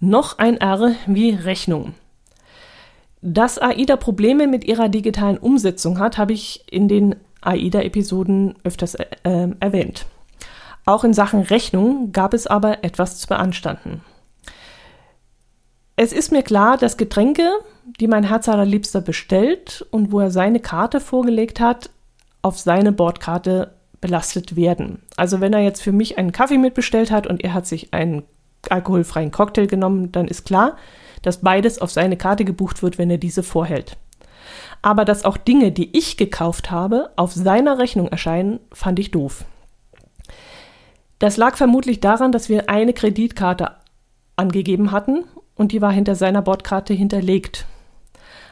Noch 0.00 0.38
ein 0.38 0.58
R 0.58 0.92
wie 1.06 1.30
Rechnung. 1.30 1.94
Dass 3.20 3.58
AIDA 3.58 3.96
Probleme 3.96 4.46
mit 4.46 4.64
ihrer 4.64 4.88
digitalen 4.88 5.38
Umsetzung 5.38 5.98
hat, 5.98 6.18
habe 6.18 6.32
ich 6.32 6.64
in 6.70 6.86
den 6.86 7.16
AIDA-Episoden 7.40 8.56
öfters 8.64 8.94
äh, 8.94 9.06
ähm, 9.24 9.56
erwähnt. 9.60 10.06
Auch 10.84 11.04
in 11.04 11.12
Sachen 11.12 11.42
Rechnung 11.42 12.12
gab 12.12 12.32
es 12.34 12.46
aber 12.46 12.82
etwas 12.82 13.18
zu 13.18 13.28
beanstanden. 13.28 14.00
Es 15.96 16.12
ist 16.12 16.32
mir 16.32 16.42
klar, 16.42 16.78
dass 16.78 16.96
Getränke, 16.96 17.50
die 18.00 18.06
mein 18.06 18.24
Herz 18.24 18.48
allerliebster 18.48 19.00
bestellt 19.00 19.84
und 19.90 20.12
wo 20.12 20.20
er 20.20 20.30
seine 20.30 20.60
Karte 20.60 21.00
vorgelegt 21.00 21.60
hat, 21.60 21.90
auf 22.40 22.58
seine 22.58 22.92
Bordkarte 22.92 23.74
belastet 24.00 24.56
werden. 24.56 25.02
Also 25.16 25.40
wenn 25.40 25.52
er 25.52 25.60
jetzt 25.60 25.82
für 25.82 25.92
mich 25.92 26.18
einen 26.18 26.32
Kaffee 26.32 26.58
mitbestellt 26.58 27.10
hat 27.10 27.26
und 27.26 27.42
er 27.42 27.52
hat 27.52 27.66
sich 27.66 27.92
einen 27.92 28.22
alkoholfreien 28.70 29.32
Cocktail 29.32 29.66
genommen, 29.66 30.12
dann 30.12 30.28
ist 30.28 30.46
klar, 30.46 30.76
dass 31.22 31.38
beides 31.38 31.80
auf 31.80 31.90
seine 31.90 32.16
Karte 32.16 32.44
gebucht 32.44 32.82
wird, 32.82 32.98
wenn 32.98 33.10
er 33.10 33.18
diese 33.18 33.42
vorhält. 33.42 33.96
Aber 34.82 35.04
dass 35.04 35.24
auch 35.24 35.36
Dinge, 35.36 35.72
die 35.72 35.96
ich 35.96 36.16
gekauft 36.16 36.70
habe, 36.70 37.10
auf 37.16 37.32
seiner 37.32 37.78
Rechnung 37.78 38.08
erscheinen, 38.08 38.60
fand 38.72 38.98
ich 38.98 39.10
doof. 39.10 39.44
Das 41.18 41.36
lag 41.36 41.56
vermutlich 41.56 42.00
daran, 42.00 42.30
dass 42.30 42.48
wir 42.48 42.70
eine 42.70 42.92
Kreditkarte 42.92 43.72
angegeben 44.36 44.92
hatten 44.92 45.24
und 45.56 45.72
die 45.72 45.82
war 45.82 45.90
hinter 45.90 46.14
seiner 46.14 46.42
Bordkarte 46.42 46.94
hinterlegt. 46.94 47.66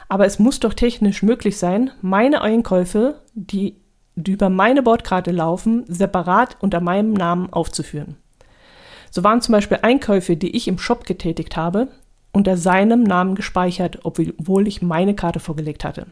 Aber 0.09 0.25
es 0.25 0.39
muss 0.39 0.59
doch 0.59 0.73
technisch 0.73 1.23
möglich 1.23 1.57
sein, 1.57 1.91
meine 2.01 2.41
Einkäufe, 2.41 3.21
die, 3.33 3.77
die 4.15 4.31
über 4.31 4.49
meine 4.49 4.83
Bordkarte 4.83 5.31
laufen, 5.31 5.85
separat 5.87 6.57
unter 6.59 6.81
meinem 6.81 7.13
Namen 7.13 7.51
aufzuführen. 7.51 8.17
So 9.11 9.23
waren 9.23 9.41
zum 9.41 9.53
Beispiel 9.53 9.79
Einkäufe, 9.81 10.35
die 10.35 10.55
ich 10.55 10.67
im 10.67 10.77
Shop 10.77 11.05
getätigt 11.05 11.55
habe, 11.55 11.87
unter 12.33 12.57
seinem 12.57 13.03
Namen 13.03 13.35
gespeichert, 13.35 13.99
obwohl 14.03 14.67
ich 14.67 14.81
meine 14.81 15.15
Karte 15.15 15.39
vorgelegt 15.39 15.83
hatte. 15.83 16.07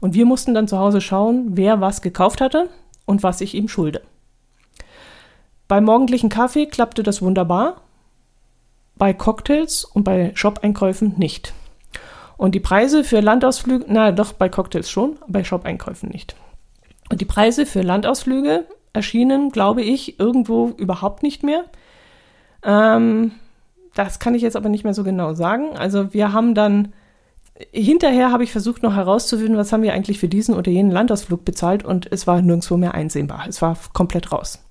Und 0.00 0.14
wir 0.14 0.26
mussten 0.26 0.54
dann 0.54 0.68
zu 0.68 0.78
Hause 0.78 1.00
schauen, 1.00 1.56
wer 1.56 1.80
was 1.80 2.02
gekauft 2.02 2.40
hatte 2.40 2.68
und 3.04 3.22
was 3.22 3.40
ich 3.40 3.54
ihm 3.54 3.68
schulde. 3.68 4.02
Beim 5.68 5.84
morgendlichen 5.84 6.28
Kaffee 6.28 6.66
klappte 6.66 7.02
das 7.02 7.22
wunderbar, 7.22 7.80
bei 8.96 9.12
Cocktails 9.12 9.84
und 9.84 10.04
bei 10.04 10.32
Shop-Einkäufen 10.34 11.14
nicht. 11.16 11.52
Und 12.36 12.54
die 12.54 12.60
Preise 12.60 13.02
für 13.02 13.20
Landausflüge, 13.20 13.86
na 13.88 14.12
doch, 14.12 14.32
bei 14.32 14.48
Cocktails 14.48 14.90
schon, 14.90 15.16
bei 15.26 15.42
Shop-Einkäufen 15.42 16.10
nicht. 16.10 16.36
Und 17.10 17.20
die 17.20 17.26
Preise 17.26 17.66
für 17.66 17.82
Landausflüge 17.82 18.64
erschienen, 18.92 19.50
glaube 19.50 19.82
ich, 19.82 20.18
irgendwo 20.18 20.68
überhaupt 20.76 21.22
nicht 21.22 21.42
mehr. 21.42 21.64
Ähm, 22.62 23.32
das 23.94 24.18
kann 24.18 24.34
ich 24.34 24.42
jetzt 24.42 24.56
aber 24.56 24.68
nicht 24.68 24.84
mehr 24.84 24.94
so 24.94 25.04
genau 25.04 25.34
sagen. 25.34 25.76
Also 25.76 26.12
wir 26.12 26.32
haben 26.32 26.54
dann, 26.54 26.92
hinterher 27.72 28.32
habe 28.32 28.44
ich 28.44 28.52
versucht 28.52 28.82
noch 28.82 28.94
herauszufinden, 28.94 29.56
was 29.56 29.72
haben 29.72 29.82
wir 29.82 29.92
eigentlich 29.92 30.18
für 30.18 30.28
diesen 30.28 30.54
oder 30.54 30.70
jenen 30.70 30.90
Landausflug 30.90 31.44
bezahlt 31.44 31.84
und 31.84 32.10
es 32.10 32.26
war 32.26 32.42
nirgendwo 32.42 32.76
mehr 32.76 32.94
einsehbar. 32.94 33.44
Es 33.48 33.62
war 33.62 33.76
komplett 33.92 34.32
raus. 34.32 34.62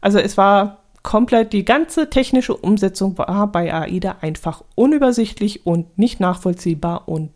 Also 0.00 0.18
es 0.18 0.36
war 0.36 0.78
komplett, 1.02 1.52
die 1.52 1.64
ganze 1.64 2.10
technische 2.10 2.56
Umsetzung 2.56 3.16
war 3.18 3.46
bei 3.48 3.72
AIDA 3.72 4.18
einfach 4.20 4.62
unübersichtlich 4.74 5.66
und 5.66 5.98
nicht 5.98 6.20
nachvollziehbar 6.20 7.08
und 7.08 7.30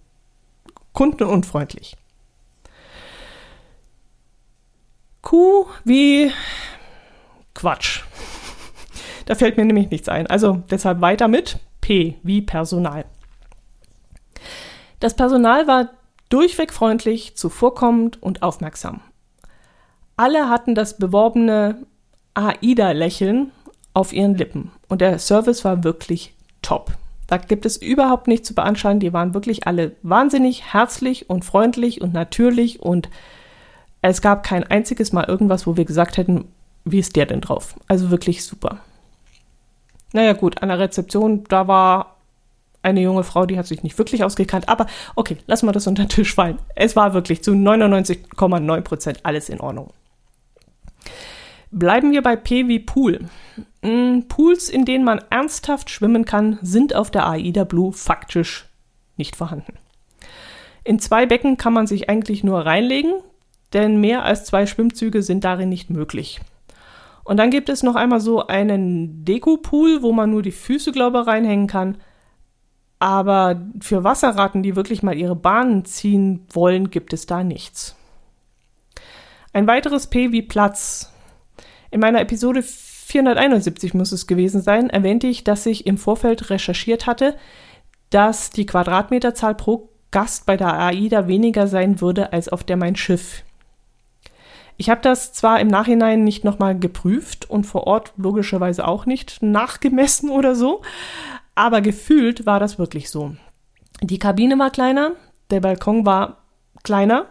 kundenunfreundlich. 0.93 1.97
Q 5.23 5.67
wie 5.85 6.31
Quatsch. 7.55 8.03
Da 9.27 9.35
fällt 9.35 9.57
mir 9.57 9.65
nämlich 9.65 9.89
nichts 9.89 10.11
ein. 10.11 10.27
Also 10.27 10.63
deshalb 10.71 11.01
weiter 11.01 11.29
mit 11.29 11.59
P 11.81 12.19
wie 12.23 12.43
Personal. 12.43 13.07
Das 15.01 15.15
Personal 15.15 15.67
war 15.67 15.91
durchweg 16.29 16.73
freundlich, 16.73 17.37
zuvorkommend 17.37 18.23
und 18.23 18.43
aufmerksam. 18.43 19.01
Alle 20.17 20.49
hatten 20.49 20.75
das 20.75 20.97
beworbene 20.99 21.87
AIDA-Lächeln 22.35 23.53
auf 23.93 24.13
ihren 24.13 24.35
Lippen. 24.35 24.71
Und 24.89 25.01
der 25.01 25.19
Service 25.19 25.65
war 25.65 25.85
wirklich 25.85 26.35
top. 26.63 26.93
Da 27.27 27.39
gibt 27.39 27.65
es 27.65 27.77
überhaupt 27.77 28.29
nichts 28.29 28.49
zu 28.49 28.55
beanstanden. 28.55 29.01
Die 29.01 29.13
waren 29.13 29.35
wirklich 29.35 29.67
alle 29.67 29.93
wahnsinnig 30.03 30.73
herzlich 30.73 31.31
und 31.31 31.45
freundlich 31.45 32.01
und 32.01 32.13
natürlich. 32.13 32.81
Und 32.81 33.09
es 34.03 34.21
gab 34.21 34.43
kein 34.43 34.65
einziges 34.65 35.13
Mal 35.13 35.25
irgendwas, 35.25 35.67
wo 35.67 35.77
wir 35.77 35.85
gesagt 35.85 36.17
hätten, 36.17 36.47
wie 36.85 36.99
ist 36.99 37.17
der 37.17 37.27
denn 37.27 37.41
drauf? 37.41 37.77
Also 37.89 38.11
wirklich 38.11 38.45
super. 38.45 38.79
Naja, 40.13 40.35
gut, 40.35 40.63
an 40.63 40.69
der 40.69 40.79
Rezeption, 40.79 41.45
da 41.45 41.67
war 41.67 42.14
eine 42.85 43.01
junge 43.01 43.25
Frau, 43.25 43.47
die 43.47 43.59
hat 43.59 43.67
sich 43.67 43.83
nicht 43.83 43.99
wirklich 43.99 44.25
ausgekannt. 44.25 44.69
Aber 44.69 44.87
okay, 45.15 45.37
lassen 45.47 45.67
wir 45.67 45.73
das 45.73 45.87
unter 45.87 46.05
den 46.05 46.09
Tisch 46.09 46.35
fallen. 46.35 46.59
Es 46.75 46.97
war 46.97 47.15
wirklich 47.15 47.43
zu 47.43 47.53
99,9 47.53 48.81
Prozent 48.83 49.21
alles 49.23 49.49
in 49.49 49.61
Ordnung. 49.61 49.93
Bleiben 51.71 52.13
wir 52.13 52.23
bei 52.23 52.37
P 52.37 52.69
wie 52.69 52.79
Pool. 52.79 53.27
Mm, 53.83 54.21
Pools, 54.29 54.69
in 54.69 54.85
denen 54.85 55.05
man 55.05 55.21
ernsthaft 55.31 55.91
schwimmen 55.91 56.25
kann, 56.25 56.59
sind 56.63 56.95
auf 56.95 57.11
der 57.11 57.27
AIDA 57.29 57.65
Blue 57.65 57.93
faktisch 57.93 58.67
nicht 59.17 59.35
vorhanden. 59.35 59.75
In 60.85 60.99
zwei 60.99 61.27
Becken 61.27 61.57
kann 61.57 61.73
man 61.73 61.87
sich 61.87 62.09
eigentlich 62.09 62.45
nur 62.45 62.61
reinlegen, 62.65 63.15
denn 63.73 64.01
mehr 64.01 64.25
als 64.25 64.45
zwei 64.45 64.67
Schwimmzüge 64.67 65.23
sind 65.23 65.43
darin 65.43 65.69
nicht 65.69 65.91
möglich. 65.91 66.41
Und 67.25 67.39
dann 67.39 67.51
gibt 67.51 67.71
es 67.71 67.83
noch 67.83 67.97
einmal 67.97 68.21
so 68.21 68.47
einen 68.47 69.25
Deko-Pool, 69.25 70.03
wo 70.03 70.13
man 70.13 70.31
nur 70.31 70.43
die 70.43 70.53
Füße, 70.53 70.93
glaube 70.93 71.21
ich, 71.21 71.27
reinhängen 71.27 71.67
kann. 71.67 71.97
Aber 73.05 73.61
für 73.83 74.03
Wasserratten, 74.03 74.63
die 74.63 74.77
wirklich 74.77 75.03
mal 75.03 75.15
ihre 75.15 75.37
Bahnen 75.37 75.85
ziehen 75.85 76.47
wollen, 76.51 76.89
gibt 76.89 77.13
es 77.13 77.27
da 77.27 77.45
nichts. 77.45 77.97
Ein 79.53 79.67
weiteres 79.67 80.07
P 80.07 80.33
wie 80.33 80.41
Platz 80.41 81.13
in 81.91 82.01
meiner 82.01 82.23
Episode 82.23 82.63
471 82.63 83.93
muss 83.93 84.11
es 84.13 84.27
gewesen 84.27 84.63
sein, 84.63 84.89
erwähnte 84.89 85.27
ich, 85.27 85.45
dass 85.45 85.67
ich 85.67 85.87
im 85.87 85.99
Vorfeld 85.99 86.49
recherchiert 86.49 87.07
hatte, 87.07 87.37
dass 88.09 88.49
die 88.49 88.65
Quadratmeterzahl 88.65 89.55
pro 89.55 89.91
Gast 90.11 90.47
bei 90.47 90.57
der 90.57 90.73
AIDA 90.73 91.29
weniger 91.29 91.67
sein 91.67 92.01
würde 92.01 92.33
als 92.33 92.49
auf 92.49 92.65
der 92.65 92.79
Mein 92.79 92.97
Schiff. 92.97 93.45
Ich 94.79 94.89
habe 94.89 95.03
das 95.03 95.35
zwar 95.35 95.61
im 95.61 95.69
Nachhinein 95.69 96.25
nicht 96.25 96.43
nochmal 96.43 96.79
geprüft 96.79 97.51
und 97.51 97.65
vor 97.65 97.87
Ort 97.87 98.15
logischerweise 98.17 98.89
auch 98.89 99.05
nicht 99.05 99.43
nachgemessen 99.43 100.31
oder 100.31 100.55
so, 100.55 100.81
aber 101.55 101.81
gefühlt 101.81 102.47
war 102.47 102.61
das 102.61 102.79
wirklich 102.79 103.11
so. 103.11 103.35
Die 104.03 104.19
Kabine 104.19 104.59
war 104.59 104.71
kleiner, 104.71 105.13
der 105.51 105.61
Balkon 105.61 106.05
war 106.05 106.39
kleiner 106.83 107.27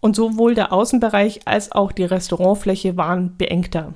und 0.00 0.16
sowohl 0.16 0.54
der 0.54 0.72
Außenbereich 0.72 1.40
als 1.46 1.72
auch 1.72 1.92
die 1.92 2.04
Restaurantfläche 2.04 2.96
waren 2.96 3.36
beengter. 3.36 3.94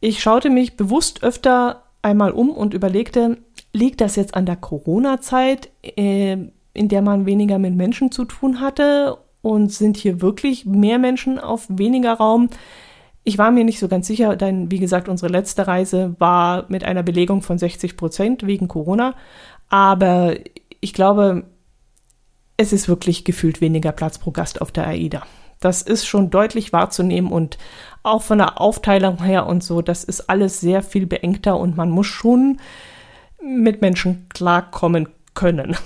Ich 0.00 0.20
schaute 0.20 0.50
mich 0.50 0.76
bewusst 0.76 1.22
öfter 1.22 1.84
einmal 2.02 2.32
um 2.32 2.50
und 2.50 2.74
überlegte, 2.74 3.38
liegt 3.72 4.00
das 4.00 4.16
jetzt 4.16 4.34
an 4.34 4.46
der 4.46 4.56
Corona-Zeit, 4.56 5.70
äh, 5.82 6.36
in 6.74 6.88
der 6.88 7.02
man 7.02 7.26
weniger 7.26 7.58
mit 7.58 7.74
Menschen 7.74 8.12
zu 8.12 8.24
tun 8.24 8.60
hatte 8.60 9.16
und 9.40 9.72
sind 9.72 9.96
hier 9.96 10.20
wirklich 10.20 10.66
mehr 10.66 10.98
Menschen 10.98 11.38
auf 11.38 11.66
weniger 11.68 12.14
Raum? 12.14 12.50
Ich 13.24 13.38
war 13.38 13.50
mir 13.50 13.64
nicht 13.64 13.78
so 13.78 13.88
ganz 13.88 14.06
sicher, 14.06 14.36
denn 14.36 14.70
wie 14.70 14.78
gesagt, 14.78 15.08
unsere 15.08 15.32
letzte 15.32 15.66
Reise 15.66 16.14
war 16.18 16.66
mit 16.68 16.84
einer 16.84 17.02
Belegung 17.02 17.40
von 17.40 17.58
60 17.58 17.96
Prozent 17.96 18.46
wegen 18.46 18.68
Corona. 18.68 19.14
Aber 19.70 20.34
ich 20.80 20.92
glaube, 20.92 21.44
es 22.58 22.72
ist 22.72 22.88
wirklich 22.88 23.24
gefühlt 23.24 23.62
weniger 23.62 23.92
Platz 23.92 24.18
pro 24.18 24.30
Gast 24.30 24.60
auf 24.60 24.70
der 24.72 24.86
AIDA. 24.86 25.22
Das 25.60 25.80
ist 25.80 26.04
schon 26.04 26.28
deutlich 26.28 26.74
wahrzunehmen 26.74 27.32
und 27.32 27.56
auch 28.02 28.22
von 28.22 28.38
der 28.38 28.60
Aufteilung 28.60 29.22
her 29.22 29.46
und 29.46 29.64
so, 29.64 29.80
das 29.80 30.04
ist 30.04 30.28
alles 30.28 30.60
sehr 30.60 30.82
viel 30.82 31.06
beengter 31.06 31.58
und 31.58 31.76
man 31.76 31.88
muss 31.88 32.06
schon 32.06 32.60
mit 33.42 33.80
Menschen 33.80 34.26
klarkommen 34.28 35.08
können. 35.32 35.76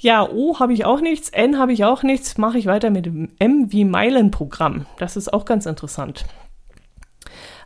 Ja, 0.00 0.28
O 0.28 0.60
habe 0.60 0.72
ich 0.72 0.84
auch 0.84 1.00
nichts, 1.00 1.28
N 1.28 1.58
habe 1.58 1.72
ich 1.72 1.84
auch 1.84 2.04
nichts, 2.04 2.38
mache 2.38 2.56
ich 2.56 2.66
weiter 2.66 2.90
mit 2.90 3.06
dem 3.06 3.30
M 3.40 3.72
wie 3.72 3.84
Meilenprogramm. 3.84 4.86
Das 4.98 5.16
ist 5.16 5.32
auch 5.32 5.44
ganz 5.44 5.66
interessant. 5.66 6.24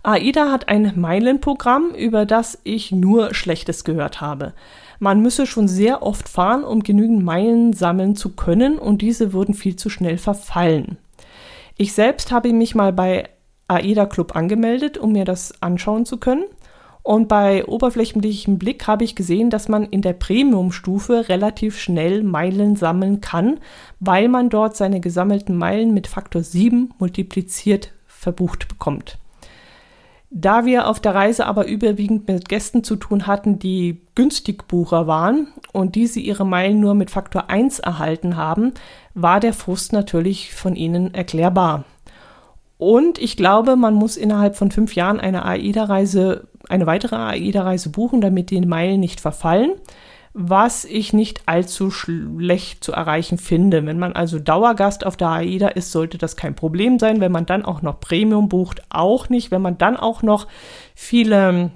AIDA 0.03 0.51
hat 0.51 0.69
ein 0.69 0.95
Meilenprogramm, 0.97 1.91
über 1.91 2.25
das 2.25 2.59
ich 2.65 2.91
nur 2.91 3.35
Schlechtes 3.35 3.85
gehört 3.85 4.23
habe. 4.23 4.55
Man 4.99 5.21
müsse 5.21 5.47
schon 5.47 5.69
sehr 5.69 6.03
oft 6.03 6.29
fahren, 6.29 6.65
um 6.65 6.83
genügend 6.83 7.23
Meilen 7.23 7.75
sammeln 7.75 8.17
zu 8.17 8.31
können 8.31 8.79
und 8.79 9.03
diese 9.03 9.35
würden 9.35 9.55
viel 9.55 9.77
zu 9.77 9.91
schnell 9.91 10.17
verfallen. 10.17 10.97
Ich 11.77 11.93
selbst 11.93 12.33
habe 12.33 12.53
mich 12.53 12.75
mal 12.75 12.95
bei 12.95 13.29
AIDA 13.69 14.07
Club 14.07 14.35
angemeldet, 14.35 14.97
um 14.97 15.13
mir 15.13 15.25
das 15.25 15.61
anschauen 15.61 16.07
zu 16.07 16.17
können. 16.17 16.45
Und 17.03 17.27
bei 17.27 17.65
oberflächlichem 17.65 18.59
Blick 18.59 18.87
habe 18.87 19.03
ich 19.03 19.17
gesehen, 19.17 19.51
dass 19.51 19.69
man 19.69 19.85
in 19.85 20.03
der 20.03 20.13
Premium-Stufe 20.13 21.29
relativ 21.29 21.79
schnell 21.79 22.23
Meilen 22.23 22.77
sammeln 22.77 23.21
kann, 23.21 23.59
weil 23.99 24.29
man 24.29 24.51
dort 24.51 24.77
seine 24.77 25.01
gesammelten 25.01 25.57
Meilen 25.57 25.93
mit 25.95 26.07
Faktor 26.07 26.43
7 26.43 26.95
multipliziert 26.99 27.93
verbucht 28.07 28.69
bekommt. 28.69 29.19
Da 30.35 30.65
wir 30.65 30.89
auf 30.89 30.99
der 30.99 31.15
Reise 31.15 31.45
aber 31.45 31.67
überwiegend 31.67 32.27
mit 32.27 32.49
Gästen 32.49 32.85
zu 32.85 32.97
tun 32.97 33.27
hatten, 33.27 33.59
die 33.59 34.01
Günstigbucher 34.15 35.07
waren 35.07 35.49
und 35.73 35.95
diese 35.95 36.21
ihre 36.21 36.47
Meilen 36.47 36.81
nur 36.81 36.95
mit 36.95 37.11
Faktor 37.11 37.51
1 37.51 37.81
erhalten 37.81 38.37
haben, 38.37 38.73
war 39.13 39.41
der 39.41 39.53
Frust 39.53 39.93
natürlich 39.93 40.55
von 40.55 40.75
ihnen 40.75 41.13
erklärbar. 41.13 41.85
Und 42.79 43.19
ich 43.19 43.37
glaube, 43.37 43.77
man 43.77 43.95
muss 43.95 44.17
innerhalb 44.17 44.57
von 44.57 44.71
fünf 44.71 44.95
Jahren 44.95 45.21
eine 45.21 45.45
AIDA-Reise, 45.45 46.49
eine 46.69 46.87
weitere 46.87 47.17
AIDA-Reise 47.17 47.91
buchen, 47.91 48.21
damit 48.21 48.51
die 48.51 48.61
Meilen 48.61 49.01
nicht 49.01 49.21
verfallen, 49.21 49.73
was 50.35 50.85
ich 50.85 51.13
nicht 51.13 51.43
allzu 51.47 51.91
schlecht 51.91 52.83
zu 52.83 52.93
erreichen 52.93 53.39
finde. 53.39 53.85
Wenn 53.85 53.99
man 53.99 54.15
also 54.15 54.39
Dauergast 54.39 55.05
auf 55.05 55.17
der 55.17 55.29
AIDA 55.29 55.69
ist, 55.69 55.93
sollte 55.93 56.17
das 56.17 56.37
kein 56.37 56.55
Problem 56.55 56.99
sein. 56.99 57.21
Wenn 57.21 57.33
man 57.33 57.47
dann 57.47 57.65
auch 57.65 57.83
noch 57.83 58.01
Premium 58.01 58.49
bucht, 58.49 58.83
auch 58.89 59.29
nicht. 59.29 59.51
Wenn 59.51 59.63
man 59.63 59.77
dann 59.77 59.97
auch 59.97 60.23
noch 60.23 60.47
viele 60.95 61.71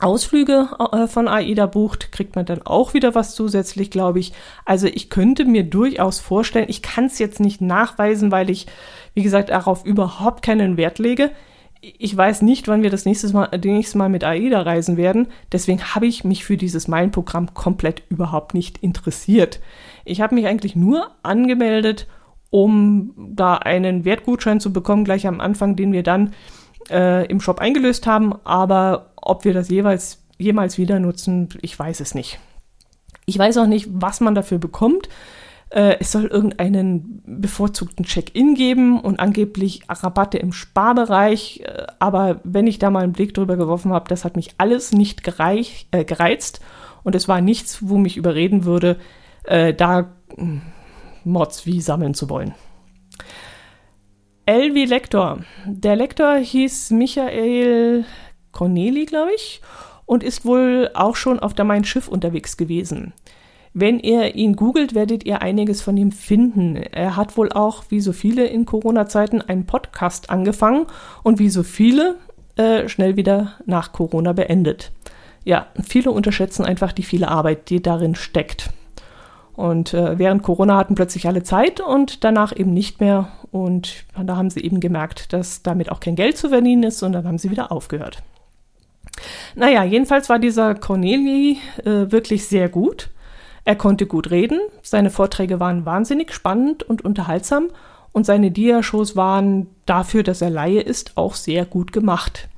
Ausflüge 0.00 0.68
äh, 0.92 1.06
von 1.06 1.28
AIDA 1.28 1.66
bucht, 1.66 2.10
kriegt 2.10 2.34
man 2.34 2.44
dann 2.44 2.62
auch 2.62 2.92
wieder 2.92 3.14
was 3.14 3.36
zusätzlich, 3.36 3.90
glaube 3.90 4.18
ich. 4.18 4.32
Also 4.64 4.88
ich 4.88 5.08
könnte 5.08 5.44
mir 5.44 5.62
durchaus 5.62 6.18
vorstellen, 6.18 6.66
ich 6.68 6.82
kann 6.82 7.04
es 7.04 7.20
jetzt 7.20 7.38
nicht 7.38 7.60
nachweisen, 7.60 8.32
weil 8.32 8.50
ich, 8.50 8.66
wie 9.14 9.22
gesagt, 9.22 9.50
darauf 9.50 9.84
überhaupt 9.84 10.42
keinen 10.42 10.76
Wert 10.76 10.98
lege 10.98 11.30
ich 11.82 12.16
weiß 12.16 12.42
nicht, 12.42 12.68
wann 12.68 12.84
wir 12.84 12.90
das 12.90 13.04
nächste 13.04 13.32
Mal, 13.32 13.48
nächste 13.64 13.98
Mal 13.98 14.08
mit 14.08 14.22
AIDA 14.22 14.62
reisen 14.62 14.96
werden. 14.96 15.26
Deswegen 15.50 15.82
habe 15.82 16.06
ich 16.06 16.22
mich 16.22 16.44
für 16.44 16.56
dieses 16.56 16.86
Meilenprogramm 16.86 17.54
komplett 17.54 18.04
überhaupt 18.08 18.54
nicht 18.54 18.78
interessiert. 18.78 19.60
Ich 20.04 20.20
habe 20.20 20.36
mich 20.36 20.46
eigentlich 20.46 20.76
nur 20.76 21.10
angemeldet, 21.24 22.06
um 22.50 23.14
da 23.16 23.56
einen 23.56 24.04
Wertgutschein 24.04 24.60
zu 24.60 24.72
bekommen, 24.72 25.04
gleich 25.04 25.26
am 25.26 25.40
Anfang, 25.40 25.74
den 25.74 25.92
wir 25.92 26.04
dann 26.04 26.34
äh, 26.88 27.26
im 27.26 27.40
Shop 27.40 27.58
eingelöst 27.58 28.06
haben. 28.06 28.32
Aber 28.44 29.10
ob 29.16 29.44
wir 29.44 29.52
das 29.52 29.68
jeweils 29.68 30.22
jemals 30.38 30.78
wieder 30.78 31.00
nutzen, 31.00 31.48
ich 31.62 31.76
weiß 31.76 32.00
es 32.00 32.14
nicht. 32.14 32.38
Ich 33.26 33.38
weiß 33.38 33.58
auch 33.58 33.66
nicht, 33.66 33.88
was 33.90 34.20
man 34.20 34.34
dafür 34.34 34.58
bekommt. 34.58 35.08
Äh, 35.72 35.96
es 36.00 36.12
soll 36.12 36.26
irgendeinen 36.26 37.22
bevorzugten 37.24 38.04
Check-in 38.04 38.54
geben 38.54 39.00
und 39.00 39.20
angeblich 39.20 39.80
Rabatte 39.88 40.36
im 40.36 40.52
Sparbereich. 40.52 41.62
Äh, 41.64 41.86
aber 41.98 42.40
wenn 42.44 42.66
ich 42.66 42.78
da 42.78 42.90
mal 42.90 43.02
einen 43.02 43.12
Blick 43.12 43.32
drüber 43.32 43.56
geworfen 43.56 43.92
habe, 43.92 44.08
das 44.08 44.24
hat 44.24 44.36
mich 44.36 44.54
alles 44.58 44.92
nicht 44.92 45.24
gereich, 45.24 45.86
äh, 45.90 46.04
gereizt. 46.04 46.60
Und 47.04 47.14
es 47.14 47.26
war 47.26 47.40
nichts, 47.40 47.88
wo 47.88 47.96
mich 47.96 48.18
überreden 48.18 48.64
würde, 48.64 48.98
äh, 49.44 49.72
da 49.72 50.12
hm, 50.36 50.60
Mods 51.24 51.64
wie 51.64 51.80
sammeln 51.80 52.12
zu 52.12 52.28
wollen. 52.28 52.54
L 54.44 54.74
wie 54.74 54.84
Lektor. 54.84 55.38
Der 55.64 55.96
Lektor 55.96 56.36
hieß 56.36 56.90
Michael 56.90 58.04
Corneli, 58.50 59.06
glaube 59.06 59.30
ich, 59.34 59.62
und 60.04 60.22
ist 60.22 60.44
wohl 60.44 60.90
auch 60.92 61.16
schon 61.16 61.38
auf 61.38 61.54
der 61.54 61.64
Mein 61.64 61.84
Schiff 61.84 62.08
unterwegs 62.08 62.58
gewesen. 62.58 63.14
Wenn 63.74 63.98
ihr 64.00 64.34
ihn 64.34 64.54
googelt, 64.54 64.94
werdet 64.94 65.24
ihr 65.24 65.40
einiges 65.40 65.80
von 65.80 65.96
ihm 65.96 66.12
finden. 66.12 66.76
Er 66.76 67.16
hat 67.16 67.38
wohl 67.38 67.50
auch, 67.50 67.84
wie 67.88 68.00
so 68.00 68.12
viele 68.12 68.46
in 68.46 68.66
Corona-Zeiten, 68.66 69.40
einen 69.40 69.64
Podcast 69.64 70.28
angefangen 70.28 70.86
und 71.22 71.38
wie 71.38 71.48
so 71.48 71.62
viele 71.62 72.16
äh, 72.56 72.88
schnell 72.88 73.16
wieder 73.16 73.54
nach 73.64 73.92
Corona 73.92 74.34
beendet. 74.34 74.92
Ja, 75.44 75.68
viele 75.82 76.10
unterschätzen 76.10 76.64
einfach 76.66 76.92
die 76.92 77.02
viele 77.02 77.28
Arbeit, 77.28 77.70
die 77.70 77.82
darin 77.82 78.14
steckt. 78.14 78.70
Und 79.54 79.94
äh, 79.94 80.18
während 80.18 80.42
Corona 80.42 80.76
hatten 80.76 80.94
plötzlich 80.94 81.26
alle 81.26 81.42
Zeit 81.42 81.80
und 81.80 82.24
danach 82.24 82.54
eben 82.54 82.74
nicht 82.74 83.00
mehr. 83.00 83.28
Und 83.50 84.04
da 84.22 84.36
haben 84.36 84.50
sie 84.50 84.60
eben 84.60 84.80
gemerkt, 84.80 85.32
dass 85.32 85.62
damit 85.62 85.90
auch 85.90 86.00
kein 86.00 86.16
Geld 86.16 86.36
zu 86.36 86.50
verdienen 86.50 86.82
ist 86.82 87.02
und 87.02 87.12
dann 87.12 87.26
haben 87.26 87.38
sie 87.38 87.50
wieder 87.50 87.72
aufgehört. 87.72 88.22
Naja, 89.54 89.84
jedenfalls 89.84 90.28
war 90.28 90.38
dieser 90.38 90.74
Corneli 90.74 91.58
äh, 91.84 92.10
wirklich 92.10 92.46
sehr 92.46 92.68
gut. 92.68 93.10
Er 93.64 93.76
konnte 93.76 94.06
gut 94.06 94.30
reden, 94.30 94.60
seine 94.82 95.10
Vorträge 95.10 95.60
waren 95.60 95.86
wahnsinnig 95.86 96.32
spannend 96.32 96.82
und 96.82 97.04
unterhaltsam 97.04 97.68
und 98.12 98.26
seine 98.26 98.50
Diashows 98.50 99.16
waren 99.16 99.68
dafür, 99.86 100.22
dass 100.22 100.42
er 100.42 100.50
Laie 100.50 100.80
ist, 100.80 101.16
auch 101.16 101.34
sehr 101.34 101.64
gut 101.64 101.92
gemacht. 101.92 102.48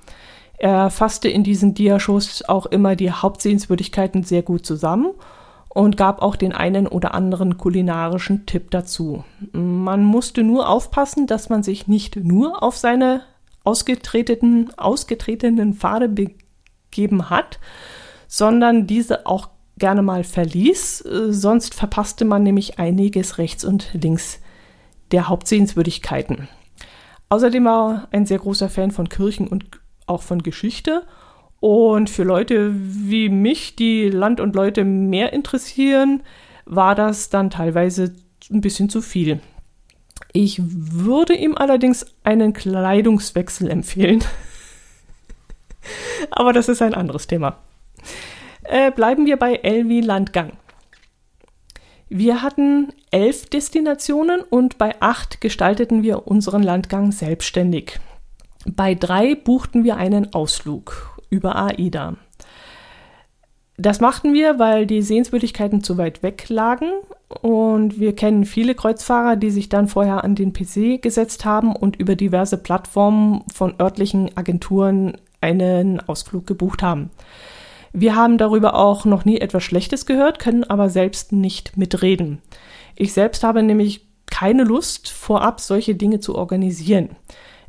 Er 0.56 0.90
fasste 0.90 1.28
in 1.28 1.44
diesen 1.44 1.74
Diashows 1.74 2.42
auch 2.48 2.66
immer 2.66 2.96
die 2.96 3.10
Hauptsehenswürdigkeiten 3.10 4.22
sehr 4.24 4.42
gut 4.42 4.64
zusammen 4.64 5.10
und 5.68 5.96
gab 5.96 6.22
auch 6.22 6.36
den 6.36 6.52
einen 6.52 6.86
oder 6.86 7.14
anderen 7.14 7.58
kulinarischen 7.58 8.46
Tipp 8.46 8.70
dazu. 8.70 9.24
Man 9.52 10.04
musste 10.04 10.42
nur 10.42 10.68
aufpassen, 10.68 11.26
dass 11.26 11.48
man 11.48 11.62
sich 11.62 11.88
nicht 11.88 12.16
nur 12.16 12.62
auf 12.62 12.76
seine 12.76 13.22
ausgetretenen, 13.64 14.70
ausgetretenen 14.78 15.74
Pfade 15.74 16.08
begeben 16.08 17.28
hat, 17.28 17.58
sondern 18.28 18.86
diese 18.86 19.26
auch 19.26 19.48
gerne 19.78 20.02
mal 20.02 20.24
verließ, 20.24 21.04
äh, 21.04 21.32
sonst 21.32 21.74
verpasste 21.74 22.24
man 22.24 22.42
nämlich 22.42 22.78
einiges 22.78 23.38
rechts 23.38 23.64
und 23.64 23.90
links 23.94 24.40
der 25.10 25.28
Hauptsehenswürdigkeiten. 25.28 26.48
Außerdem 27.28 27.64
war 27.64 27.94
er 27.94 28.08
ein 28.12 28.26
sehr 28.26 28.38
großer 28.38 28.68
Fan 28.68 28.90
von 28.90 29.08
Kirchen 29.08 29.48
und 29.48 29.64
auch 30.06 30.22
von 30.22 30.42
Geschichte. 30.42 31.04
Und 31.60 32.10
für 32.10 32.24
Leute 32.24 32.72
wie 32.74 33.28
mich, 33.28 33.74
die 33.74 34.10
Land 34.10 34.40
und 34.40 34.54
Leute 34.54 34.84
mehr 34.84 35.32
interessieren, 35.32 36.22
war 36.66 36.94
das 36.94 37.30
dann 37.30 37.50
teilweise 37.50 38.14
ein 38.50 38.60
bisschen 38.60 38.88
zu 38.90 39.00
viel. 39.00 39.40
Ich 40.32 40.60
würde 40.62 41.34
ihm 41.34 41.56
allerdings 41.56 42.06
einen 42.22 42.52
Kleidungswechsel 42.52 43.70
empfehlen. 43.70 44.22
Aber 46.30 46.52
das 46.52 46.68
ist 46.68 46.82
ein 46.82 46.94
anderes 46.94 47.26
Thema. 47.26 47.58
Äh, 48.64 48.90
bleiben 48.90 49.26
wir 49.26 49.36
bei 49.36 49.56
Elvi 49.56 50.00
Landgang. 50.00 50.52
Wir 52.08 52.42
hatten 52.42 52.92
elf 53.10 53.46
Destinationen 53.46 54.40
und 54.40 54.78
bei 54.78 54.94
acht 55.00 55.40
gestalteten 55.40 56.02
wir 56.02 56.26
unseren 56.26 56.62
Landgang 56.62 57.12
selbstständig. 57.12 57.98
Bei 58.66 58.94
drei 58.94 59.34
buchten 59.34 59.84
wir 59.84 59.96
einen 59.96 60.32
Ausflug 60.32 61.18
über 61.28 61.56
AIDA. 61.56 62.16
Das 63.76 64.00
machten 64.00 64.32
wir, 64.32 64.58
weil 64.58 64.86
die 64.86 65.02
Sehenswürdigkeiten 65.02 65.82
zu 65.82 65.98
weit 65.98 66.22
weg 66.22 66.48
lagen 66.48 66.90
und 67.42 67.98
wir 67.98 68.14
kennen 68.14 68.44
viele 68.44 68.74
Kreuzfahrer, 68.74 69.36
die 69.36 69.50
sich 69.50 69.68
dann 69.68 69.88
vorher 69.88 70.22
an 70.22 70.36
den 70.36 70.52
PC 70.52 71.02
gesetzt 71.02 71.44
haben 71.44 71.74
und 71.74 71.96
über 71.96 72.14
diverse 72.14 72.56
Plattformen 72.56 73.42
von 73.52 73.74
örtlichen 73.80 74.36
Agenturen 74.36 75.16
einen 75.40 76.00
Ausflug 76.00 76.46
gebucht 76.46 76.82
haben. 76.82 77.10
Wir 77.96 78.16
haben 78.16 78.38
darüber 78.38 78.74
auch 78.74 79.04
noch 79.04 79.24
nie 79.24 79.38
etwas 79.38 79.62
Schlechtes 79.62 80.04
gehört, 80.04 80.40
können 80.40 80.64
aber 80.64 80.90
selbst 80.90 81.30
nicht 81.30 81.76
mitreden. 81.76 82.42
Ich 82.96 83.12
selbst 83.12 83.44
habe 83.44 83.62
nämlich 83.62 84.04
keine 84.26 84.64
Lust, 84.64 85.08
vorab 85.08 85.60
solche 85.60 85.94
Dinge 85.94 86.18
zu 86.18 86.34
organisieren. 86.34 87.10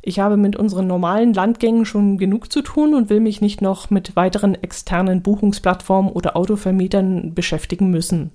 Ich 0.02 0.18
habe 0.18 0.36
mit 0.36 0.56
unseren 0.56 0.88
normalen 0.88 1.32
Landgängen 1.32 1.84
schon 1.84 2.18
genug 2.18 2.50
zu 2.52 2.62
tun 2.62 2.96
und 2.96 3.08
will 3.08 3.20
mich 3.20 3.40
nicht 3.40 3.62
noch 3.62 3.88
mit 3.90 4.16
weiteren 4.16 4.56
externen 4.56 5.22
Buchungsplattformen 5.22 6.10
oder 6.10 6.36
Autovermietern 6.36 7.32
beschäftigen 7.32 7.90
müssen. 7.90 8.32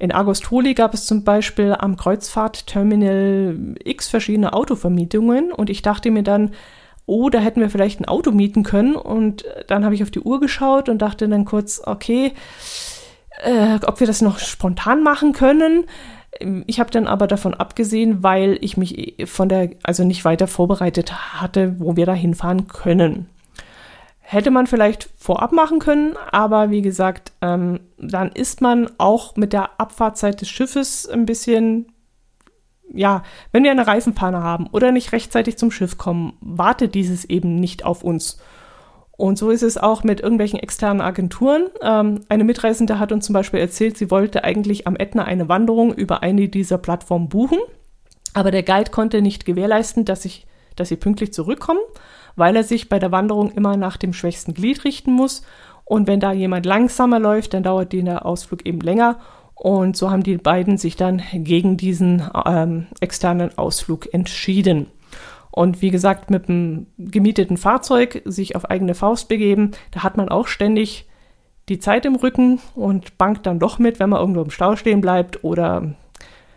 In 0.00 0.10
Agostoli 0.10 0.74
gab 0.74 0.92
es 0.92 1.06
zum 1.06 1.22
Beispiel 1.22 1.76
am 1.78 1.96
Kreuzfahrtterminal 1.96 3.76
x 3.84 4.08
verschiedene 4.08 4.54
Autovermietungen 4.54 5.52
und 5.52 5.70
ich 5.70 5.82
dachte 5.82 6.10
mir 6.10 6.24
dann, 6.24 6.50
oh, 7.06 7.30
da 7.30 7.38
hätten 7.38 7.60
wir 7.60 7.70
vielleicht 7.70 8.00
ein 8.00 8.06
Auto 8.06 8.30
mieten 8.30 8.62
können. 8.62 8.94
Und 8.94 9.44
dann 9.68 9.84
habe 9.84 9.94
ich 9.94 10.02
auf 10.02 10.10
die 10.10 10.20
Uhr 10.20 10.40
geschaut 10.40 10.88
und 10.88 11.02
dachte 11.02 11.28
dann 11.28 11.44
kurz, 11.44 11.82
okay, 11.84 12.32
äh, 13.42 13.78
ob 13.86 14.00
wir 14.00 14.06
das 14.06 14.22
noch 14.22 14.38
spontan 14.38 15.02
machen 15.02 15.32
können. 15.32 15.84
Ich 16.66 16.80
habe 16.80 16.90
dann 16.90 17.06
aber 17.06 17.26
davon 17.26 17.54
abgesehen, 17.54 18.22
weil 18.22 18.58
ich 18.62 18.76
mich 18.76 19.16
von 19.26 19.48
der, 19.48 19.70
also 19.82 20.02
nicht 20.02 20.24
weiter 20.24 20.46
vorbereitet 20.46 21.12
hatte, 21.40 21.76
wo 21.78 21.96
wir 21.96 22.06
da 22.06 22.14
hinfahren 22.14 22.68
können. 22.68 23.28
Hätte 24.20 24.50
man 24.50 24.66
vielleicht 24.66 25.10
vorab 25.18 25.52
machen 25.52 25.78
können, 25.78 26.16
aber 26.30 26.70
wie 26.70 26.80
gesagt, 26.80 27.32
ähm, 27.42 27.80
dann 27.98 28.32
ist 28.32 28.62
man 28.62 28.88
auch 28.96 29.36
mit 29.36 29.52
der 29.52 29.78
Abfahrtzeit 29.78 30.40
des 30.40 30.48
Schiffes 30.48 31.06
ein 31.06 31.26
bisschen 31.26 31.92
ja, 32.94 33.22
wenn 33.52 33.64
wir 33.64 33.70
eine 33.70 33.86
Reifenpanne 33.86 34.42
haben 34.42 34.68
oder 34.72 34.92
nicht 34.92 35.12
rechtzeitig 35.12 35.56
zum 35.58 35.70
Schiff 35.70 35.98
kommen, 35.98 36.34
wartet 36.40 36.94
dieses 36.94 37.24
eben 37.24 37.56
nicht 37.56 37.84
auf 37.84 38.02
uns. 38.02 38.38
Und 39.12 39.38
so 39.38 39.50
ist 39.50 39.62
es 39.62 39.78
auch 39.78 40.04
mit 40.04 40.20
irgendwelchen 40.20 40.58
externen 40.58 41.00
Agenturen. 41.00 41.66
Ähm, 41.80 42.20
eine 42.28 42.44
Mitreisende 42.44 42.98
hat 42.98 43.12
uns 43.12 43.26
zum 43.26 43.34
Beispiel 43.34 43.60
erzählt, 43.60 43.96
sie 43.96 44.10
wollte 44.10 44.42
eigentlich 44.42 44.86
am 44.86 44.96
Ätna 44.96 45.24
eine 45.24 45.48
Wanderung 45.48 45.92
über 45.94 46.22
eine 46.22 46.48
dieser 46.48 46.78
Plattformen 46.78 47.28
buchen, 47.28 47.58
aber 48.34 48.50
der 48.50 48.62
Guide 48.62 48.90
konnte 48.90 49.22
nicht 49.22 49.44
gewährleisten, 49.44 50.04
dass, 50.04 50.24
ich, 50.24 50.46
dass 50.76 50.88
sie 50.88 50.96
pünktlich 50.96 51.32
zurückkommen, 51.32 51.80
weil 52.36 52.56
er 52.56 52.64
sich 52.64 52.88
bei 52.88 52.98
der 52.98 53.12
Wanderung 53.12 53.50
immer 53.52 53.76
nach 53.76 53.96
dem 53.96 54.12
schwächsten 54.12 54.54
Glied 54.54 54.84
richten 54.84 55.12
muss. 55.12 55.42
Und 55.84 56.06
wenn 56.06 56.20
da 56.20 56.32
jemand 56.32 56.64
langsamer 56.64 57.18
läuft, 57.18 57.54
dann 57.54 57.62
dauert 57.62 57.92
der 57.92 58.24
Ausflug 58.24 58.64
eben 58.64 58.80
länger 58.80 59.18
und 59.54 59.96
so 59.96 60.10
haben 60.10 60.22
die 60.22 60.36
beiden 60.38 60.76
sich 60.76 60.96
dann 60.96 61.22
gegen 61.32 61.76
diesen 61.76 62.22
ähm, 62.46 62.86
externen 63.00 63.56
Ausflug 63.56 64.12
entschieden. 64.12 64.86
Und 65.50 65.82
wie 65.82 65.90
gesagt, 65.90 66.30
mit 66.30 66.48
einem 66.48 66.86
gemieteten 66.98 67.58
Fahrzeug 67.58 68.22
sich 68.24 68.56
auf 68.56 68.70
eigene 68.70 68.94
Faust 68.94 69.28
begeben, 69.28 69.72
da 69.90 70.02
hat 70.02 70.16
man 70.16 70.30
auch 70.30 70.46
ständig 70.46 71.06
die 71.68 71.78
Zeit 71.78 72.06
im 72.06 72.16
Rücken 72.16 72.60
und 72.74 73.18
bankt 73.18 73.46
dann 73.46 73.58
doch 73.58 73.78
mit, 73.78 74.00
wenn 74.00 74.10
man 74.10 74.20
irgendwo 74.20 74.42
im 74.42 74.50
Stau 74.50 74.76
stehen 74.76 75.00
bleibt 75.00 75.44
oder 75.44 75.94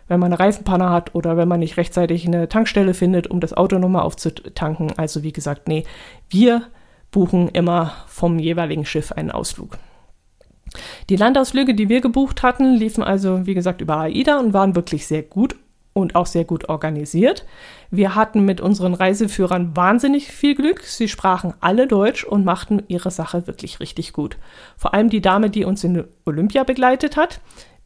wenn 0.08 0.20
man 0.20 0.32
eine 0.32 0.40
Reifenpanne 0.40 0.90
hat 0.90 1.14
oder 1.14 1.36
wenn 1.36 1.48
man 1.48 1.60
nicht 1.60 1.76
rechtzeitig 1.76 2.26
eine 2.26 2.48
Tankstelle 2.48 2.94
findet, 2.94 3.26
um 3.26 3.40
das 3.40 3.52
Auto 3.52 3.78
nochmal 3.78 4.02
aufzutanken. 4.02 4.92
Also 4.96 5.22
wie 5.22 5.32
gesagt, 5.32 5.68
nee, 5.68 5.84
wir 6.28 6.62
buchen 7.10 7.48
immer 7.48 7.92
vom 8.06 8.38
jeweiligen 8.38 8.84
Schiff 8.84 9.12
einen 9.12 9.30
Ausflug. 9.30 9.78
Die 11.08 11.16
Landausflüge, 11.16 11.74
die 11.74 11.88
wir 11.88 12.00
gebucht 12.00 12.42
hatten, 12.42 12.74
liefen 12.74 13.02
also, 13.02 13.46
wie 13.46 13.54
gesagt, 13.54 13.80
über 13.80 13.98
AIDA 13.98 14.38
und 14.38 14.52
waren 14.52 14.74
wirklich 14.74 15.06
sehr 15.06 15.22
gut 15.22 15.56
und 15.92 16.14
auch 16.14 16.26
sehr 16.26 16.44
gut 16.44 16.68
organisiert. 16.68 17.46
Wir 17.90 18.14
hatten 18.14 18.44
mit 18.44 18.60
unseren 18.60 18.92
Reiseführern 18.92 19.74
wahnsinnig 19.76 20.28
viel 20.28 20.54
Glück. 20.54 20.82
Sie 20.82 21.08
sprachen 21.08 21.54
alle 21.60 21.86
Deutsch 21.86 22.24
und 22.24 22.44
machten 22.44 22.82
ihre 22.88 23.10
Sache 23.10 23.46
wirklich 23.46 23.80
richtig 23.80 24.12
gut. 24.12 24.36
Vor 24.76 24.92
allem 24.92 25.08
die 25.08 25.22
Dame, 25.22 25.48
die 25.48 25.64
uns 25.64 25.82
in 25.84 26.04
Olympia 26.26 26.64
begleitet 26.64 27.16
hat, 27.16 27.40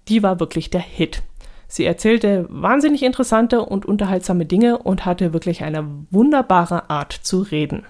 die 0.09 0.23
war 0.23 0.41
wirklich 0.41 0.71
der 0.71 0.81
Hit. 0.81 1.23
Sie 1.69 1.85
erzählte 1.85 2.47
wahnsinnig 2.49 3.05
interessante 3.05 3.65
und 3.65 3.87
unterhaltsame 3.87 4.45
Dinge 4.45 4.79
und 4.79 5.07
hatte 5.07 5.33
wirklich 5.33 5.63
eine 5.63 5.87
wunderbare 6.11 6.91
Art 6.91 7.13
zu 7.13 7.43
reden. 7.43 7.87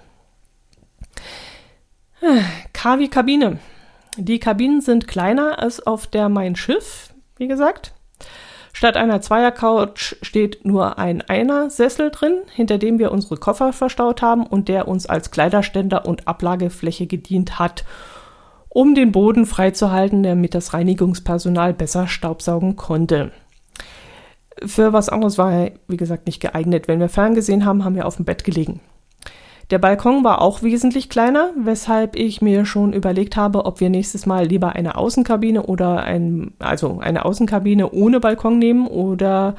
Kavi 2.74 3.08
Kabine. 3.08 3.58
Die 4.16 4.40
Kabinen 4.40 4.80
sind 4.80 5.06
kleiner 5.06 5.60
als 5.60 5.86
auf 5.86 6.06
der 6.06 6.28
Mein 6.28 6.56
Schiff, 6.56 7.14
wie 7.36 7.48
gesagt. 7.48 7.94
Statt 8.72 8.96
einer 8.96 9.20
Zweiercouch 9.20 10.16
steht 10.22 10.64
nur 10.64 10.98
ein 10.98 11.22
Einer-Sessel 11.22 12.10
drin, 12.10 12.42
hinter 12.54 12.78
dem 12.78 12.98
wir 12.98 13.12
unsere 13.12 13.36
Koffer 13.36 13.72
verstaut 13.72 14.22
haben 14.22 14.46
und 14.46 14.68
der 14.68 14.88
uns 14.88 15.06
als 15.06 15.30
Kleiderständer 15.30 16.06
und 16.06 16.28
Ablagefläche 16.28 17.06
gedient 17.06 17.58
hat, 17.58 17.84
um 18.68 18.94
den 18.94 19.12
Boden 19.12 19.46
freizuhalten, 19.46 20.22
damit 20.22 20.54
das 20.54 20.72
Reinigungspersonal 20.72 21.74
besser 21.74 22.06
staubsaugen 22.06 22.76
konnte. 22.76 23.32
Für 24.64 24.92
was 24.92 25.08
anderes 25.08 25.38
war 25.38 25.52
er, 25.52 25.72
wie 25.88 25.96
gesagt, 25.96 26.26
nicht 26.26 26.40
geeignet. 26.40 26.86
Wenn 26.86 27.00
wir 27.00 27.08
ferngesehen 27.08 27.64
haben, 27.64 27.84
haben 27.84 27.96
wir 27.96 28.06
auf 28.06 28.16
dem 28.16 28.24
Bett 28.24 28.44
gelegen. 28.44 28.80
Der 29.70 29.78
Balkon 29.78 30.24
war 30.24 30.40
auch 30.42 30.62
wesentlich 30.62 31.08
kleiner, 31.08 31.50
weshalb 31.56 32.16
ich 32.16 32.42
mir 32.42 32.64
schon 32.64 32.92
überlegt 32.92 33.36
habe, 33.36 33.66
ob 33.66 33.78
wir 33.78 33.88
nächstes 33.88 34.26
Mal 34.26 34.46
lieber 34.46 34.74
eine 34.74 34.96
Außenkabine 34.96 35.62
oder 35.62 36.02
ein, 36.02 36.54
also 36.58 36.98
eine 36.98 37.24
Außenkabine 37.24 37.92
ohne 37.92 38.18
Balkon 38.18 38.58
nehmen 38.58 38.88
oder 38.88 39.54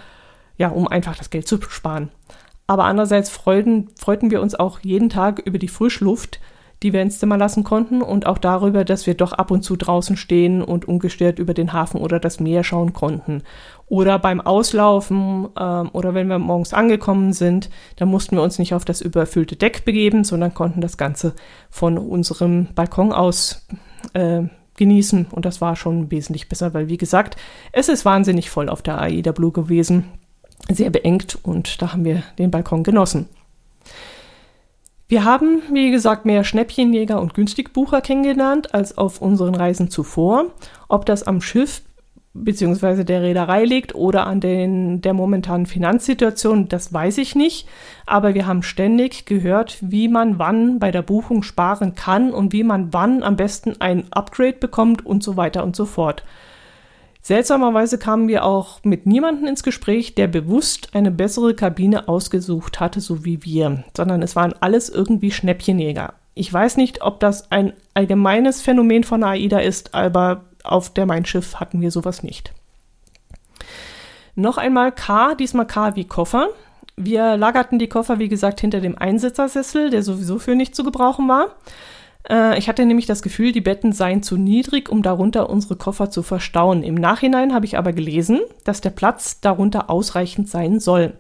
ja, 0.57 0.67
um 0.67 0.87
einfach 0.87 1.15
das 1.15 1.29
Geld 1.29 1.47
zu 1.47 1.61
sparen. 1.61 2.09
Aber 2.67 2.83
andererseits 2.85 3.29
freuten, 3.29 3.89
freuten 3.97 4.31
wir 4.31 4.41
uns 4.41 4.53
auch 4.53 4.79
jeden 4.79 5.09
Tag 5.09 5.39
über 5.39 5.57
die 5.57 5.69
Frischluft, 5.69 6.41
die 6.83 6.93
wir 6.93 7.01
ins 7.01 7.19
Zimmer 7.19 7.37
lassen 7.37 7.63
konnten 7.63 8.01
und 8.01 8.25
auch 8.25 8.37
darüber, 8.37 8.83
dass 8.83 9.07
wir 9.07 9.13
doch 9.13 9.33
ab 9.33 9.51
und 9.51 9.63
zu 9.63 9.75
draußen 9.75 10.17
stehen 10.17 10.61
und 10.61 10.87
ungestört 10.87 11.39
über 11.39 11.53
den 11.53 11.73
Hafen 11.73 12.01
oder 12.01 12.19
das 12.19 12.39
Meer 12.39 12.63
schauen 12.63 12.91
konnten. 12.91 13.43
Oder 13.91 14.19
beim 14.19 14.39
Auslaufen 14.39 15.49
ähm, 15.59 15.89
oder 15.91 16.13
wenn 16.13 16.29
wir 16.29 16.39
morgens 16.39 16.73
angekommen 16.73 17.33
sind, 17.33 17.69
dann 17.97 18.07
mussten 18.07 18.37
wir 18.37 18.41
uns 18.41 18.57
nicht 18.57 18.73
auf 18.73 18.85
das 18.85 19.01
überfüllte 19.01 19.57
Deck 19.57 19.83
begeben, 19.83 20.23
sondern 20.23 20.53
konnten 20.53 20.79
das 20.79 20.95
Ganze 20.95 21.33
von 21.69 21.97
unserem 21.97 22.67
Balkon 22.73 23.11
aus 23.11 23.67
äh, 24.13 24.43
genießen. 24.77 25.25
Und 25.29 25.43
das 25.43 25.59
war 25.59 25.75
schon 25.75 26.09
wesentlich 26.09 26.47
besser, 26.47 26.73
weil 26.73 26.87
wie 26.87 26.95
gesagt, 26.95 27.35
es 27.73 27.89
ist 27.89 28.05
wahnsinnig 28.05 28.49
voll 28.49 28.69
auf 28.69 28.81
der 28.81 28.97
AIDA 28.97 29.33
Blue 29.33 29.51
gewesen. 29.51 30.05
Sehr 30.69 30.89
beengt 30.89 31.37
und 31.43 31.81
da 31.81 31.91
haben 31.91 32.05
wir 32.05 32.23
den 32.39 32.49
Balkon 32.49 32.83
genossen. 32.83 33.27
Wir 35.09 35.25
haben, 35.25 35.63
wie 35.73 35.91
gesagt, 35.91 36.25
mehr 36.25 36.45
Schnäppchenjäger 36.45 37.19
und 37.19 37.33
Günstigbucher 37.33 37.99
kennengelernt 37.99 38.73
als 38.73 38.97
auf 38.97 39.21
unseren 39.21 39.53
Reisen 39.53 39.89
zuvor. 39.89 40.45
Ob 40.87 41.05
das 41.05 41.23
am 41.23 41.41
Schiff 41.41 41.81
bzw. 42.33 43.03
der 43.03 43.21
Reederei 43.21 43.65
liegt 43.65 43.93
oder 43.93 44.25
an 44.25 44.39
den, 44.39 45.01
der 45.01 45.13
momentanen 45.13 45.65
Finanzsituation, 45.65 46.69
das 46.69 46.93
weiß 46.93 47.17
ich 47.17 47.35
nicht. 47.35 47.67
Aber 48.05 48.33
wir 48.33 48.47
haben 48.47 48.63
ständig 48.63 49.25
gehört, 49.25 49.77
wie 49.81 50.07
man 50.07 50.39
wann 50.39 50.79
bei 50.79 50.91
der 50.91 51.01
Buchung 51.01 51.43
sparen 51.43 51.95
kann 51.95 52.31
und 52.31 52.53
wie 52.53 52.63
man 52.63 52.93
wann 52.93 53.23
am 53.23 53.35
besten 53.35 53.75
ein 53.79 54.11
Upgrade 54.11 54.57
bekommt 54.59 55.05
und 55.05 55.23
so 55.23 55.37
weiter 55.37 55.63
und 55.63 55.75
so 55.75 55.85
fort. 55.85 56.23
Seltsamerweise 57.23 57.99
kamen 57.99 58.27
wir 58.27 58.43
auch 58.43 58.79
mit 58.83 59.05
niemandem 59.05 59.45
ins 59.45 59.61
Gespräch, 59.61 60.15
der 60.15 60.27
bewusst 60.27 60.89
eine 60.93 61.11
bessere 61.11 61.53
Kabine 61.53 62.07
ausgesucht 62.07 62.79
hatte, 62.79 62.99
so 62.99 63.23
wie 63.23 63.43
wir, 63.43 63.83
sondern 63.95 64.23
es 64.23 64.35
waren 64.35 64.53
alles 64.59 64.89
irgendwie 64.89 65.29
Schnäppchenjäger. 65.29 66.15
Ich 66.33 66.51
weiß 66.51 66.77
nicht, 66.77 67.03
ob 67.03 67.19
das 67.19 67.51
ein 67.51 67.73
allgemeines 67.93 68.61
Phänomen 68.61 69.03
von 69.03 69.23
AIDA 69.23 69.59
ist, 69.59 69.93
aber 69.93 70.45
auf 70.65 70.93
der 70.93 71.05
Mein 71.05 71.25
Schiff 71.25 71.55
hatten 71.55 71.81
wir 71.81 71.91
sowas 71.91 72.23
nicht. 72.23 72.53
Noch 74.35 74.57
einmal 74.57 74.91
K, 74.91 75.35
diesmal 75.35 75.67
K 75.67 75.95
wie 75.95 76.05
Koffer. 76.05 76.49
Wir 76.95 77.37
lagerten 77.37 77.79
die 77.79 77.89
Koffer, 77.89 78.19
wie 78.19 78.29
gesagt, 78.29 78.61
hinter 78.61 78.81
dem 78.81 78.97
Einsitzersessel, 78.97 79.89
der 79.89 80.03
sowieso 80.03 80.39
für 80.39 80.55
nicht 80.55 80.75
zu 80.75 80.83
gebrauchen 80.83 81.27
war. 81.27 81.55
Äh, 82.29 82.57
ich 82.57 82.69
hatte 82.69 82.85
nämlich 82.85 83.05
das 83.05 83.21
Gefühl, 83.21 83.51
die 83.51 83.61
Betten 83.61 83.91
seien 83.91 84.23
zu 84.23 84.37
niedrig, 84.37 84.89
um 84.89 85.01
darunter 85.01 85.49
unsere 85.49 85.75
Koffer 85.75 86.09
zu 86.09 86.23
verstauen. 86.23 86.83
Im 86.83 86.95
Nachhinein 86.95 87.53
habe 87.53 87.65
ich 87.65 87.77
aber 87.77 87.93
gelesen, 87.93 88.39
dass 88.63 88.81
der 88.81 88.91
Platz 88.91 89.41
darunter 89.41 89.89
ausreichend 89.89 90.49
sein 90.49 90.79
soll. 90.79 91.13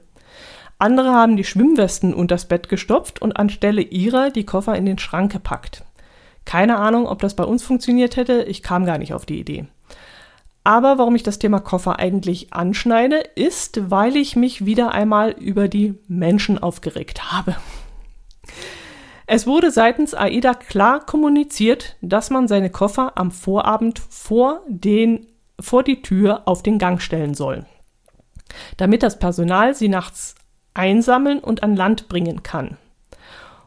Andere 0.77 1.13
haben 1.13 1.37
die 1.37 1.43
Schwimmwesten 1.43 2.13
unter 2.13 2.35
das 2.35 2.47
Bett 2.47 2.67
gestopft 2.67 3.21
und 3.21 3.33
anstelle 3.33 3.81
ihrer 3.81 4.31
die 4.31 4.45
Koffer 4.45 4.75
in 4.75 4.85
den 4.85 4.97
Schrank 4.97 5.31
gepackt. 5.31 5.83
Keine 6.45 6.77
Ahnung, 6.77 7.07
ob 7.07 7.19
das 7.19 7.35
bei 7.35 7.43
uns 7.43 7.63
funktioniert 7.63 8.17
hätte, 8.17 8.43
ich 8.43 8.63
kam 8.63 8.85
gar 8.85 8.97
nicht 8.97 9.13
auf 9.13 9.25
die 9.25 9.39
Idee. 9.39 9.65
Aber 10.63 10.97
warum 10.97 11.15
ich 11.15 11.23
das 11.23 11.39
Thema 11.39 11.59
Koffer 11.59 11.97
eigentlich 11.99 12.53
anschneide, 12.53 13.23
ist, 13.35 13.89
weil 13.89 14.15
ich 14.15 14.35
mich 14.35 14.65
wieder 14.65 14.91
einmal 14.91 15.31
über 15.31 15.67
die 15.67 15.95
Menschen 16.07 16.61
aufgeregt 16.61 17.31
habe. 17.31 17.55
Es 19.25 19.47
wurde 19.47 19.71
seitens 19.71 20.13
AIDA 20.13 20.53
klar 20.53 21.05
kommuniziert, 21.05 21.95
dass 22.01 22.29
man 22.29 22.47
seine 22.47 22.69
Koffer 22.69 23.13
am 23.15 23.31
Vorabend 23.31 23.99
vor, 24.09 24.61
den, 24.67 25.27
vor 25.59 25.83
die 25.83 26.01
Tür 26.01 26.43
auf 26.45 26.63
den 26.63 26.77
Gang 26.77 27.01
stellen 27.01 27.33
soll, 27.33 27.65
damit 28.77 29.03
das 29.03 29.19
Personal 29.19 29.73
sie 29.73 29.87
nachts 29.87 30.35
einsammeln 30.73 31.39
und 31.39 31.63
an 31.63 31.75
Land 31.75 32.09
bringen 32.09 32.43
kann. 32.43 32.77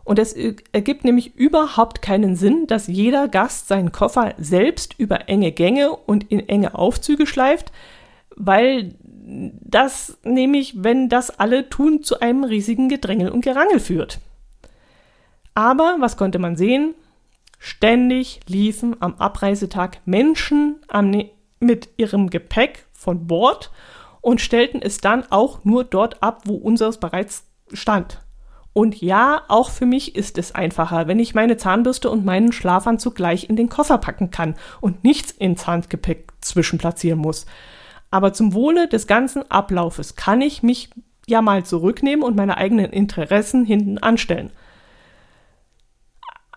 Und 0.05 0.19
es 0.19 0.35
ergibt 0.35 1.05
nämlich 1.05 1.35
überhaupt 1.35 2.03
keinen 2.03 2.37
Sinn, 2.37 2.67
dass 2.67 2.87
jeder 2.87 3.27
Gast 3.27 3.69
seinen 3.69 3.91
Koffer 3.91 4.35
selbst 4.37 4.95
über 4.99 5.29
enge 5.29 5.51
Gänge 5.51 5.97
und 5.97 6.31
in 6.31 6.47
enge 6.47 6.75
Aufzüge 6.75 7.27
schleift, 7.27 7.73
weil 8.37 8.95
das 9.27 10.19
nämlich, 10.23 10.83
wenn 10.85 11.09
das 11.09 11.31
alle 11.31 11.71
tun, 11.71 12.03
zu 12.03 12.21
einem 12.21 12.45
riesigen 12.45 12.91
Gedrängel 12.91 13.31
und 13.31 13.43
Gerangel 13.43 13.81
führt. 13.81 14.21
Aber 15.55 15.97
was 16.01 16.17
konnte 16.19 16.39
man 16.39 16.57
sehen? 16.57 16.95
Ständig 17.59 18.41
liefen 18.47 18.97
am 19.01 19.15
Abreisetag 19.15 20.01
Menschen 20.05 20.77
am, 20.89 21.15
mit 21.61 21.89
ihrem 21.97 22.29
Gepäck 22.29 22.85
von 22.93 23.27
Bord 23.27 23.71
und 24.21 24.43
stellten 24.43 24.83
es 24.83 24.99
dann 24.99 25.25
auch 25.31 25.65
nur 25.65 25.85
dort 25.85 26.23
ab, 26.23 26.43
wo 26.45 26.57
unseres 26.57 26.99
bereits 26.99 27.45
stand. 27.73 28.24
Und 28.75 29.01
ja, 29.01 29.43
auch 29.47 29.71
für 29.71 29.87
mich 29.87 30.17
ist 30.17 30.37
es 30.37 30.53
einfacher, 30.53 31.07
wenn 31.07 31.21
ich 31.21 31.33
meine 31.33 31.57
Zahnbürste 31.57 32.11
und 32.11 32.25
meinen 32.25 32.53
Schlafanzug 32.53 33.15
gleich 33.15 33.49
in 33.49 33.55
den 33.55 33.69
Koffer 33.69 33.99
packen 33.99 34.33
kann 34.33 34.57
und 34.81 35.05
nichts 35.05 35.31
ins 35.31 35.69
Handgepäck 35.69 36.33
zwischenplatzieren 36.41 37.21
muss. 37.21 37.47
Aber 38.11 38.33
zum 38.33 38.53
Wohle 38.53 38.89
des 38.89 39.07
ganzen 39.07 39.49
Ablaufes 39.49 40.17
kann 40.17 40.41
ich 40.41 40.65
mich 40.65 40.91
ja 41.27 41.41
mal 41.41 41.65
zurücknehmen 41.65 42.25
und 42.25 42.35
meine 42.35 42.57
eigenen 42.57 42.93
Interessen 42.93 43.65
hinten 43.65 43.99
anstellen. 43.99 44.51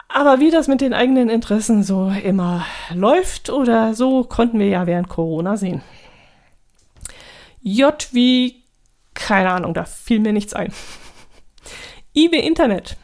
Aber 0.10 0.40
wie 0.40 0.50
das 0.50 0.68
mit 0.68 0.82
den 0.82 0.94
eigenen 0.96 1.30
Interessen 1.30 1.84
so 1.84 2.10
immer 2.24 2.66
läuft 2.92 3.52
oder 3.52 3.94
so, 3.94 4.24
konnten 4.24 4.58
wir 4.58 4.68
ja 4.68 4.88
während 4.88 5.08
Corona 5.08 5.56
sehen. 5.56 5.84
J 7.62 8.08
wie, 8.12 8.64
keine 9.14 9.52
Ahnung, 9.52 9.76
da 9.76 9.86
fiel 9.86 10.20
mir 10.20 10.34
nichts 10.34 10.56
ein. 10.56 10.74
IB 12.18 12.40
Internet. 12.40 12.98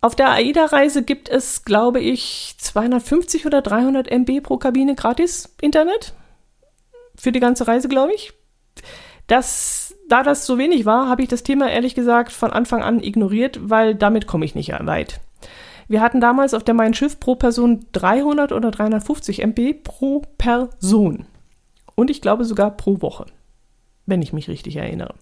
Auf 0.00 0.16
der 0.16 0.30
AIDA-Reise 0.30 1.02
gibt 1.02 1.28
es, 1.28 1.64
glaube 1.64 2.00
ich, 2.00 2.54
250 2.58 3.44
oder 3.46 3.60
300 3.60 4.10
MB 4.10 4.42
pro 4.42 4.56
Kabine 4.56 4.94
gratis 4.94 5.54
Internet. 5.60 6.14
Für 7.14 7.30
die 7.30 7.40
ganze 7.40 7.68
Reise, 7.68 7.88
glaube 7.88 8.14
ich. 8.14 8.32
Das, 9.26 9.94
da 10.08 10.22
das 10.22 10.46
so 10.46 10.56
wenig 10.56 10.86
war, 10.86 11.08
habe 11.08 11.22
ich 11.22 11.28
das 11.28 11.42
Thema 11.42 11.70
ehrlich 11.70 11.94
gesagt 11.94 12.32
von 12.32 12.50
Anfang 12.50 12.82
an 12.82 13.02
ignoriert, 13.02 13.60
weil 13.62 13.94
damit 13.94 14.26
komme 14.26 14.46
ich 14.46 14.54
nicht 14.54 14.72
weit. 14.72 15.20
Wir 15.88 16.00
hatten 16.00 16.20
damals 16.20 16.54
auf 16.54 16.64
der 16.64 16.74
Mein 16.74 16.94
Schiff 16.94 17.20
pro 17.20 17.36
Person 17.36 17.84
300 17.92 18.52
oder 18.52 18.70
350 18.70 19.42
MB 19.42 19.84
pro 19.84 20.22
Person. 20.38 21.26
Und 21.94 22.10
ich 22.10 22.22
glaube 22.22 22.46
sogar 22.46 22.70
pro 22.76 23.02
Woche, 23.02 23.26
wenn 24.06 24.22
ich 24.22 24.32
mich 24.32 24.48
richtig 24.48 24.76
erinnere. 24.76 25.14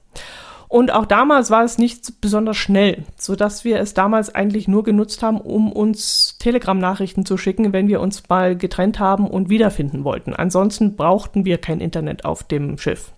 Und 0.70 0.92
auch 0.92 1.04
damals 1.04 1.50
war 1.50 1.64
es 1.64 1.76
nicht 1.76 2.22
besonders 2.22 2.56
schnell, 2.56 3.04
sodass 3.16 3.64
wir 3.64 3.78
es 3.78 3.92
damals 3.92 4.34
eigentlich 4.34 4.68
nur 4.68 4.84
genutzt 4.84 5.22
haben, 5.22 5.38
um 5.38 5.70
uns 5.70 6.38
Telegram-Nachrichten 6.38 7.26
zu 7.26 7.36
schicken, 7.36 7.74
wenn 7.74 7.88
wir 7.88 8.00
uns 8.00 8.26
mal 8.30 8.56
getrennt 8.56 8.98
haben 8.98 9.28
und 9.28 9.50
wiederfinden 9.50 10.04
wollten. 10.04 10.32
Ansonsten 10.32 10.96
brauchten 10.96 11.44
wir 11.44 11.58
kein 11.58 11.80
Internet 11.80 12.24
auf 12.24 12.44
dem 12.44 12.78
Schiff. 12.78 13.12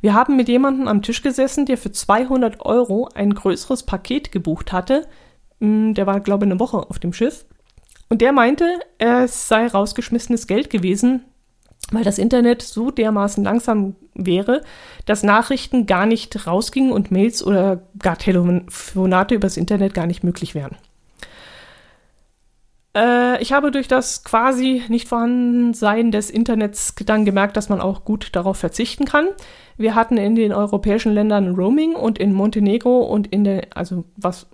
Wir 0.00 0.14
haben 0.14 0.36
mit 0.36 0.48
jemandem 0.48 0.88
am 0.88 1.02
Tisch 1.02 1.22
gesessen, 1.22 1.66
der 1.66 1.76
für 1.76 1.92
200 1.92 2.64
Euro 2.64 3.08
ein 3.14 3.34
größeres 3.34 3.82
Paket 3.82 4.32
gebucht 4.32 4.72
hatte, 4.72 5.08
Mm, 5.60 5.94
der 5.94 6.06
war, 6.06 6.20
glaube 6.20 6.44
ich, 6.44 6.50
eine 6.50 6.60
Woche 6.60 6.78
auf 6.78 6.98
dem 6.98 7.12
Schiff. 7.12 7.44
Und 8.08 8.20
der 8.20 8.32
meinte, 8.32 8.64
es 8.98 9.48
sei 9.48 9.66
rausgeschmissenes 9.66 10.46
Geld 10.46 10.70
gewesen, 10.70 11.24
weil 11.92 12.04
das 12.04 12.18
Internet 12.18 12.62
so 12.62 12.90
dermaßen 12.90 13.44
langsam 13.44 13.94
wäre, 14.14 14.62
dass 15.04 15.22
Nachrichten 15.22 15.86
gar 15.86 16.06
nicht 16.06 16.46
rausgingen 16.46 16.92
und 16.92 17.10
Mails 17.10 17.44
oder 17.44 17.82
gar 17.98 18.18
Telefonate 18.18 19.34
übers 19.34 19.56
Internet 19.56 19.94
gar 19.94 20.06
nicht 20.06 20.24
möglich 20.24 20.54
wären. 20.54 20.76
Äh, 22.96 23.40
ich 23.42 23.52
habe 23.52 23.70
durch 23.70 23.86
das 23.86 24.24
quasi 24.24 24.82
nicht 24.88 25.08
vorhandensein 25.08 26.10
des 26.10 26.30
Internets 26.30 26.94
dann 27.04 27.24
gemerkt, 27.24 27.56
dass 27.56 27.68
man 27.68 27.80
auch 27.80 28.04
gut 28.04 28.30
darauf 28.32 28.56
verzichten 28.56 29.04
kann. 29.04 29.28
Wir 29.76 29.94
hatten 29.94 30.16
in 30.16 30.34
den 30.34 30.52
europäischen 30.52 31.12
Ländern 31.12 31.54
Roaming 31.54 31.94
und 31.94 32.18
in 32.18 32.32
Montenegro 32.32 33.02
und 33.02 33.26
in 33.26 33.44
der, 33.44 33.66
also 33.74 34.04
was, 34.16 34.46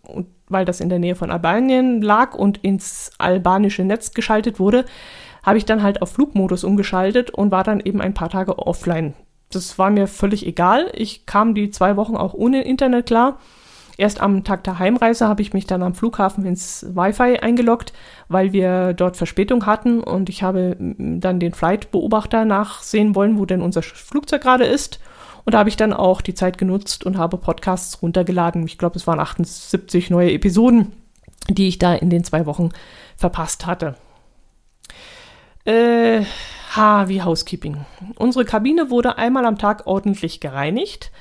weil 0.49 0.65
das 0.65 0.81
in 0.81 0.89
der 0.89 0.99
Nähe 0.99 1.15
von 1.15 1.31
Albanien 1.31 2.03
lag 2.03 2.35
und 2.35 2.59
ins 2.59 3.13
albanische 3.19 3.85
Netz 3.85 4.13
geschaltet 4.13 4.59
wurde, 4.59 4.85
habe 5.43 5.59
ich 5.59 5.65
dann 5.65 5.83
halt 5.83 6.03
auf 6.03 6.13
Flugmodus 6.13 6.65
umgeschaltet 6.65 7.31
und 7.31 7.51
war 7.51 7.65
dann 7.65 7.81
eben 7.81 8.01
ein 8.01 8.15
paar 8.15 8.31
Tage 8.31 8.59
offline. 8.59 9.15
Das 9.51 9.79
war 9.79 9.91
mir 9.91 10.07
völlig 10.07 10.47
egal. 10.47 10.91
Ich 10.95 11.27
kam 11.27 11.55
die 11.55 11.71
zwei 11.71 11.97
Wochen 11.97 12.17
auch 12.17 12.35
ohne 12.35 12.63
Internet 12.63 13.07
klar. 13.07 13.39
Erst 13.99 14.21
am 14.21 14.43
Tag 14.43 14.65
der 14.65 14.79
Heimreise 14.79 15.29
habe 15.29 15.43
ich 15.43 15.53
mich 15.53 15.67
dann 15.67 15.83
am 15.83 15.95
Flughafen 15.95 16.47
ins 16.47 16.87
Wi-Fi 16.95 17.41
eingeloggt, 17.41 17.93
weil 18.29 18.53
wir 18.53 18.95
dort 18.95 19.17
Verspätung 19.17 19.67
hatten 19.67 20.01
und 20.01 20.31
ich 20.31 20.43
habe 20.43 20.77
dann 20.79 21.39
den 21.39 21.53
Flight-Beobachter 21.53 22.45
nachsehen 22.45 23.15
wollen, 23.15 23.39
wo 23.39 23.45
denn 23.45 23.61
unser 23.61 23.83
Flugzeug 23.83 24.43
gerade 24.43 24.65
ist. 24.65 24.99
Und 25.45 25.55
da 25.55 25.59
habe 25.59 25.69
ich 25.69 25.77
dann 25.77 25.93
auch 25.93 26.21
die 26.21 26.35
Zeit 26.35 26.57
genutzt 26.57 27.05
und 27.05 27.19
habe 27.19 27.37
Podcasts 27.37 28.01
runtergeladen. 28.01 28.65
Ich 28.65 28.79
glaube, 28.79 28.97
es 28.97 29.07
waren 29.07 29.21
78 29.21 30.09
neue 30.09 30.33
Episoden, 30.33 30.93
die 31.49 31.69
ich 31.69 31.79
da 31.79 31.95
in 31.95 32.11
den 32.11 32.25
zwei 32.25 32.47
Wochen 32.47 32.71
verpasst 33.17 33.67
hatte. 33.67 33.97
Äh, 35.65 36.25
ha, 36.75 37.09
wie 37.09 37.23
Housekeeping. 37.23 37.85
Unsere 38.17 38.45
Kabine 38.45 38.91
wurde 38.91 39.19
einmal 39.19 39.47
am 39.47 39.59
Tag 39.59 39.87
ordentlich 39.87 40.41
gereinigt. 40.41 41.13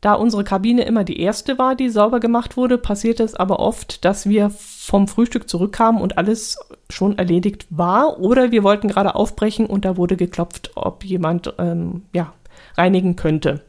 Da 0.00 0.14
unsere 0.14 0.44
Kabine 0.44 0.84
immer 0.84 1.04
die 1.04 1.20
erste 1.20 1.58
war, 1.58 1.74
die 1.74 1.90
sauber 1.90 2.20
gemacht 2.20 2.56
wurde, 2.56 2.78
passierte 2.78 3.22
es 3.22 3.34
aber 3.34 3.60
oft, 3.60 4.04
dass 4.04 4.26
wir 4.26 4.50
vom 4.50 5.08
Frühstück 5.08 5.48
zurückkamen 5.48 6.00
und 6.00 6.16
alles 6.16 6.58
schon 6.88 7.18
erledigt 7.18 7.66
war 7.68 8.18
oder 8.18 8.50
wir 8.50 8.62
wollten 8.62 8.88
gerade 8.88 9.14
aufbrechen 9.14 9.66
und 9.66 9.84
da 9.84 9.98
wurde 9.98 10.16
geklopft, 10.16 10.70
ob 10.74 11.04
jemand 11.04 11.52
ähm, 11.58 12.04
ja, 12.14 12.32
reinigen 12.78 13.14
könnte. 13.14 13.62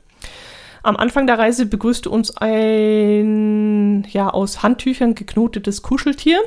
Am 0.84 0.96
Anfang 0.96 1.28
der 1.28 1.38
Reise 1.38 1.66
begrüßte 1.66 2.10
uns 2.10 2.36
ein 2.38 4.08
ja 4.10 4.30
aus 4.30 4.64
Handtüchern 4.64 5.16
geknotetes 5.16 5.82
Kuscheltier, 5.82 6.40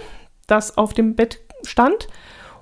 das 0.47 0.79
auf 0.79 0.95
dem 0.95 1.15
Bett 1.15 1.41
stand 1.63 2.09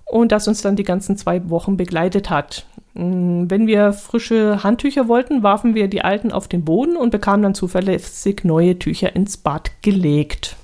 und 0.07 0.33
das 0.33 0.49
uns 0.49 0.63
dann 0.63 0.77
die 0.77 0.83
ganzen 0.83 1.17
zwei 1.17 1.49
Wochen 1.49 1.77
begleitet 1.77 2.31
hat. 2.31 2.67
Mm, 2.95 3.45
wenn 3.49 3.67
wir 3.67 3.93
frische 3.93 4.63
Handtücher 4.63 5.09
wollten, 5.09 5.43
warfen 5.43 5.75
wir 5.75 5.89
die 5.89 6.03
alten 6.03 6.33
auf 6.33 6.49
den 6.49 6.65
Boden 6.65 6.97
und 6.97 7.11
bekamen 7.11 7.43
dann 7.43 7.55
zuverlässig 7.55 8.45
neue 8.45 8.79
Tücher 8.79 9.15
ins 9.17 9.37
Bad 9.37 9.71
gelegt. 9.83 10.57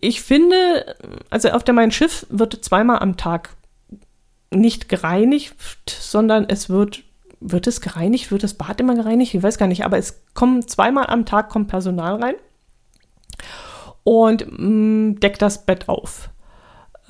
Ich 0.00 0.22
finde, 0.22 0.96
also 1.28 1.50
auf 1.50 1.64
der 1.64 1.74
Mein 1.74 1.90
Schiff 1.90 2.26
wird 2.30 2.64
zweimal 2.64 3.00
am 3.00 3.16
Tag 3.16 3.50
nicht 4.50 4.88
gereinigt, 4.88 5.54
sondern 5.86 6.46
es 6.48 6.70
wird, 6.70 7.02
wird 7.40 7.66
es 7.66 7.80
gereinigt? 7.80 8.30
Wird 8.30 8.42
das 8.42 8.54
Bad 8.54 8.80
immer 8.80 8.94
gereinigt? 8.94 9.34
Ich 9.34 9.42
weiß 9.42 9.58
gar 9.58 9.66
nicht, 9.66 9.84
aber 9.84 9.98
es 9.98 10.22
kommen 10.34 10.66
zweimal 10.66 11.06
am 11.06 11.26
Tag 11.26 11.50
kommt 11.50 11.68
Personal 11.68 12.22
rein 12.22 12.34
und 14.04 14.46
mh, 14.46 14.58
mm, 14.58 15.20
deckt 15.20 15.42
das 15.42 15.66
Bett 15.66 15.88
auf 15.88 16.30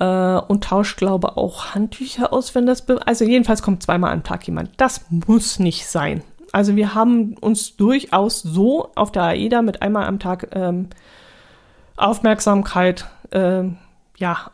äh, 0.01 0.41
und 0.47 0.63
tauscht, 0.63 0.97
glaube 0.97 1.37
auch 1.37 1.75
Handtücher 1.75 2.33
aus, 2.33 2.55
wenn 2.55 2.65
das. 2.65 2.89
Also 3.05 3.23
jedenfalls 3.23 3.61
kommt 3.61 3.83
zweimal 3.83 4.11
am 4.11 4.23
Tag 4.23 4.45
jemand. 4.47 4.71
Das 4.77 5.05
muss 5.09 5.59
nicht 5.59 5.85
sein. 5.87 6.23
Also 6.51 6.75
wir 6.75 6.95
haben 6.95 7.37
uns 7.37 7.77
durchaus 7.77 8.41
so 8.41 8.89
auf 8.95 9.11
der 9.11 9.23
AIDA 9.23 9.61
mit 9.61 9.81
einmal 9.81 10.07
am 10.07 10.19
Tag 10.19 10.49
ähm, 10.53 10.89
Aufmerksamkeit 11.95 13.05
äh, 13.29 13.63
ja 14.17 14.51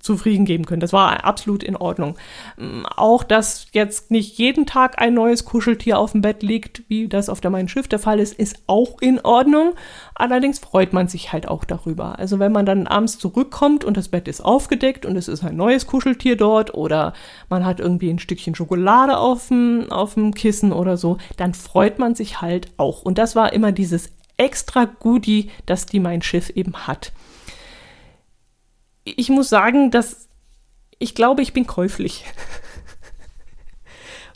zufrieden 0.00 0.44
geben 0.44 0.64
können. 0.64 0.80
Das 0.80 0.92
war 0.92 1.24
absolut 1.24 1.62
in 1.62 1.76
Ordnung. 1.76 2.16
Mm, 2.56 2.84
auch, 2.96 3.24
dass 3.24 3.66
jetzt 3.72 4.10
nicht 4.10 4.38
jeden 4.38 4.66
Tag 4.66 5.00
ein 5.00 5.14
neues 5.14 5.44
Kuscheltier 5.44 5.98
auf 5.98 6.12
dem 6.12 6.22
Bett 6.22 6.42
liegt, 6.42 6.82
wie 6.88 7.08
das 7.08 7.28
auf 7.28 7.40
der 7.40 7.50
Mein 7.50 7.68
Schiff 7.68 7.88
der 7.88 7.98
Fall 7.98 8.20
ist, 8.20 8.34
ist 8.34 8.62
auch 8.66 9.00
in 9.00 9.20
Ordnung. 9.20 9.74
Allerdings 10.14 10.58
freut 10.58 10.92
man 10.92 11.08
sich 11.08 11.32
halt 11.32 11.48
auch 11.48 11.64
darüber. 11.64 12.18
Also 12.18 12.38
wenn 12.38 12.52
man 12.52 12.66
dann 12.66 12.86
abends 12.86 13.18
zurückkommt 13.18 13.84
und 13.84 13.96
das 13.96 14.08
Bett 14.08 14.28
ist 14.28 14.40
aufgedeckt 14.40 15.04
und 15.04 15.16
es 15.16 15.28
ist 15.28 15.44
ein 15.44 15.56
neues 15.56 15.86
Kuscheltier 15.86 16.36
dort 16.36 16.74
oder 16.74 17.12
man 17.48 17.64
hat 17.64 17.80
irgendwie 17.80 18.10
ein 18.10 18.18
Stückchen 18.18 18.54
Schokolade 18.54 19.18
auf 19.18 19.48
dem, 19.48 19.90
auf 19.90 20.14
dem 20.14 20.34
Kissen 20.34 20.72
oder 20.72 20.96
so, 20.96 21.18
dann 21.36 21.54
freut 21.54 21.98
man 21.98 22.14
sich 22.14 22.40
halt 22.40 22.68
auch. 22.76 23.02
Und 23.02 23.18
das 23.18 23.34
war 23.34 23.52
immer 23.52 23.72
dieses 23.72 24.10
extra 24.36 24.84
Goodie, 24.84 25.50
das 25.66 25.86
die 25.86 26.00
Mein 26.00 26.22
Schiff 26.22 26.50
eben 26.50 26.86
hat 26.86 27.12
ich 29.16 29.28
muss 29.28 29.48
sagen, 29.48 29.90
dass 29.90 30.28
ich 30.98 31.14
glaube, 31.14 31.42
ich 31.42 31.52
bin 31.52 31.66
käuflich. 31.66 32.24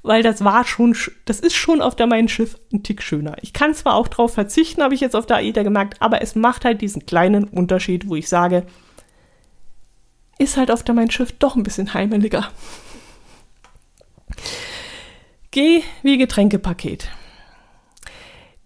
Weil 0.05 0.23
das 0.23 0.43
war 0.43 0.65
schon, 0.65 0.97
das 1.27 1.39
ist 1.39 1.55
schon 1.55 1.81
auf 1.81 1.95
der 1.95 2.09
Mein 2.09 2.29
Schiff 2.29 2.59
ein 2.73 2.83
Tick 2.83 3.03
schöner. 3.03 3.37
Ich 3.41 3.53
kann 3.53 3.75
zwar 3.75 3.95
auch 3.95 4.09
drauf 4.09 4.35
verzichten, 4.35 4.83
habe 4.83 4.95
ich 4.95 5.01
jetzt 5.01 5.15
auf 5.15 5.27
der 5.27 5.37
AIDA 5.37 5.63
gemerkt, 5.63 6.03
aber 6.03 6.23
es 6.23 6.35
macht 6.35 6.65
halt 6.65 6.81
diesen 6.81 7.07
kleinen 7.07 7.45
Unterschied, 7.45 8.09
wo 8.09 8.17
ich 8.17 8.29
sage, 8.29 8.67
ist 10.39 10.57
halt 10.57 10.73
auf 10.73 10.83
der 10.83 10.95
Mein 10.95 11.11
Schiff 11.11 11.33
doch 11.39 11.55
ein 11.55 11.63
bisschen 11.63 11.95
heimeliger. 11.95 12.51
Geh 15.53 15.83
wie 16.03 16.19
Getränkepaket. 16.19 17.09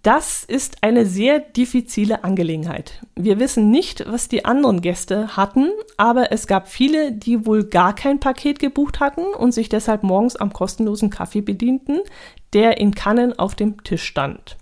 Das 0.06 0.44
ist 0.44 0.84
eine 0.84 1.04
sehr 1.04 1.40
diffizile 1.40 2.22
Angelegenheit. 2.22 3.00
Wir 3.16 3.40
wissen 3.40 3.72
nicht, 3.72 4.04
was 4.06 4.28
die 4.28 4.44
anderen 4.44 4.80
Gäste 4.80 5.36
hatten, 5.36 5.72
aber 5.96 6.30
es 6.30 6.46
gab 6.46 6.68
viele, 6.68 7.10
die 7.10 7.44
wohl 7.44 7.64
gar 7.64 7.92
kein 7.92 8.20
Paket 8.20 8.60
gebucht 8.60 9.00
hatten 9.00 9.24
und 9.36 9.50
sich 9.50 9.68
deshalb 9.68 10.04
morgens 10.04 10.36
am 10.36 10.52
kostenlosen 10.52 11.10
Kaffee 11.10 11.40
bedienten, 11.40 12.02
der 12.52 12.78
in 12.78 12.94
Kannen 12.94 13.36
auf 13.36 13.56
dem 13.56 13.82
Tisch 13.82 14.04
stand. 14.04 14.56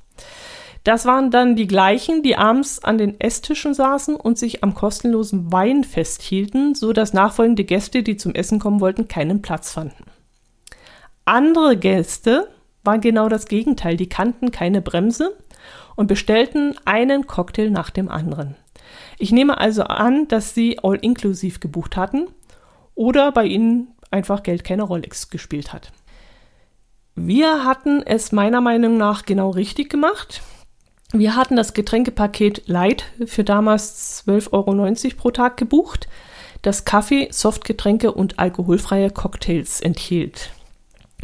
Das 0.82 1.04
waren 1.04 1.30
dann 1.30 1.56
die 1.56 1.66
gleichen, 1.66 2.22
die 2.22 2.36
abends 2.36 2.82
an 2.82 2.96
den 2.96 3.20
Esstischen 3.20 3.74
saßen 3.74 4.16
und 4.16 4.38
sich 4.38 4.64
am 4.64 4.72
kostenlosen 4.74 5.52
Wein 5.52 5.84
festhielten, 5.84 6.74
so 6.74 6.94
dass 6.94 7.12
nachfolgende 7.12 7.64
Gäste, 7.64 8.02
die 8.02 8.16
zum 8.16 8.34
Essen 8.34 8.60
kommen 8.60 8.80
wollten, 8.80 9.08
keinen 9.08 9.42
Platz 9.42 9.72
fanden. 9.72 10.04
Andere 11.26 11.76
Gäste 11.76 12.48
war 12.84 12.98
genau 12.98 13.28
das 13.28 13.46
Gegenteil. 13.46 13.96
Die 13.96 14.08
kannten 14.08 14.50
keine 14.50 14.80
Bremse 14.80 15.36
und 15.96 16.06
bestellten 16.06 16.76
einen 16.84 17.26
Cocktail 17.26 17.70
nach 17.70 17.90
dem 17.90 18.08
anderen. 18.08 18.56
Ich 19.18 19.32
nehme 19.32 19.58
also 19.58 19.84
an, 19.84 20.28
dass 20.28 20.54
sie 20.54 20.78
all-inclusive 20.82 21.58
gebucht 21.58 21.96
hatten 21.96 22.28
oder 22.94 23.32
bei 23.32 23.44
ihnen 23.44 23.88
einfach 24.10 24.42
Geld 24.42 24.64
keine 24.64 24.82
Rolle 24.84 25.08
gespielt 25.30 25.72
hat. 25.72 25.92
Wir 27.16 27.64
hatten 27.64 28.02
es 28.02 28.32
meiner 28.32 28.60
Meinung 28.60 28.96
nach 28.96 29.24
genau 29.24 29.50
richtig 29.50 29.88
gemacht. 29.88 30.42
Wir 31.12 31.36
hatten 31.36 31.54
das 31.54 31.74
Getränkepaket 31.74 32.66
Light 32.66 33.04
für 33.24 33.44
damals 33.44 34.24
12,90 34.26 34.52
Euro 34.52 35.16
pro 35.16 35.30
Tag 35.30 35.56
gebucht, 35.56 36.08
das 36.62 36.84
Kaffee, 36.84 37.28
Softgetränke 37.30 38.10
und 38.10 38.40
alkoholfreie 38.40 39.10
Cocktails 39.10 39.80
enthielt. 39.80 40.50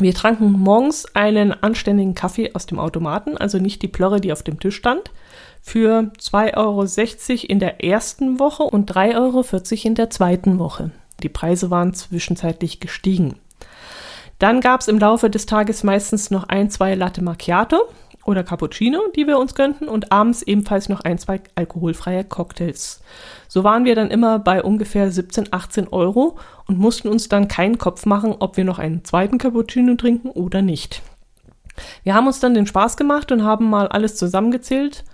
Wir 0.01 0.15
tranken 0.15 0.53
morgens 0.53 1.15
einen 1.15 1.53
anständigen 1.53 2.15
Kaffee 2.15 2.55
aus 2.55 2.65
dem 2.65 2.79
Automaten, 2.79 3.37
also 3.37 3.59
nicht 3.59 3.83
die 3.83 3.89
Plörre, 3.89 4.21
die 4.21 4.33
auf 4.33 4.43
dem 4.43 4.59
Tisch 4.59 4.77
stand, 4.77 5.11
für 5.61 6.11
2,60 6.19 6.57
Euro 6.57 7.47
in 7.47 7.59
der 7.59 7.85
ersten 7.85 8.39
Woche 8.39 8.63
und 8.63 8.91
3,40 8.91 9.15
Euro 9.17 9.45
in 9.85 9.95
der 9.95 10.09
zweiten 10.09 10.59
Woche. 10.59 10.91
Die 11.23 11.29
Preise 11.29 11.71
waren 11.71 11.93
zwischenzeitlich 11.93 12.81
gestiegen. 12.81 13.37
Dann 14.39 14.63
gab 14.63 14.81
es 14.81 14.89
im 14.89 14.99
Laufe 14.99 15.29
des 15.29 15.45
Tages 15.45 15.85
meistens 15.85 16.31
noch 16.31 16.45
ein, 16.45 16.71
zwei 16.71 16.95
Latte 16.95 17.23
Macchiato 17.23 17.83
oder 18.25 18.43
Cappuccino, 18.43 19.01
die 19.15 19.27
wir 19.27 19.39
uns 19.39 19.55
gönnten, 19.55 19.87
und 19.87 20.13
abends 20.13 20.43
ebenfalls 20.43 20.89
noch 20.89 21.01
ein, 21.01 21.19
zwei 21.19 21.43
alkoholfreie 21.57 22.25
Cocktails. 22.25 23.03
So 23.53 23.65
waren 23.65 23.85
wir 23.85 23.97
dann 23.97 24.13
immer 24.13 24.39
bei 24.39 24.63
ungefähr 24.63 25.11
17, 25.11 25.49
18 25.53 25.89
Euro 25.89 26.39
und 26.69 26.79
mussten 26.79 27.09
uns 27.09 27.29
dann 27.29 27.49
keinen 27.49 27.79
Kopf 27.79 28.07
machen, 28.07 28.37
ob 28.39 28.57
wir 28.57 28.65
noch 28.65 28.79
einen 28.79 29.05
zweiten 29.05 29.39
Cappuccino 29.39 29.97
trinken 29.97 30.31
oder 30.31 30.63
nicht. 30.63 31.03
Wir 32.05 32.15
haben 32.15 32.29
uns 32.29 32.39
dann 32.39 32.55
den 32.55 32.69
Spaß 32.69 32.97
gemacht 32.97 33.33
und 33.33 33.43
haben 33.43 33.69
mal 33.69 33.89
alles 33.89 34.15
zusammengezählt 34.15 35.05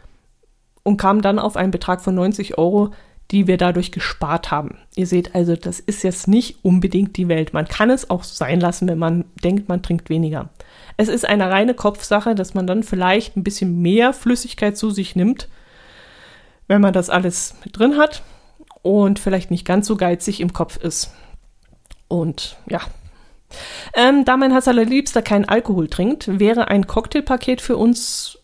und 0.82 0.98
kamen 0.98 1.22
dann 1.22 1.38
auf 1.38 1.56
einen 1.56 1.70
Betrag 1.70 2.02
von 2.02 2.14
90 2.14 2.58
Euro, 2.58 2.90
die 3.30 3.46
wir 3.46 3.56
dadurch 3.56 3.90
gespart 3.90 4.50
haben. 4.50 4.76
Ihr 4.96 5.06
seht 5.06 5.34
also, 5.34 5.56
das 5.56 5.80
ist 5.80 6.04
jetzt 6.04 6.28
nicht 6.28 6.62
unbedingt 6.62 7.16
die 7.16 7.28
Welt. 7.28 7.54
Man 7.54 7.66
kann 7.66 7.88
es 7.88 8.10
auch 8.10 8.22
sein 8.22 8.60
lassen, 8.60 8.86
wenn 8.86 8.98
man 8.98 9.24
denkt, 9.42 9.70
man 9.70 9.82
trinkt 9.82 10.10
weniger. 10.10 10.50
Es 10.98 11.08
ist 11.08 11.26
eine 11.26 11.48
reine 11.48 11.72
Kopfsache, 11.72 12.34
dass 12.34 12.52
man 12.52 12.66
dann 12.66 12.82
vielleicht 12.82 13.34
ein 13.34 13.44
bisschen 13.44 13.80
mehr 13.80 14.12
Flüssigkeit 14.12 14.76
zu 14.76 14.90
sich 14.90 15.16
nimmt, 15.16 15.48
wenn 16.68 16.80
man 16.80 16.92
das 16.92 17.10
alles 17.10 17.54
mit 17.64 17.78
drin 17.78 17.96
hat. 17.96 18.22
und 18.82 19.18
vielleicht 19.18 19.50
nicht 19.50 19.64
ganz 19.64 19.88
so 19.88 19.96
geizig 19.96 20.40
im 20.40 20.52
Kopf 20.52 20.76
ist. 20.76 21.12
Und 22.06 22.56
ja. 22.68 22.80
Ähm, 23.94 24.24
da 24.24 24.36
mein 24.36 24.52
Herz 24.52 24.68
allerliebster 24.68 25.22
keinen 25.22 25.44
Alkohol 25.44 25.88
trinkt, 25.88 26.38
wäre 26.38 26.68
ein 26.68 26.86
Cocktailpaket 26.86 27.60
für 27.60 27.76
uns 27.76 28.38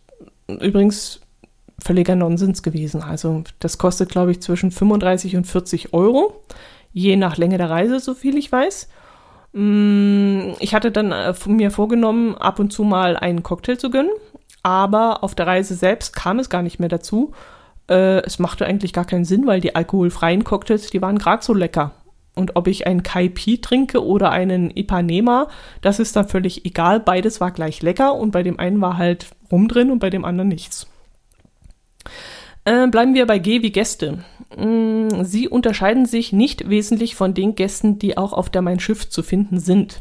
übrigens 0.48 1.20
völliger 1.82 2.16
Nonsens 2.16 2.62
gewesen. 2.62 3.02
Also 3.02 3.44
das 3.58 3.78
kostet, 3.78 4.10
glaube 4.10 4.30
ich, 4.32 4.40
zwischen 4.40 4.70
35 4.70 5.36
und 5.36 5.46
40 5.46 5.92
Euro, 5.92 6.42
je 6.92 7.16
nach 7.16 7.36
Länge 7.36 7.58
der 7.58 7.70
Reise, 7.70 8.00
so 8.00 8.14
viel 8.14 8.36
ich 8.36 8.50
weiß. 8.50 8.88
Mm, 9.52 10.52
ich 10.60 10.74
hatte 10.74 10.90
dann 10.90 11.12
äh, 11.12 11.34
mir 11.46 11.70
vorgenommen, 11.70 12.36
ab 12.36 12.58
und 12.58 12.72
zu 12.72 12.84
mal 12.84 13.16
einen 13.16 13.42
Cocktail 13.42 13.76
zu 13.76 13.90
gönnen, 13.90 14.12
aber 14.62 15.22
auf 15.24 15.34
der 15.34 15.46
Reise 15.46 15.74
selbst 15.74 16.14
kam 16.14 16.38
es 16.38 16.48
gar 16.48 16.62
nicht 16.62 16.78
mehr 16.78 16.88
dazu. 16.88 17.32
Äh, 17.88 18.22
es 18.24 18.38
machte 18.38 18.66
eigentlich 18.66 18.92
gar 18.92 19.04
keinen 19.04 19.24
Sinn, 19.24 19.46
weil 19.46 19.60
die 19.60 19.74
alkoholfreien 19.74 20.44
Cocktails, 20.44 20.90
die 20.90 21.02
waren 21.02 21.18
gerade 21.18 21.42
so 21.42 21.54
lecker. 21.54 21.92
Und 22.34 22.56
ob 22.56 22.66
ich 22.66 22.86
einen 22.86 23.02
Kaipi 23.02 23.60
trinke 23.60 24.04
oder 24.04 24.30
einen 24.30 24.70
Ipanema, 24.74 25.48
das 25.82 25.98
ist 25.98 26.16
dann 26.16 26.28
völlig 26.28 26.64
egal. 26.64 27.00
Beides 27.00 27.40
war 27.40 27.50
gleich 27.50 27.82
lecker 27.82 28.14
und 28.14 28.30
bei 28.30 28.42
dem 28.42 28.58
einen 28.58 28.80
war 28.80 28.96
halt 28.96 29.26
rum 29.50 29.68
drin 29.68 29.90
und 29.90 29.98
bei 29.98 30.08
dem 30.08 30.24
anderen 30.24 30.48
nichts. 30.48 30.86
Äh, 32.64 32.86
bleiben 32.86 33.14
wir 33.14 33.26
bei 33.26 33.38
G 33.38 33.62
wie 33.62 33.72
Gäste. 33.72 34.24
Mm, 34.56 35.24
sie 35.24 35.48
unterscheiden 35.48 36.06
sich 36.06 36.32
nicht 36.32 36.70
wesentlich 36.70 37.16
von 37.16 37.34
den 37.34 37.54
Gästen, 37.54 37.98
die 37.98 38.16
auch 38.16 38.32
auf 38.32 38.48
der 38.48 38.62
Mein 38.62 38.80
Schiff 38.80 39.10
zu 39.10 39.22
finden 39.22 39.60
sind. 39.60 40.00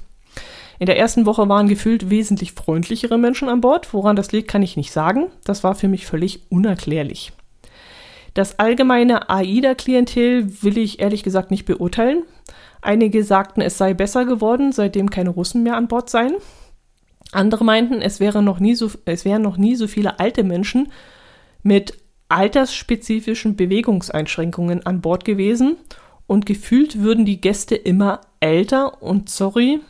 In 0.79 0.85
der 0.85 0.97
ersten 0.97 1.25
Woche 1.25 1.47
waren 1.49 1.67
gefühlt 1.67 2.09
wesentlich 2.09 2.53
freundlichere 2.53 3.17
Menschen 3.17 3.49
an 3.49 3.61
Bord. 3.61 3.93
Woran 3.93 4.15
das 4.15 4.31
liegt, 4.31 4.47
kann 4.47 4.63
ich 4.63 4.77
nicht 4.77 4.91
sagen. 4.91 5.27
Das 5.43 5.63
war 5.63 5.75
für 5.75 5.87
mich 5.87 6.05
völlig 6.05 6.41
unerklärlich. 6.49 7.33
Das 8.33 8.59
allgemeine 8.59 9.29
AIDA-Klientel 9.29 10.63
will 10.63 10.77
ich 10.77 10.99
ehrlich 10.99 11.23
gesagt 11.23 11.51
nicht 11.51 11.65
beurteilen. 11.65 12.23
Einige 12.81 13.23
sagten, 13.23 13.61
es 13.61 13.77
sei 13.77 13.93
besser 13.93 14.25
geworden, 14.25 14.71
seitdem 14.71 15.09
keine 15.09 15.31
Russen 15.31 15.63
mehr 15.63 15.75
an 15.75 15.87
Bord 15.87 16.09
seien. 16.09 16.35
Andere 17.31 17.63
meinten, 17.63 18.01
es, 18.01 18.19
wäre 18.19 18.41
noch 18.41 18.59
nie 18.59 18.75
so, 18.75 18.89
es 19.05 19.25
wären 19.25 19.41
noch 19.41 19.57
nie 19.57 19.75
so 19.75 19.87
viele 19.87 20.19
alte 20.19 20.43
Menschen 20.43 20.91
mit 21.63 21.97
altersspezifischen 22.29 23.55
Bewegungseinschränkungen 23.55 24.85
an 24.85 25.01
Bord 25.01 25.25
gewesen 25.25 25.77
und 26.27 26.45
gefühlt 26.45 26.99
würden 26.99 27.25
die 27.25 27.41
Gäste 27.41 27.75
immer 27.75 28.21
älter 28.39 29.03
und 29.03 29.29
sorry, 29.29 29.81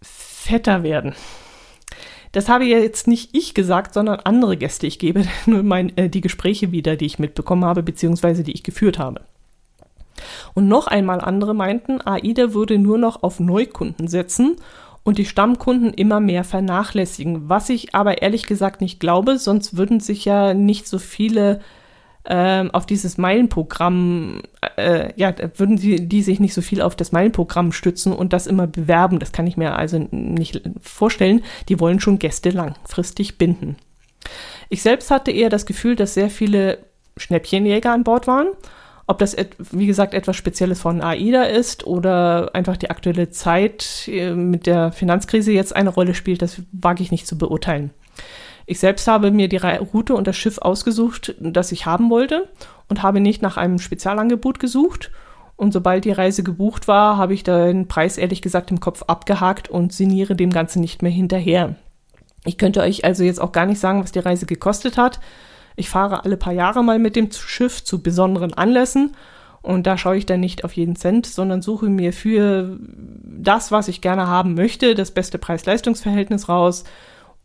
fetter 0.00 0.82
werden. 0.82 1.14
Das 2.34 2.48
habe 2.48 2.64
ja 2.64 2.78
jetzt 2.78 3.06
nicht 3.06 3.30
ich 3.32 3.54
gesagt, 3.54 3.94
sondern 3.94 4.18
andere 4.24 4.56
Gäste. 4.56 4.88
Ich 4.88 4.98
gebe 4.98 5.24
nur 5.46 5.62
mein, 5.62 5.96
äh, 5.96 6.10
die 6.10 6.20
Gespräche 6.20 6.72
wieder, 6.72 6.96
die 6.96 7.06
ich 7.06 7.20
mitbekommen 7.20 7.64
habe, 7.64 7.84
beziehungsweise 7.84 8.42
die 8.42 8.52
ich 8.52 8.64
geführt 8.64 8.98
habe. 8.98 9.20
Und 10.52 10.66
noch 10.66 10.88
einmal 10.88 11.20
andere 11.20 11.54
meinten, 11.54 12.00
AIDA 12.00 12.52
würde 12.52 12.78
nur 12.78 12.98
noch 12.98 13.22
auf 13.22 13.38
Neukunden 13.38 14.08
setzen 14.08 14.56
und 15.04 15.18
die 15.18 15.26
Stammkunden 15.26 15.94
immer 15.94 16.18
mehr 16.18 16.42
vernachlässigen. 16.42 17.48
Was 17.48 17.68
ich 17.68 17.94
aber 17.94 18.20
ehrlich 18.22 18.46
gesagt 18.46 18.80
nicht 18.80 18.98
glaube, 18.98 19.38
sonst 19.38 19.76
würden 19.76 20.00
sich 20.00 20.24
ja 20.24 20.54
nicht 20.54 20.88
so 20.88 20.98
viele 20.98 21.60
ähm, 22.26 22.70
auf 22.70 22.86
dieses 22.86 23.18
Meilenprogramm, 23.18 24.42
äh, 24.76 25.12
ja, 25.16 25.34
würden 25.56 25.76
sie 25.76 26.08
die 26.08 26.22
sich 26.22 26.40
nicht 26.40 26.54
so 26.54 26.62
viel 26.62 26.80
auf 26.80 26.96
das 26.96 27.12
Meilenprogramm 27.12 27.72
stützen 27.72 28.12
und 28.12 28.32
das 28.32 28.46
immer 28.46 28.66
bewerben. 28.66 29.18
Das 29.18 29.32
kann 29.32 29.46
ich 29.46 29.56
mir 29.56 29.76
also 29.76 30.06
nicht 30.10 30.62
vorstellen. 30.80 31.42
Die 31.68 31.80
wollen 31.80 32.00
schon 32.00 32.18
Gäste 32.18 32.50
langfristig 32.50 33.38
binden. 33.38 33.76
Ich 34.70 34.82
selbst 34.82 35.10
hatte 35.10 35.30
eher 35.30 35.50
das 35.50 35.66
Gefühl, 35.66 35.96
dass 35.96 36.14
sehr 36.14 36.30
viele 36.30 36.78
Schnäppchenjäger 37.16 37.92
an 37.92 38.04
Bord 38.04 38.26
waren 38.26 38.48
ob 39.06 39.18
das, 39.18 39.36
wie 39.70 39.86
gesagt, 39.86 40.14
etwas 40.14 40.36
Spezielles 40.36 40.80
von 40.80 41.02
AIDA 41.02 41.42
ist 41.44 41.86
oder 41.86 42.54
einfach 42.54 42.76
die 42.76 42.90
aktuelle 42.90 43.30
Zeit 43.30 44.08
äh, 44.08 44.34
mit 44.34 44.66
der 44.66 44.92
Finanzkrise 44.92 45.52
jetzt 45.52 45.76
eine 45.76 45.90
Rolle 45.90 46.14
spielt, 46.14 46.42
das 46.42 46.62
wage 46.72 47.02
ich 47.02 47.10
nicht 47.10 47.26
zu 47.26 47.36
beurteilen. 47.36 47.90
Ich 48.66 48.78
selbst 48.78 49.06
habe 49.08 49.30
mir 49.30 49.48
die 49.48 49.58
Route 49.58 50.14
und 50.14 50.26
das 50.26 50.36
Schiff 50.36 50.58
ausgesucht, 50.58 51.34
das 51.38 51.72
ich 51.72 51.86
haben 51.86 52.10
wollte 52.10 52.48
und 52.88 53.02
habe 53.02 53.20
nicht 53.20 53.42
nach 53.42 53.56
einem 53.56 53.78
Spezialangebot 53.78 54.58
gesucht. 54.58 55.10
Und 55.56 55.72
sobald 55.72 56.04
die 56.04 56.12
Reise 56.12 56.42
gebucht 56.42 56.88
war, 56.88 57.16
habe 57.16 57.34
ich 57.34 57.44
den 57.44 57.86
Preis 57.86 58.18
ehrlich 58.18 58.42
gesagt 58.42 58.70
im 58.70 58.80
Kopf 58.80 59.04
abgehakt 59.06 59.68
und 59.68 59.92
sinniere 59.92 60.34
dem 60.34 60.50
Ganzen 60.50 60.80
nicht 60.80 61.02
mehr 61.02 61.12
hinterher. 61.12 61.76
Ich 62.44 62.58
könnte 62.58 62.80
euch 62.80 63.04
also 63.04 63.22
jetzt 63.22 63.40
auch 63.40 63.52
gar 63.52 63.66
nicht 63.66 63.78
sagen, 63.78 64.02
was 64.02 64.12
die 64.12 64.18
Reise 64.18 64.46
gekostet 64.46 64.96
hat. 64.96 65.20
Ich 65.76 65.88
fahre 65.88 66.24
alle 66.24 66.36
paar 66.36 66.52
Jahre 66.52 66.82
mal 66.82 66.98
mit 66.98 67.16
dem 67.16 67.30
Schiff 67.30 67.84
zu 67.84 68.02
besonderen 68.02 68.54
Anlässen 68.54 69.12
und 69.62 69.86
da 69.86 69.96
schaue 69.96 70.16
ich 70.16 70.26
dann 70.26 70.40
nicht 70.40 70.64
auf 70.64 70.74
jeden 70.74 70.94
Cent, 70.94 71.26
sondern 71.26 71.62
suche 71.62 71.86
mir 71.86 72.12
für 72.12 72.78
das, 73.24 73.72
was 73.72 73.88
ich 73.88 74.00
gerne 74.00 74.26
haben 74.26 74.54
möchte, 74.54 74.94
das 74.94 75.10
beste 75.10 75.38
Preis-Leistungs-Verhältnis 75.38 76.48
raus 76.48 76.84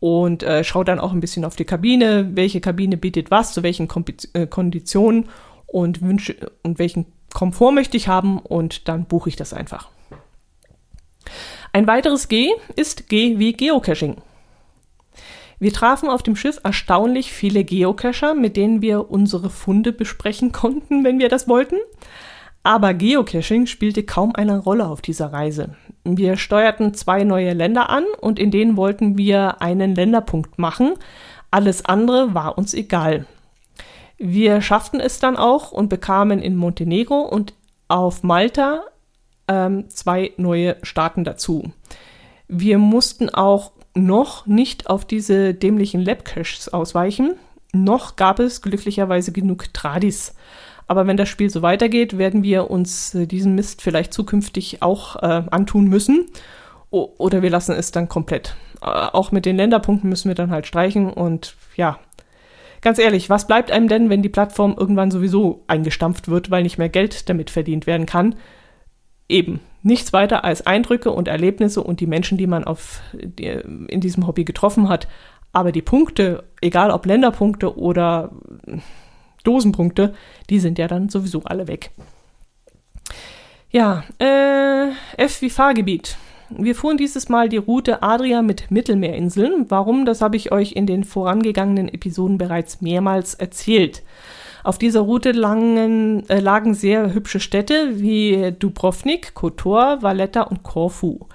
und 0.00 0.42
äh, 0.42 0.64
schaue 0.64 0.84
dann 0.84 0.98
auch 0.98 1.12
ein 1.12 1.20
bisschen 1.20 1.44
auf 1.44 1.56
die 1.56 1.64
Kabine, 1.64 2.30
welche 2.34 2.60
Kabine 2.60 2.96
bietet 2.96 3.30
was, 3.30 3.52
zu 3.52 3.62
welchen 3.62 3.86
Kom 3.86 4.04
äh, 4.32 4.46
Konditionen 4.46 5.28
und 5.66 6.02
Wünsche 6.02 6.50
und 6.62 6.78
welchen 6.78 7.06
Komfort 7.32 7.72
möchte 7.72 7.96
ich 7.96 8.08
haben 8.08 8.38
und 8.38 8.88
dann 8.88 9.04
buche 9.04 9.28
ich 9.28 9.36
das 9.36 9.52
einfach. 9.52 9.90
Ein 11.72 11.86
weiteres 11.86 12.28
G 12.28 12.50
ist 12.74 13.08
G 13.08 13.38
wie 13.38 13.52
Geocaching. 13.52 14.16
Wir 15.60 15.72
trafen 15.72 16.08
auf 16.08 16.22
dem 16.22 16.36
Schiff 16.36 16.58
erstaunlich 16.64 17.32
viele 17.32 17.64
Geocacher, 17.64 18.34
mit 18.34 18.56
denen 18.56 18.80
wir 18.80 19.10
unsere 19.10 19.50
Funde 19.50 19.92
besprechen 19.92 20.52
konnten, 20.52 21.04
wenn 21.04 21.18
wir 21.18 21.28
das 21.28 21.48
wollten. 21.48 21.76
Aber 22.62 22.94
Geocaching 22.94 23.66
spielte 23.66 24.02
kaum 24.02 24.34
eine 24.34 24.58
Rolle 24.58 24.88
auf 24.88 25.02
dieser 25.02 25.32
Reise. 25.32 25.76
Wir 26.04 26.36
steuerten 26.36 26.94
zwei 26.94 27.24
neue 27.24 27.52
Länder 27.52 27.90
an 27.90 28.04
und 28.20 28.38
in 28.38 28.50
denen 28.50 28.76
wollten 28.76 29.18
wir 29.18 29.60
einen 29.60 29.94
Länderpunkt 29.94 30.58
machen. 30.58 30.94
Alles 31.50 31.84
andere 31.84 32.34
war 32.34 32.56
uns 32.56 32.74
egal. 32.74 33.26
Wir 34.16 34.60
schafften 34.60 35.00
es 35.00 35.18
dann 35.18 35.36
auch 35.36 35.72
und 35.72 35.88
bekamen 35.88 36.40
in 36.40 36.56
Montenegro 36.56 37.22
und 37.22 37.54
auf 37.88 38.22
Malta 38.22 38.82
ähm, 39.48 39.88
zwei 39.90 40.32
neue 40.36 40.76
Staaten 40.82 41.24
dazu. 41.24 41.72
Wir 42.48 42.78
mussten 42.78 43.30
auch 43.30 43.72
noch 43.94 44.46
nicht 44.46 44.88
auf 44.88 45.04
diese 45.04 45.54
dämlichen 45.54 46.00
Labcaches 46.00 46.68
ausweichen. 46.68 47.34
Noch 47.72 48.16
gab 48.16 48.38
es 48.38 48.62
glücklicherweise 48.62 49.32
genug 49.32 49.72
Tradis. 49.72 50.34
Aber 50.90 51.06
wenn 51.06 51.16
das 51.16 51.28
Spiel 51.28 51.48
so 51.50 51.62
weitergeht, 51.62 52.18
werden 52.18 52.42
wir 52.42 52.68
uns 52.68 53.14
äh, 53.14 53.28
diesen 53.28 53.54
Mist 53.54 53.80
vielleicht 53.80 54.12
zukünftig 54.12 54.82
auch 54.82 55.14
äh, 55.22 55.44
antun 55.48 55.86
müssen. 55.86 56.26
O 56.90 57.14
oder 57.16 57.42
wir 57.42 57.50
lassen 57.50 57.76
es 57.76 57.92
dann 57.92 58.08
komplett. 58.08 58.56
Äh, 58.82 58.86
auch 58.86 59.30
mit 59.30 59.46
den 59.46 59.56
Länderpunkten 59.56 60.10
müssen 60.10 60.26
wir 60.26 60.34
dann 60.34 60.50
halt 60.50 60.66
streichen. 60.66 61.08
Und 61.08 61.54
ja, 61.76 62.00
ganz 62.80 62.98
ehrlich, 62.98 63.30
was 63.30 63.46
bleibt 63.46 63.70
einem 63.70 63.86
denn, 63.86 64.10
wenn 64.10 64.20
die 64.20 64.28
Plattform 64.28 64.74
irgendwann 64.76 65.12
sowieso 65.12 65.62
eingestampft 65.68 66.26
wird, 66.26 66.50
weil 66.50 66.64
nicht 66.64 66.76
mehr 66.76 66.88
Geld 66.88 67.28
damit 67.28 67.50
verdient 67.50 67.86
werden 67.86 68.06
kann? 68.06 68.34
Eben, 69.28 69.60
nichts 69.84 70.12
weiter 70.12 70.42
als 70.42 70.66
Eindrücke 70.66 71.12
und 71.12 71.28
Erlebnisse 71.28 71.84
und 71.84 72.00
die 72.00 72.08
Menschen, 72.08 72.36
die 72.36 72.48
man 72.48 72.64
auf, 72.64 73.00
die, 73.12 73.46
in 73.46 74.00
diesem 74.00 74.26
Hobby 74.26 74.42
getroffen 74.42 74.88
hat. 74.88 75.06
Aber 75.52 75.70
die 75.70 75.82
Punkte, 75.82 76.42
egal 76.60 76.90
ob 76.90 77.06
Länderpunkte 77.06 77.78
oder 77.78 78.32
Dosenpunkte, 79.42 80.14
die 80.48 80.60
sind 80.60 80.78
ja 80.78 80.88
dann 80.88 81.08
sowieso 81.08 81.42
alle 81.44 81.68
weg. 81.68 81.90
Ja, 83.70 84.04
äh, 84.18 84.90
F 85.16 85.42
wie 85.42 85.50
Fahrgebiet. 85.50 86.16
Wir 86.50 86.74
fuhren 86.74 86.96
dieses 86.96 87.28
Mal 87.28 87.48
die 87.48 87.58
Route 87.58 88.02
Adria 88.02 88.42
mit 88.42 88.72
Mittelmeerinseln. 88.72 89.66
Warum, 89.68 90.04
das 90.04 90.20
habe 90.20 90.36
ich 90.36 90.50
euch 90.50 90.72
in 90.72 90.86
den 90.86 91.04
vorangegangenen 91.04 91.88
Episoden 91.88 92.38
bereits 92.38 92.80
mehrmals 92.80 93.34
erzählt. 93.34 94.02
Auf 94.64 94.76
dieser 94.76 95.00
Route 95.00 95.30
langen, 95.30 96.28
äh, 96.28 96.40
lagen 96.40 96.74
sehr 96.74 97.14
hübsche 97.14 97.40
Städte 97.40 98.00
wie 98.00 98.52
Dubrovnik, 98.58 99.34
Kotor, 99.34 100.02
Valletta 100.02 100.42
und 100.42 100.64
Korfu. 100.64 101.26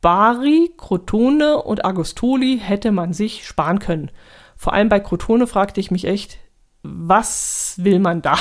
Bari, 0.00 0.70
Crotone 0.76 1.62
und 1.62 1.84
Agostoli 1.84 2.58
hätte 2.62 2.92
man 2.92 3.12
sich 3.12 3.46
sparen 3.46 3.78
können. 3.78 4.10
Vor 4.56 4.72
allem 4.72 4.88
bei 4.88 5.00
Crotone 5.00 5.46
fragte 5.46 5.80
ich 5.80 5.90
mich 5.90 6.06
echt, 6.06 6.38
was 6.82 7.74
will 7.78 7.98
man 7.98 8.22
da? 8.22 8.36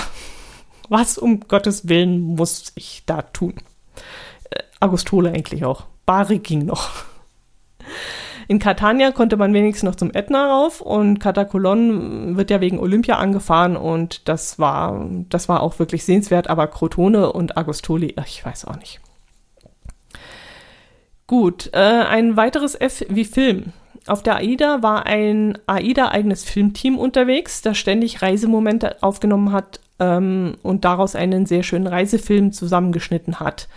Was 0.89 1.17
um 1.17 1.41
Gottes 1.47 1.87
Willen 1.87 2.21
muss 2.21 2.71
ich 2.75 3.03
da 3.05 3.21
tun? 3.21 3.55
Äh, 4.49 4.63
Agostole 4.79 5.29
eigentlich 5.29 5.63
auch. 5.63 5.85
Bari 6.05 6.39
ging 6.39 6.65
noch. 6.65 6.89
In 8.47 8.59
Catania 8.59 9.11
konnte 9.11 9.37
man 9.37 9.53
wenigstens 9.53 9.87
noch 9.87 9.95
zum 9.95 10.11
Ätna 10.13 10.51
rauf 10.51 10.81
und 10.81 11.19
Katakolon 11.19 12.35
wird 12.35 12.49
ja 12.49 12.59
wegen 12.59 12.79
Olympia 12.79 13.15
angefahren 13.15 13.77
und 13.77 14.27
das 14.27 14.59
war, 14.59 15.07
das 15.29 15.47
war 15.47 15.63
auch 15.63 15.79
wirklich 15.79 16.03
sehenswert, 16.03 16.49
aber 16.49 16.67
Crotone 16.67 17.31
und 17.31 17.57
Agostoli, 17.57 18.15
ich 18.25 18.45
weiß 18.45 18.65
auch 18.65 18.75
nicht. 18.75 18.99
Gut, 21.27 21.69
äh, 21.71 21.77
ein 21.77 22.35
weiteres 22.35 22.75
F 22.75 23.05
wie 23.07 23.23
Film. 23.23 23.71
Auf 24.07 24.23
der 24.23 24.37
AIDA 24.37 24.81
war 24.81 25.05
ein 25.05 25.57
AIDA-eigenes 25.67 26.43
Filmteam 26.43 26.97
unterwegs, 26.97 27.61
das 27.61 27.77
ständig 27.77 28.21
Reisemomente 28.21 29.01
aufgenommen 29.03 29.51
hat, 29.51 29.79
ähm, 30.01 30.55
und 30.63 30.83
daraus 30.83 31.15
einen 31.15 31.45
sehr 31.45 31.63
schönen 31.63 31.87
Reisefilm 31.87 32.51
zusammengeschnitten 32.51 33.39
hat. 33.39 33.69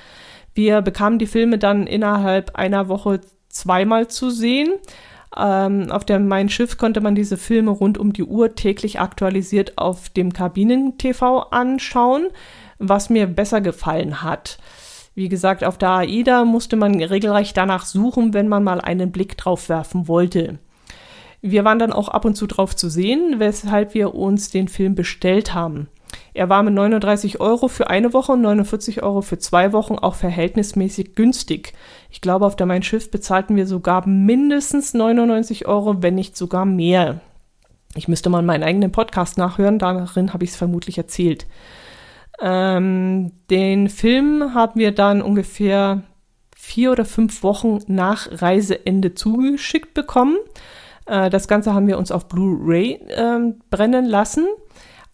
Wir 0.55 0.81
bekamen 0.83 1.18
die 1.18 1.27
Filme 1.27 1.59
dann 1.59 1.87
innerhalb 1.87 2.57
einer 2.57 2.89
Woche 2.89 3.20
zweimal 3.49 4.09
zu 4.09 4.31
sehen. 4.31 4.72
Ähm, 5.37 5.91
auf 5.91 6.05
dem 6.05 6.27
Mein 6.27 6.49
Schiff 6.49 6.79
konnte 6.79 7.01
man 7.01 7.14
diese 7.14 7.37
Filme 7.37 7.72
rund 7.72 7.99
um 7.99 8.12
die 8.12 8.25
Uhr 8.25 8.55
täglich 8.55 9.01
aktualisiert 9.01 9.77
auf 9.77 10.09
dem 10.09 10.33
Kabinen-TV 10.33 11.41
anschauen, 11.51 12.29
was 12.79 13.11
mir 13.11 13.27
besser 13.27 13.61
gefallen 13.61 14.22
hat. 14.22 14.59
Wie 15.15 15.29
gesagt, 15.29 15.62
auf 15.62 15.79
der 15.79 15.91
AIDA 15.91 16.45
musste 16.45 16.77
man 16.77 17.01
regelrecht 17.03 17.57
danach 17.57 17.87
suchen, 17.87 18.35
wenn 18.35 18.49
man 18.49 18.65
mal 18.65 18.81
einen 18.81 19.12
Blick 19.12 19.37
drauf 19.37 19.69
werfen 19.69 20.09
wollte. 20.09 20.59
Wir 21.41 21.65
waren 21.65 21.79
dann 21.79 21.93
auch 21.93 22.09
ab 22.09 22.25
und 22.25 22.37
zu 22.37 22.47
drauf 22.47 22.75
zu 22.75 22.89
sehen, 22.89 23.39
weshalb 23.39 23.95
wir 23.95 24.15
uns 24.15 24.51
den 24.51 24.67
Film 24.67 24.95
bestellt 24.95 25.55
haben. 25.55 25.89
Er 26.33 26.49
war 26.49 26.62
mit 26.62 26.75
39 26.75 27.41
Euro 27.41 27.69
für 27.69 27.91
eine 27.91 28.12
Woche 28.12 28.33
und 28.33 28.43
49 28.43 29.03
Euro 29.03 29.21
für 29.21 29.39
zwei 29.39 29.73
Wochen 29.73 29.95
auch 29.95 30.15
verhältnismäßig 30.15 31.15
günstig. 31.15 31.75
Ich 32.11 32.21
glaube, 32.21 32.47
auf 32.47 32.57
der 32.57 32.67
Mein 32.67 32.83
Schiff 32.83 33.11
bezahlten 33.11 33.57
wir 33.57 33.67
sogar 33.67 34.07
mindestens 34.09 34.95
99 34.95 35.67
Euro, 35.67 36.03
wenn 36.03 36.15
nicht 36.15 36.37
sogar 36.37 36.65
mehr. 36.65 37.21
Ich 37.95 38.09
müsste 38.09 38.31
mal 38.31 38.43
meinen 38.43 38.65
eigenen 38.65 38.91
Podcast 38.91 39.39
nachhören, 39.39 39.79
darin 39.79 40.33
habe 40.33 40.45
ich 40.45 40.51
es 40.51 40.57
vermutlich 40.57 40.99
erzählt. 40.99 41.47
Ähm, 42.41 43.32
den 43.51 43.89
Film 43.89 44.55
haben 44.55 44.80
wir 44.80 44.93
dann 44.93 45.22
ungefähr 45.22 46.03
vier 46.57 46.93
oder 46.93 47.05
fünf 47.05 47.43
Wochen 47.43 47.78
nach 47.87 48.28
Reiseende 48.30 49.14
zugeschickt 49.14 49.95
bekommen. 49.95 50.37
Äh, 51.07 51.30
das 51.30 51.49
Ganze 51.49 51.74
haben 51.74 51.87
wir 51.87 51.99
uns 51.99 52.11
auf 52.11 52.28
Blu-ray 52.28 52.93
äh, 53.09 53.53
brennen 53.70 54.07
lassen. 54.07 54.47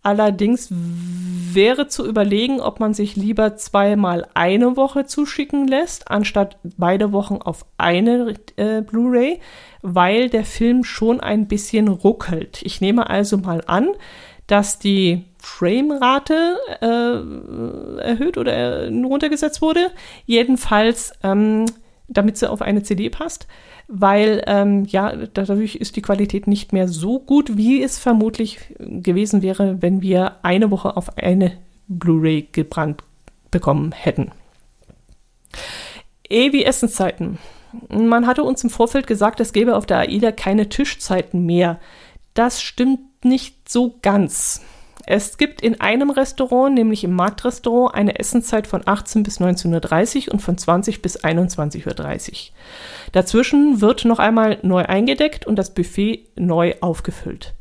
Allerdings 0.02 0.68
wäre 0.70 1.88
zu 1.88 2.06
überlegen, 2.06 2.60
ob 2.60 2.80
man 2.80 2.94
sich 2.94 3.16
lieber 3.16 3.56
zweimal 3.56 4.26
eine 4.32 4.76
Woche 4.78 5.04
zuschicken 5.04 5.68
lässt, 5.68 6.10
anstatt 6.10 6.58
beide 6.78 7.12
Wochen 7.12 7.36
auf 7.36 7.66
eine 7.76 8.34
äh, 8.56 8.80
Blu-ray, 8.80 9.40
weil 9.82 10.30
der 10.30 10.44
Film 10.44 10.84
schon 10.84 11.20
ein 11.20 11.48
bisschen 11.48 11.88
ruckelt. 11.88 12.62
Ich 12.62 12.80
nehme 12.80 13.10
also 13.10 13.36
mal 13.36 13.62
an, 13.66 13.88
dass 14.46 14.78
die 14.78 15.24
Framerate 15.42 16.58
äh, 16.80 18.00
erhöht 18.02 18.36
oder 18.38 18.52
äh, 18.52 18.88
runtergesetzt 18.88 19.62
wurde. 19.62 19.90
Jedenfalls, 20.26 21.12
ähm, 21.22 21.66
damit 22.08 22.36
sie 22.38 22.50
auf 22.50 22.62
eine 22.62 22.82
CD 22.82 23.10
passt 23.10 23.46
weil 23.92 24.44
ähm, 24.46 24.84
ja, 24.84 25.12
dadurch 25.34 25.74
ist 25.74 25.96
die 25.96 26.02
Qualität 26.02 26.46
nicht 26.46 26.72
mehr 26.72 26.86
so 26.86 27.18
gut, 27.18 27.56
wie 27.56 27.82
es 27.82 27.98
vermutlich 27.98 28.60
gewesen 28.78 29.42
wäre, 29.42 29.82
wenn 29.82 30.00
wir 30.00 30.36
eine 30.42 30.70
Woche 30.70 30.96
auf 30.96 31.18
eine 31.18 31.58
Blu-ray 31.88 32.48
gebrannt 32.52 33.02
bekommen 33.50 33.90
hätten. 33.90 34.30
Ewig 36.28 36.64
Essenszeiten. 36.64 37.38
Man 37.88 38.28
hatte 38.28 38.44
uns 38.44 38.62
im 38.62 38.70
Vorfeld 38.70 39.08
gesagt, 39.08 39.40
es 39.40 39.52
gäbe 39.52 39.76
auf 39.76 39.86
der 39.86 39.98
AIDA 39.98 40.30
keine 40.30 40.68
Tischzeiten 40.68 41.44
mehr. 41.44 41.80
Das 42.34 42.62
stimmt 42.62 43.24
nicht 43.24 43.68
so 43.68 43.96
ganz. 44.02 44.62
Es 45.12 45.38
gibt 45.38 45.60
in 45.60 45.80
einem 45.80 46.10
Restaurant, 46.10 46.72
nämlich 46.72 47.02
im 47.02 47.16
Marktrestaurant, 47.16 47.96
eine 47.96 48.20
Essenszeit 48.20 48.68
von 48.68 48.82
18 48.84 49.24
bis 49.24 49.40
19.30 49.40 50.28
Uhr 50.28 50.34
und 50.34 50.38
von 50.38 50.56
20 50.56 51.02
bis 51.02 51.18
21.30 51.18 52.30
Uhr. 52.30 52.34
Dazwischen 53.10 53.80
wird 53.80 54.04
noch 54.04 54.20
einmal 54.20 54.60
neu 54.62 54.84
eingedeckt 54.84 55.48
und 55.48 55.56
das 55.56 55.74
Buffet 55.74 56.28
neu 56.36 56.74
aufgefüllt. 56.80 57.54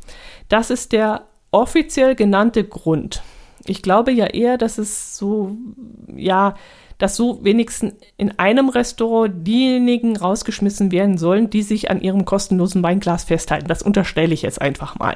Das 0.47 0.69
ist 0.69 0.91
der 0.91 1.23
offiziell 1.49 2.13
genannte 2.13 2.63
Grund. 2.63 3.23
Ich 3.65 3.81
glaube 3.81 4.11
ja 4.11 4.27
eher, 4.27 4.59
dass 4.59 4.77
es 4.77 5.17
so, 5.17 5.57
ja, 6.15 6.53
dass 6.99 7.15
so 7.15 7.43
wenigstens 7.43 7.95
in 8.17 8.37
einem 8.37 8.69
Restaurant 8.69 9.47
diejenigen 9.47 10.17
rausgeschmissen 10.17 10.91
werden 10.91 11.17
sollen, 11.17 11.49
die 11.49 11.63
sich 11.63 11.89
an 11.89 11.99
ihrem 11.99 12.25
kostenlosen 12.25 12.83
Weinglas 12.83 13.23
festhalten. 13.23 13.67
Das 13.67 13.81
unterstelle 13.81 14.35
ich 14.35 14.43
jetzt 14.43 14.61
einfach 14.61 14.99
mal. 14.99 15.15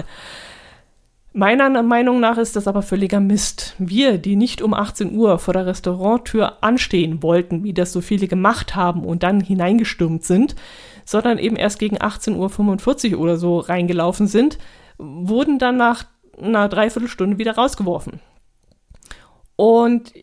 Meiner 1.35 1.81
Meinung 1.81 2.19
nach 2.19 2.37
ist 2.37 2.55
das 2.55 2.67
aber 2.67 2.83
völliger 2.83 3.19
Mist. 3.19 3.75
Wir, 3.79 4.19
die 4.19 4.35
nicht 4.35 4.61
um 4.61 4.75
18 4.75 5.15
Uhr 5.15 5.39
vor 5.39 5.55
der 5.55 5.65
Restauranttür 5.65 6.63
anstehen 6.63 7.23
wollten, 7.23 7.63
wie 7.63 7.73
das 7.73 7.91
so 7.91 8.01
viele 8.01 8.27
gemacht 8.27 8.75
haben 8.75 9.03
und 9.03 9.23
dann 9.23 9.41
hineingestürmt 9.41 10.23
sind, 10.23 10.55
sondern 11.05 11.39
eben 11.39 11.55
erst 11.55 11.79
gegen 11.79 11.97
18.45 11.97 13.15
Uhr 13.15 13.19
oder 13.19 13.37
so 13.37 13.57
reingelaufen 13.57 14.27
sind, 14.27 14.59
wurden 14.99 15.57
dann 15.57 15.75
nach 15.75 16.05
einer 16.39 16.69
Dreiviertelstunde 16.69 17.39
wieder 17.39 17.55
rausgeworfen. 17.55 18.19
Und 19.55 20.13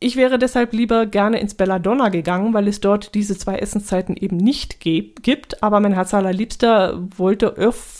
ich 0.00 0.14
wäre 0.14 0.38
deshalb 0.38 0.72
lieber 0.72 1.06
gerne 1.06 1.40
ins 1.40 1.54
Belladonna 1.54 2.08
gegangen, 2.08 2.54
weil 2.54 2.68
es 2.68 2.80
dort 2.80 3.14
diese 3.16 3.36
zwei 3.36 3.56
Essenszeiten 3.56 4.16
eben 4.16 4.36
nicht 4.36 4.78
gibt. 4.78 5.62
Aber 5.62 5.80
mein 5.80 5.92
Herz 5.92 6.14
allerliebster 6.14 7.04
wollte 7.16 7.56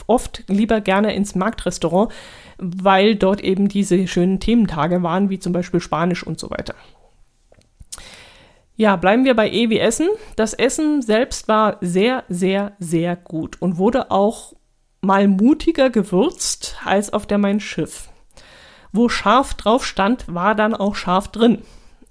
oft 0.06 0.44
lieber 0.46 0.80
gerne 0.80 1.14
ins 1.14 1.34
Marktrestaurant, 1.34 2.12
weil 2.58 3.16
dort 3.16 3.40
eben 3.40 3.68
diese 3.68 4.06
schönen 4.06 4.38
Thementage 4.38 5.02
waren, 5.02 5.28
wie 5.28 5.40
zum 5.40 5.52
Beispiel 5.52 5.80
Spanisch 5.80 6.24
und 6.24 6.38
so 6.38 6.50
weiter. 6.50 6.74
Ja, 8.76 8.94
bleiben 8.94 9.24
wir 9.24 9.34
bei 9.34 9.50
Ewi 9.50 9.78
Essen. 9.78 10.08
Das 10.36 10.54
Essen 10.54 11.02
selbst 11.02 11.48
war 11.48 11.78
sehr, 11.80 12.22
sehr, 12.28 12.76
sehr 12.78 13.16
gut 13.16 13.60
und 13.60 13.76
wurde 13.76 14.12
auch 14.12 14.54
mal 15.00 15.26
mutiger 15.26 15.90
gewürzt 15.90 16.76
als 16.84 17.12
auf 17.12 17.26
der 17.26 17.38
Mein 17.38 17.58
Schiff. 17.58 18.08
Wo 18.92 19.08
scharf 19.08 19.54
drauf 19.54 19.84
stand, 19.84 20.32
war 20.32 20.54
dann 20.54 20.74
auch 20.74 20.94
scharf 20.94 21.26
drin. 21.28 21.58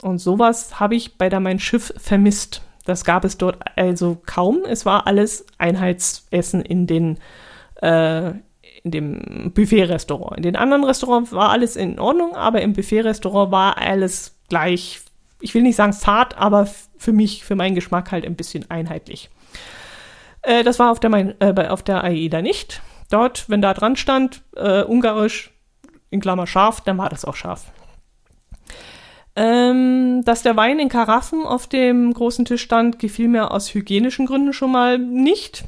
Und 0.01 0.19
sowas 0.19 0.79
habe 0.79 0.95
ich 0.95 1.17
bei 1.17 1.29
der 1.29 1.39
Mein 1.39 1.59
Schiff 1.59 1.93
vermisst. 1.97 2.61
Das 2.85 3.03
gab 3.03 3.25
es 3.25 3.37
dort 3.37 3.57
also 3.75 4.21
kaum. 4.25 4.59
Es 4.67 4.85
war 4.85 5.07
alles 5.07 5.45
Einheitsessen 5.57 6.61
in 6.61 6.87
den 6.87 7.17
äh, 7.81 8.33
in 8.83 8.91
dem 8.91 9.51
Buffet-Restaurant. 9.53 10.37
In 10.37 10.43
den 10.43 10.55
anderen 10.55 10.83
Restaurants 10.83 11.31
war 11.31 11.49
alles 11.49 11.75
in 11.75 11.99
Ordnung, 11.99 12.35
aber 12.35 12.61
im 12.61 12.73
Buffet-Restaurant 12.73 13.51
war 13.51 13.77
alles 13.77 14.37
gleich. 14.49 15.01
Ich 15.41 15.53
will 15.53 15.61
nicht 15.61 15.75
sagen 15.75 15.93
fad, 15.93 16.37
aber 16.37 16.67
für 16.97 17.11
mich, 17.11 17.43
für 17.43 17.55
meinen 17.55 17.75
Geschmack 17.75 18.11
halt 18.11 18.25
ein 18.25 18.35
bisschen 18.35 18.69
einheitlich. 18.69 19.29
Äh, 20.41 20.63
das 20.63 20.79
war 20.79 20.91
auf 20.91 20.99
der, 20.99 21.09
mein, 21.09 21.39
äh, 21.41 21.67
auf 21.67 21.83
der 21.83 22.03
AIDA 22.03 22.41
nicht. 22.41 22.81
Dort, 23.09 23.49
wenn 23.49 23.61
da 23.61 23.73
dran 23.73 23.95
stand, 23.95 24.43
äh, 24.55 24.83
ungarisch, 24.83 25.51
in 26.09 26.21
Klammer 26.21 26.47
scharf, 26.47 26.81
dann 26.81 26.97
war 26.97 27.09
das 27.09 27.25
auch 27.25 27.35
scharf. 27.35 27.65
Ähm, 29.39 30.23
dass 30.25 30.41
der 30.41 30.57
Wein 30.57 30.79
in 30.79 30.89
Karaffen 30.89 31.45
auf 31.45 31.67
dem 31.67 32.11
großen 32.11 32.43
Tisch 32.43 32.63
stand, 32.63 32.97
gefiel 32.97 33.27
mir 33.27 33.51
aus 33.51 33.71
hygienischen 33.71 34.25
Gründen 34.25 34.51
schon 34.51 34.71
mal 34.71 34.97
nicht. 34.97 35.63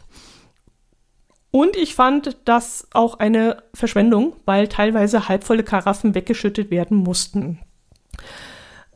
Und 1.51 1.76
ich 1.76 1.93
fand 1.93 2.36
das 2.45 2.88
auch 2.93 3.20
eine 3.20 3.61
Verschwendung, 3.76 4.34
weil 4.45 4.67
teilweise 4.67 5.30
halbvolle 5.30 5.63
Karaffen 5.63 6.15
weggeschüttet 6.15 6.72
werden 6.72 6.97
mussten. 6.97 7.59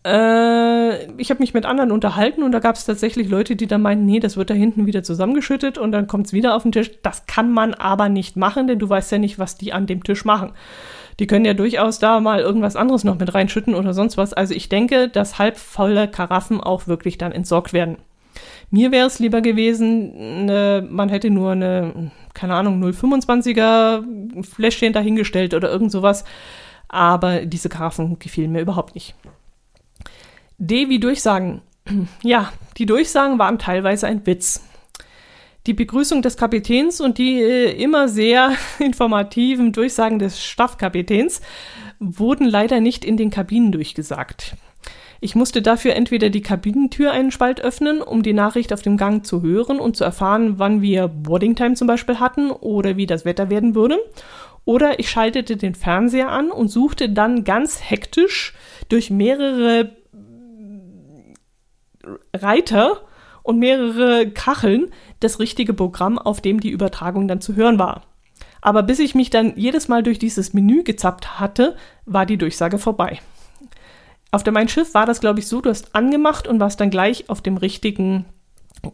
Äh, 0.06 1.06
ich 1.22 1.30
habe 1.30 1.40
mich 1.40 1.54
mit 1.54 1.66
anderen 1.66 1.92
unterhalten 1.92 2.42
und 2.42 2.52
da 2.52 2.58
gab 2.58 2.76
es 2.76 2.86
tatsächlich 2.86 3.30
Leute, 3.30 3.56
die 3.56 3.68
dann 3.68 3.84
meinten, 3.84 4.08
nee, 4.08 4.20
das 4.20 4.38
wird 4.38 4.50
da 4.50 4.56
hinten 4.56 4.88
wieder 4.88 5.04
zusammengeschüttet 5.04 5.78
und 5.78 5.92
dann 5.92 6.08
kommt 6.08 6.26
es 6.26 6.34
wieder 6.34 6.56
auf 6.56 6.64
den 6.64 6.72
Tisch. 6.72 6.90
Das 7.04 7.28
kann 7.28 7.52
man 7.52 7.76
aber 7.76 8.10
nicht 8.10 8.38
machen, 8.38 8.66
denn 8.66 8.80
du 8.80 8.90
weißt 8.90 9.12
ja 9.12 9.20
nicht, 9.20 9.38
was 9.38 9.56
die 9.56 9.72
an 9.72 9.86
dem 9.86 10.04
Tisch 10.04 10.26
machen. 10.26 10.54
Die 11.20 11.28
können 11.28 11.46
ja 11.46 11.54
durchaus 11.54 12.00
da 12.00 12.20
mal 12.20 12.40
irgendwas 12.40 12.76
anderes 12.76 13.04
noch 13.04 13.20
mit 13.20 13.34
reinschütten 13.34 13.76
oder 13.76 13.94
sonst 13.94 14.18
was. 14.18 14.34
Also 14.34 14.54
ich 14.54 14.70
denke, 14.70 15.10
dass 15.10 15.40
halbvolle 15.40 16.08
Karaffen 16.08 16.62
auch 16.62 16.88
wirklich 16.88 17.18
dann 17.18 17.32
entsorgt 17.32 17.74
werden. 17.74 17.98
Mir 18.72 18.92
wäre 18.92 19.06
es 19.06 19.20
lieber 19.20 19.42
gewesen, 19.42 20.46
ne, 20.46 20.88
man 20.90 21.10
hätte 21.10 21.30
nur 21.30 21.52
eine, 21.52 22.12
keine 22.34 22.56
Ahnung, 22.56 22.84
0,25er 22.84 24.44
Fläschchen 24.44 24.94
dahingestellt 24.94 25.54
oder 25.54 25.72
irgend 25.72 25.92
sowas. 25.92 26.24
Aber 26.88 27.46
diese 27.46 27.70
Karaffen 27.70 28.18
gefielen 28.20 28.52
mir 28.52 28.62
überhaupt 28.62 28.96
nicht. 28.96 29.16
D 30.58 30.90
wie 30.90 31.00
Durchsagen. 31.00 31.62
Ja, 32.24 32.52
die 32.78 32.86
Durchsagen 32.86 33.38
waren 33.40 33.60
teilweise 33.60 34.08
ein 34.08 34.26
Witz 34.26 34.64
die 35.66 35.74
Begrüßung 35.74 36.22
des 36.22 36.38
Kapitäns 36.38 37.00
und 37.00 37.18
die 37.18 37.42
äh, 37.42 37.72
immer 37.72 38.08
sehr 38.10 38.54
informativen 38.80 39.72
Durchsagen 39.72 40.20
des 40.20 40.44
Staffkapitäns 40.44 41.42
wurden 42.00 42.46
leider 42.46 42.80
nicht 42.80 43.06
in 43.06 43.18
den 43.18 43.30
Kabinen 43.30 43.72
durchgesagt. 43.72 44.56
Ich 45.22 45.36
musste 45.36 45.62
dafür 45.62 45.96
entweder 45.96 46.30
die 46.30 46.42
Kabinentür 46.42 47.12
einen 47.12 47.32
Spalt 47.32 47.62
öffnen, 47.62 48.02
um 48.02 48.24
die 48.24 48.34
Nachricht 48.34 48.74
auf 48.74 48.82
dem 48.82 48.98
Gang 48.98 49.26
zu 49.26 49.42
hören 49.42 49.80
und 49.80 49.96
zu 49.96 50.04
erfahren, 50.04 50.60
wann 50.60 50.82
wir 50.82 51.08
Boarding 51.08 51.56
Time 51.56 51.76
zum 51.76 51.88
Beispiel 51.88 52.20
hatten 52.20 52.52
oder 52.52 52.98
wie 52.98 53.06
das 53.06 53.24
Wetter 53.24 53.50
werden 53.50 53.74
würde. 53.74 54.00
Oder 54.66 55.00
ich 55.00 55.10
schaltete 55.10 55.56
den 55.56 55.76
Fernseher 55.76 56.30
an 56.30 56.52
und 56.52 56.68
suchte 56.68 57.10
dann 57.10 57.46
ganz 57.46 57.90
hektisch 57.90 58.54
durch 58.90 59.12
mehrere 59.12 59.96
Reiter 62.34 63.02
und 63.44 63.60
mehrere 63.60 64.30
Kacheln 64.30 64.90
das 65.20 65.40
richtige 65.40 65.74
Programm, 65.74 66.18
auf 66.18 66.42
dem 66.42 66.60
die 66.60 66.72
Übertragung 66.72 67.28
dann 67.28 67.42
zu 67.42 67.56
hören 67.56 67.78
war. 67.78 68.04
Aber 68.62 68.82
bis 68.82 69.00
ich 69.00 69.14
mich 69.14 69.30
dann 69.30 69.54
jedes 69.58 69.90
Mal 69.90 70.04
durch 70.04 70.20
dieses 70.20 70.54
Menü 70.54 70.84
gezappt 70.84 71.40
hatte, 71.40 71.76
war 72.06 72.26
die 72.26 72.38
Durchsage 72.38 72.80
vorbei. 72.80 73.20
Auf 74.32 74.44
der 74.44 74.54
Mein 74.54 74.70
Schiff 74.70 74.94
war 74.94 75.06
das, 75.06 75.20
glaube 75.20 75.40
ich, 75.40 75.48
so, 75.48 75.62
du 75.62 75.70
hast 75.70 75.94
angemacht 75.94 76.48
und 76.48 76.60
warst 76.60 76.80
dann 76.80 76.90
gleich 76.90 77.30
auf 77.30 77.42
dem 77.42 77.58
richtigen 77.58 78.26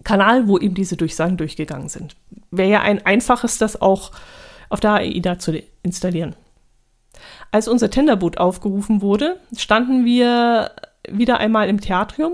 Kanal, 0.03 0.47
wo 0.47 0.57
eben 0.57 0.75
diese 0.75 0.97
Durchsagen 0.97 1.37
durchgegangen 1.37 1.87
sind. 1.87 2.15
Wäre 2.51 2.69
ja 2.69 2.81
ein 2.81 3.05
einfaches, 3.05 3.57
das 3.57 3.81
auch 3.81 4.11
auf 4.69 4.79
der 4.79 4.93
AIDA 4.95 5.39
zu 5.39 5.61
installieren. 5.83 6.35
Als 7.51 7.67
unser 7.67 7.89
Tenderboot 7.89 8.37
aufgerufen 8.37 9.01
wurde, 9.01 9.39
standen 9.55 10.03
wir 10.03 10.71
wieder 11.07 11.39
einmal 11.39 11.69
im 11.69 11.79
Theatrium 11.79 12.33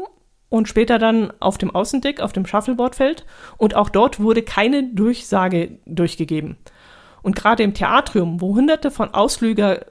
und 0.56 0.68
später 0.68 1.00
dann 1.00 1.34
auf 1.40 1.58
dem 1.58 1.74
Außendeck, 1.74 2.22
auf 2.22 2.32
dem 2.32 2.46
Shuffleboardfeld. 2.46 3.26
Und 3.58 3.76
auch 3.76 3.90
dort 3.90 4.20
wurde 4.20 4.42
keine 4.42 4.84
Durchsage 4.84 5.80
durchgegeben. 5.86 6.58
Und 7.22 7.36
gerade 7.36 7.64
im 7.64 7.74
Theatrium, 7.74 8.40
wo 8.40 8.56
hunderte 8.56 8.92
von 8.92 9.14
Ausflüger 9.14 9.86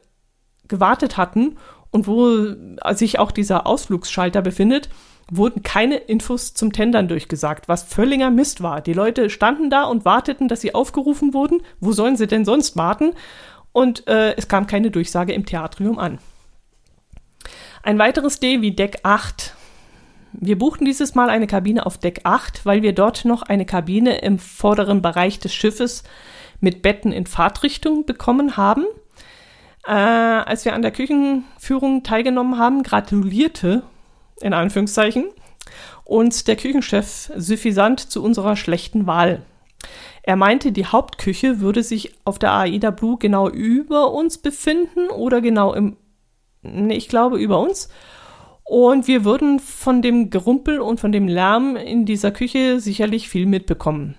gewartet 0.66 1.16
hatten 1.16 1.56
und 1.90 2.06
wo 2.06 2.54
sich 2.94 3.18
auch 3.18 3.30
dieser 3.30 3.66
Ausflugsschalter 3.66 4.40
befindet, 4.40 4.88
wurden 5.30 5.62
keine 5.62 5.96
Infos 5.96 6.54
zum 6.54 6.72
Tendern 6.72 7.08
durchgesagt, 7.08 7.68
was 7.68 7.82
völliger 7.82 8.30
Mist 8.30 8.62
war. 8.62 8.80
Die 8.80 8.92
Leute 8.92 9.30
standen 9.30 9.70
da 9.70 9.84
und 9.84 10.04
warteten, 10.04 10.48
dass 10.48 10.60
sie 10.60 10.74
aufgerufen 10.74 11.34
wurden. 11.34 11.62
Wo 11.80 11.92
sollen 11.92 12.16
sie 12.16 12.26
denn 12.26 12.44
sonst 12.44 12.76
warten? 12.76 13.12
Und 13.72 14.06
äh, 14.06 14.34
es 14.36 14.48
kam 14.48 14.66
keine 14.66 14.90
Durchsage 14.90 15.32
im 15.32 15.44
Theatrium 15.44 15.98
an. 15.98 16.18
Ein 17.82 17.98
weiteres 17.98 18.40
D 18.40 18.62
wie 18.62 18.70
Deck 18.70 19.00
8. 19.02 19.53
Wir 20.40 20.58
buchten 20.58 20.84
dieses 20.84 21.14
Mal 21.14 21.30
eine 21.30 21.46
Kabine 21.46 21.86
auf 21.86 21.98
Deck 21.98 22.20
8, 22.24 22.66
weil 22.66 22.82
wir 22.82 22.92
dort 22.92 23.24
noch 23.24 23.42
eine 23.42 23.64
Kabine 23.64 24.18
im 24.18 24.38
vorderen 24.38 25.00
Bereich 25.00 25.38
des 25.38 25.54
Schiffes 25.54 26.02
mit 26.60 26.82
Betten 26.82 27.12
in 27.12 27.26
Fahrtrichtung 27.26 28.04
bekommen 28.04 28.56
haben. 28.56 28.84
Äh, 29.86 29.92
als 29.92 30.64
wir 30.64 30.74
an 30.74 30.82
der 30.82 30.90
Küchenführung 30.90 32.02
teilgenommen 32.02 32.58
haben, 32.58 32.82
gratulierte 32.82 33.82
in 34.40 34.52
Anführungszeichen, 34.52 35.26
und 36.04 36.48
der 36.48 36.56
Küchenchef 36.56 37.32
suffisant 37.36 38.00
zu 38.00 38.22
unserer 38.22 38.56
schlechten 38.56 39.06
Wahl. 39.06 39.42
Er 40.22 40.36
meinte, 40.36 40.72
die 40.72 40.86
Hauptküche 40.86 41.60
würde 41.60 41.82
sich 41.82 42.14
auf 42.24 42.38
der 42.38 42.52
AIDA 42.52 42.90
Blue 42.90 43.18
genau 43.18 43.48
über 43.48 44.12
uns 44.12 44.38
befinden 44.38 45.08
oder 45.08 45.40
genau 45.40 45.74
im, 45.74 45.96
nee, 46.62 46.96
ich 46.96 47.08
glaube 47.08 47.38
über 47.38 47.60
uns. 47.60 47.88
Und 48.64 49.06
wir 49.06 49.24
würden 49.24 49.60
von 49.60 50.00
dem 50.00 50.30
Gerumpel 50.30 50.80
und 50.80 50.98
von 50.98 51.12
dem 51.12 51.28
Lärm 51.28 51.76
in 51.76 52.06
dieser 52.06 52.32
Küche 52.32 52.80
sicherlich 52.80 53.28
viel 53.28 53.46
mitbekommen. 53.46 54.16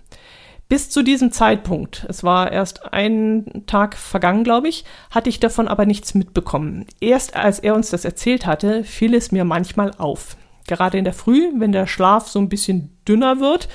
Bis 0.68 0.90
zu 0.90 1.04
diesem 1.04 1.32
Zeitpunkt, 1.32 2.08
es 2.10 2.24
war 2.24 2.52
erst 2.52 2.92
ein 2.92 3.64
Tag 3.68 3.96
vergangen, 3.96 4.44
glaube 4.44 4.68
ich, 4.68 4.84
hatte 5.12 5.30
ich 5.30 5.40
davon 5.40 5.68
aber 5.68 5.86
nichts 5.86 6.16
mitbekommen. 6.16 6.86
Erst 7.00 7.36
als 7.36 7.60
er 7.60 7.76
uns 7.76 7.92
das 7.92 8.04
erzählt 8.04 8.48
hatte, 8.48 8.84
fiel 8.84 9.14
es 9.14 9.32
mir 9.32 9.46
manchmal 9.46 9.92
auf. 9.98 10.38
Gerade 10.68 10.98
in 10.98 11.04
der 11.04 11.14
Früh, 11.14 11.52
wenn 11.58 11.72
der 11.72 11.86
Schlaf 11.86 12.28
so 12.28 12.40
ein 12.40 12.50
bisschen 12.50 12.98
dünner 13.08 13.40
wird, 13.40 13.68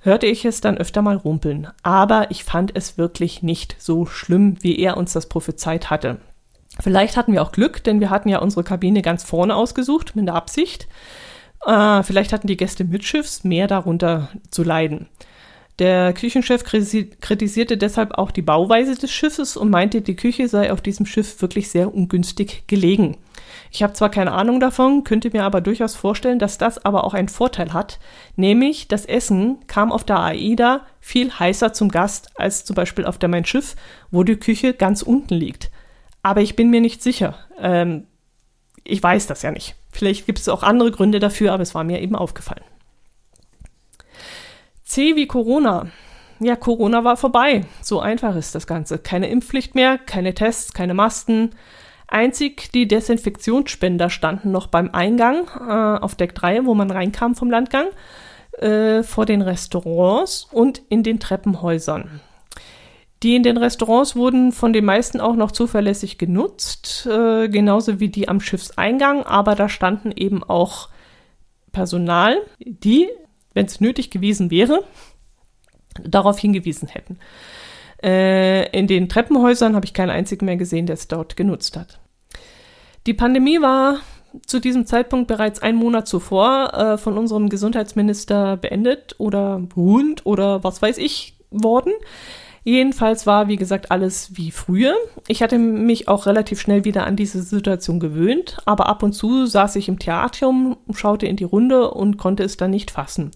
hörte 0.00 0.26
ich 0.26 0.46
es 0.46 0.62
dann 0.62 0.78
öfter 0.78 1.02
mal 1.02 1.16
rumpeln. 1.16 1.68
Aber 1.82 2.30
ich 2.30 2.44
fand 2.44 2.74
es 2.74 2.96
wirklich 2.96 3.42
nicht 3.42 3.76
so 3.78 4.06
schlimm, 4.06 4.56
wie 4.62 4.78
er 4.78 4.96
uns 4.96 5.12
das 5.12 5.28
prophezeit 5.28 5.90
hatte. 5.90 6.18
Vielleicht 6.80 7.16
hatten 7.16 7.32
wir 7.32 7.42
auch 7.42 7.52
Glück, 7.52 7.82
denn 7.84 8.00
wir 8.00 8.10
hatten 8.10 8.28
ja 8.28 8.38
unsere 8.38 8.64
Kabine 8.64 9.02
ganz 9.02 9.24
vorne 9.24 9.54
ausgesucht, 9.54 10.14
mit 10.14 10.26
der 10.26 10.34
Absicht. 10.34 10.86
Äh, 11.66 12.02
vielleicht 12.02 12.32
hatten 12.32 12.46
die 12.46 12.56
Gäste 12.56 12.84
mitschiffs 12.84 13.44
mehr 13.44 13.66
darunter 13.66 14.30
zu 14.50 14.62
leiden. 14.62 15.08
Der 15.78 16.12
Küchenchef 16.12 16.64
kritisierte 16.64 17.76
deshalb 17.76 18.18
auch 18.18 18.32
die 18.32 18.42
Bauweise 18.42 18.96
des 18.96 19.12
Schiffes 19.12 19.56
und 19.56 19.70
meinte, 19.70 20.02
die 20.02 20.16
Küche 20.16 20.48
sei 20.48 20.72
auf 20.72 20.80
diesem 20.80 21.06
Schiff 21.06 21.40
wirklich 21.40 21.70
sehr 21.70 21.94
ungünstig 21.94 22.64
gelegen. 22.66 23.16
Ich 23.70 23.84
habe 23.84 23.92
zwar 23.92 24.10
keine 24.10 24.32
Ahnung 24.32 24.58
davon, 24.58 25.04
könnte 25.04 25.30
mir 25.32 25.44
aber 25.44 25.60
durchaus 25.60 25.94
vorstellen, 25.94 26.40
dass 26.40 26.58
das 26.58 26.84
aber 26.84 27.04
auch 27.04 27.14
einen 27.14 27.28
Vorteil 27.28 27.72
hat, 27.72 28.00
nämlich 28.34 28.88
das 28.88 29.04
Essen 29.04 29.58
kam 29.68 29.92
auf 29.92 30.02
der 30.02 30.18
AIDA 30.18 30.80
viel 31.00 31.30
heißer 31.30 31.72
zum 31.72 31.90
Gast 31.90 32.30
als 32.34 32.64
zum 32.64 32.74
Beispiel 32.74 33.04
auf 33.04 33.18
der 33.18 33.28
Mein 33.28 33.44
Schiff, 33.44 33.76
wo 34.10 34.24
die 34.24 34.36
Küche 34.36 34.74
ganz 34.74 35.02
unten 35.02 35.34
liegt. 35.34 35.70
Aber 36.28 36.42
ich 36.42 36.56
bin 36.56 36.68
mir 36.68 36.82
nicht 36.82 37.02
sicher. 37.02 37.36
Ähm, 37.58 38.06
ich 38.84 39.02
weiß 39.02 39.28
das 39.28 39.40
ja 39.40 39.50
nicht. 39.50 39.76
Vielleicht 39.90 40.26
gibt 40.26 40.38
es 40.38 40.50
auch 40.50 40.62
andere 40.62 40.90
Gründe 40.90 41.20
dafür, 41.20 41.54
aber 41.54 41.62
es 41.62 41.74
war 41.74 41.84
mir 41.84 42.02
eben 42.02 42.14
aufgefallen. 42.14 42.64
C 44.84 45.16
wie 45.16 45.26
Corona. 45.26 45.86
Ja, 46.38 46.54
Corona 46.54 47.02
war 47.02 47.16
vorbei. 47.16 47.64
So 47.80 48.00
einfach 48.00 48.36
ist 48.36 48.54
das 48.54 48.66
Ganze. 48.66 48.98
Keine 48.98 49.30
Impfpflicht 49.30 49.74
mehr, 49.74 49.96
keine 49.96 50.34
Tests, 50.34 50.74
keine 50.74 50.92
Masken. 50.92 51.52
Einzig 52.08 52.72
die 52.72 52.86
Desinfektionsspender 52.86 54.10
standen 54.10 54.50
noch 54.50 54.66
beim 54.66 54.90
Eingang 54.90 55.48
äh, 55.58 55.98
auf 55.98 56.14
Deck 56.14 56.34
3, 56.34 56.66
wo 56.66 56.74
man 56.74 56.90
reinkam 56.90 57.36
vom 57.36 57.50
Landgang, 57.50 57.86
äh, 58.58 59.02
vor 59.02 59.24
den 59.24 59.40
Restaurants 59.40 60.46
und 60.52 60.82
in 60.90 61.02
den 61.02 61.20
Treppenhäusern. 61.20 62.20
Die 63.22 63.34
in 63.34 63.42
den 63.42 63.56
Restaurants 63.56 64.14
wurden 64.14 64.52
von 64.52 64.72
den 64.72 64.84
meisten 64.84 65.20
auch 65.20 65.34
noch 65.34 65.50
zuverlässig 65.50 66.18
genutzt, 66.18 67.06
äh, 67.10 67.48
genauso 67.48 67.98
wie 67.98 68.08
die 68.08 68.28
am 68.28 68.40
Schiffseingang, 68.40 69.24
aber 69.24 69.54
da 69.54 69.68
standen 69.68 70.12
eben 70.12 70.44
auch 70.44 70.88
Personal, 71.72 72.36
die 72.58 73.08
wenn 73.58 73.66
es 73.66 73.80
nötig 73.80 74.10
gewesen 74.10 74.52
wäre, 74.52 74.84
darauf 76.04 76.38
hingewiesen 76.38 76.86
hätten. 76.86 77.18
Äh, 78.00 78.70
in 78.70 78.86
den 78.86 79.08
Treppenhäusern 79.08 79.74
habe 79.74 79.84
ich 79.84 79.94
keinen 79.94 80.10
einzigen 80.10 80.46
mehr 80.46 80.56
gesehen, 80.56 80.86
der 80.86 80.94
es 80.94 81.08
dort 81.08 81.36
genutzt 81.36 81.76
hat. 81.76 81.98
Die 83.08 83.14
Pandemie 83.14 83.60
war 83.60 83.98
zu 84.46 84.60
diesem 84.60 84.86
Zeitpunkt 84.86 85.26
bereits 85.26 85.60
einen 85.60 85.76
Monat 85.78 86.06
zuvor 86.06 86.72
äh, 86.72 86.98
von 86.98 87.18
unserem 87.18 87.48
Gesundheitsminister 87.48 88.56
beendet 88.56 89.16
oder 89.18 89.58
beruhend 89.58 90.24
oder 90.24 90.62
was 90.62 90.80
weiß 90.80 90.98
ich 90.98 91.34
worden. 91.50 91.92
Jedenfalls 92.64 93.26
war, 93.26 93.48
wie 93.48 93.56
gesagt, 93.56 93.90
alles 93.90 94.36
wie 94.36 94.50
früher. 94.50 94.94
Ich 95.26 95.42
hatte 95.42 95.58
mich 95.58 96.08
auch 96.08 96.26
relativ 96.26 96.60
schnell 96.60 96.84
wieder 96.84 97.06
an 97.06 97.16
diese 97.16 97.42
Situation 97.42 98.00
gewöhnt, 98.00 98.58
aber 98.66 98.88
ab 98.88 99.02
und 99.02 99.12
zu 99.12 99.46
saß 99.46 99.76
ich 99.76 99.88
im 99.88 99.98
Theatrium, 99.98 100.76
schaute 100.92 101.26
in 101.26 101.36
die 101.36 101.44
Runde 101.44 101.90
und 101.90 102.18
konnte 102.18 102.42
es 102.42 102.56
dann 102.56 102.70
nicht 102.70 102.90
fassen. 102.90 103.30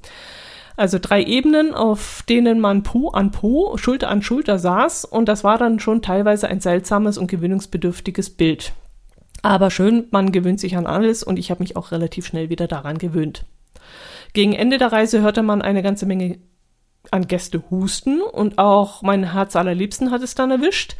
Also 0.76 0.98
drei 1.00 1.22
Ebenen, 1.22 1.74
auf 1.74 2.24
denen 2.28 2.58
man 2.60 2.82
Po 2.82 3.10
an 3.10 3.30
Po, 3.30 3.76
Schulter 3.76 4.08
an 4.08 4.22
Schulter 4.22 4.58
saß 4.58 5.04
und 5.04 5.28
das 5.28 5.44
war 5.44 5.58
dann 5.58 5.80
schon 5.80 6.02
teilweise 6.02 6.48
ein 6.48 6.60
seltsames 6.60 7.18
und 7.18 7.30
gewöhnungsbedürftiges 7.30 8.30
Bild. 8.30 8.72
Aber 9.42 9.70
schön, 9.70 10.06
man 10.10 10.32
gewöhnt 10.32 10.60
sich 10.60 10.76
an 10.76 10.86
alles 10.86 11.22
und 11.22 11.38
ich 11.38 11.50
habe 11.50 11.62
mich 11.62 11.76
auch 11.76 11.90
relativ 11.90 12.26
schnell 12.26 12.48
wieder 12.48 12.68
daran 12.68 12.98
gewöhnt. 12.98 13.44
Gegen 14.32 14.54
Ende 14.54 14.78
der 14.78 14.92
Reise 14.92 15.20
hörte 15.20 15.42
man 15.42 15.60
eine 15.60 15.82
ganze 15.82 16.06
Menge 16.06 16.38
an 17.10 17.26
Gäste 17.26 17.62
husten 17.70 18.20
und 18.22 18.58
auch 18.58 19.02
mein 19.02 19.32
Herz 19.32 19.56
allerliebsten 19.56 20.10
hat 20.10 20.22
es 20.22 20.34
dann 20.34 20.50
erwischt. 20.50 20.96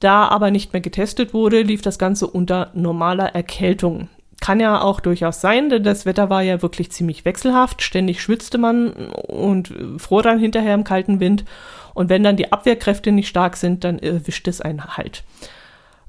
Da 0.00 0.28
aber 0.28 0.50
nicht 0.50 0.72
mehr 0.72 0.80
getestet 0.80 1.34
wurde, 1.34 1.62
lief 1.62 1.82
das 1.82 1.98
Ganze 1.98 2.26
unter 2.26 2.70
normaler 2.74 3.34
Erkältung. 3.34 4.08
Kann 4.40 4.58
ja 4.58 4.80
auch 4.80 5.00
durchaus 5.00 5.42
sein, 5.42 5.68
denn 5.68 5.82
das 5.82 6.06
Wetter 6.06 6.30
war 6.30 6.40
ja 6.42 6.62
wirklich 6.62 6.90
ziemlich 6.90 7.26
wechselhaft. 7.26 7.82
Ständig 7.82 8.22
schwitzte 8.22 8.56
man 8.56 8.92
und 8.92 9.74
fror 9.98 10.22
dann 10.22 10.38
hinterher 10.38 10.74
im 10.74 10.84
kalten 10.84 11.20
Wind. 11.20 11.44
Und 11.92 12.08
wenn 12.08 12.22
dann 12.22 12.36
die 12.36 12.50
Abwehrkräfte 12.50 13.12
nicht 13.12 13.28
stark 13.28 13.58
sind, 13.58 13.84
dann 13.84 13.98
erwischt 13.98 14.48
es 14.48 14.62
einen 14.62 14.96
halt. 14.96 15.24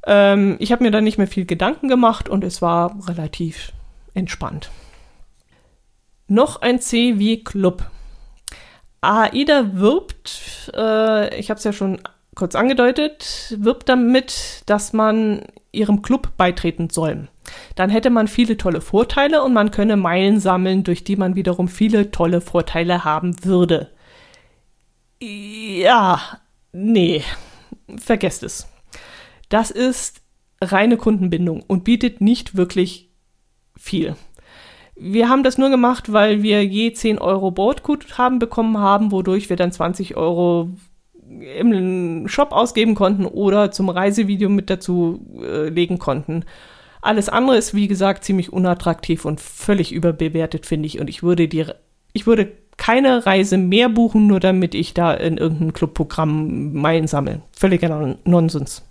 Ähm, 0.07 0.55
ich 0.59 0.71
habe 0.71 0.83
mir 0.83 0.91
dann 0.91 1.03
nicht 1.03 1.17
mehr 1.17 1.27
viel 1.27 1.45
Gedanken 1.45 1.89
gemacht 1.89 2.29
und 2.29 2.45
es 2.45 2.61
war 2.61 2.95
relativ 3.07 3.73
entspannt. 4.13 4.69
Noch 6.27 6.61
ein 6.61 6.79
C 6.79 7.19
wie 7.19 7.43
Club. 7.43 7.85
AIDA 9.01 9.73
wirbt, 9.73 10.71
äh, 10.75 11.37
ich 11.39 11.49
habe 11.49 11.57
es 11.57 11.63
ja 11.63 11.73
schon 11.73 11.99
kurz 12.35 12.55
angedeutet, 12.55 13.55
wirbt 13.57 13.89
damit, 13.89 14.63
dass 14.67 14.93
man 14.93 15.43
ihrem 15.71 16.01
Club 16.01 16.37
beitreten 16.37 16.89
soll. 16.89 17.27
Dann 17.75 17.89
hätte 17.89 18.09
man 18.09 18.27
viele 18.27 18.57
tolle 18.57 18.81
Vorteile 18.81 19.43
und 19.43 19.53
man 19.53 19.71
könne 19.71 19.97
Meilen 19.97 20.39
sammeln, 20.39 20.83
durch 20.83 21.03
die 21.03 21.15
man 21.15 21.35
wiederum 21.35 21.67
viele 21.67 22.11
tolle 22.11 22.41
Vorteile 22.41 23.03
haben 23.03 23.43
würde. 23.43 23.89
Ja, 25.19 26.21
nee, 26.71 27.23
vergesst 27.97 28.43
es. 28.43 28.67
Das 29.49 29.71
ist 29.71 30.21
reine 30.61 30.97
Kundenbindung 30.97 31.63
und 31.67 31.83
bietet 31.83 32.21
nicht 32.21 32.55
wirklich 32.55 33.09
viel. 33.77 34.15
Wir 35.03 35.29
haben 35.29 35.41
das 35.41 35.57
nur 35.57 35.71
gemacht, 35.71 36.13
weil 36.13 36.43
wir 36.43 36.63
je 36.63 36.93
10 36.93 37.17
Euro 37.17 37.49
Bordguthaben 37.49 38.37
bekommen 38.37 38.77
haben, 38.77 39.11
wodurch 39.11 39.49
wir 39.49 39.57
dann 39.57 39.71
20 39.71 40.15
Euro 40.15 40.69
im 41.57 42.27
Shop 42.27 42.51
ausgeben 42.51 42.93
konnten 42.93 43.25
oder 43.25 43.71
zum 43.71 43.89
Reisevideo 43.89 44.49
mit 44.49 44.69
dazu 44.69 45.25
äh, 45.41 45.69
legen 45.69 45.97
konnten. 45.97 46.45
Alles 47.01 47.29
andere 47.29 47.57
ist, 47.57 47.73
wie 47.73 47.87
gesagt, 47.87 48.23
ziemlich 48.23 48.53
unattraktiv 48.53 49.25
und 49.25 49.41
völlig 49.41 49.91
überbewertet, 49.91 50.67
finde 50.67 50.85
ich. 50.85 50.99
Und 50.99 51.09
ich 51.09 51.23
würde 51.23 51.47
die, 51.47 51.65
ich 52.13 52.27
würde 52.27 52.51
keine 52.77 53.25
Reise 53.25 53.57
mehr 53.57 53.89
buchen, 53.89 54.27
nur 54.27 54.39
damit 54.39 54.75
ich 54.75 54.93
da 54.93 55.13
in 55.13 55.37
irgendeinem 55.37 55.73
Clubprogramm 55.73 56.73
Meilen 56.73 57.07
sammle. 57.07 57.41
Völliger 57.53 58.17
Nonsens. 58.23 58.83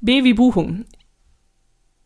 B 0.00 0.24
wie 0.24 0.34
Buchung. 0.34 0.86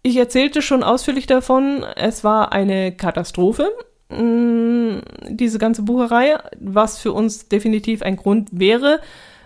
Ich 0.03 0.17
erzählte 0.17 0.63
schon 0.63 0.83
ausführlich 0.83 1.27
davon, 1.27 1.85
es 1.97 2.25
war 2.25 2.53
eine 2.53 2.93
Katastrophe, 2.93 3.71
mm, 4.11 4.99
diese 5.29 5.59
ganze 5.59 5.83
Bucherei, 5.83 6.39
was 6.61 6.99
für 6.99 7.13
uns 7.13 7.49
definitiv 7.49 8.03
ein 8.03 8.17
Grund 8.17 8.49
wäre, 8.53 9.01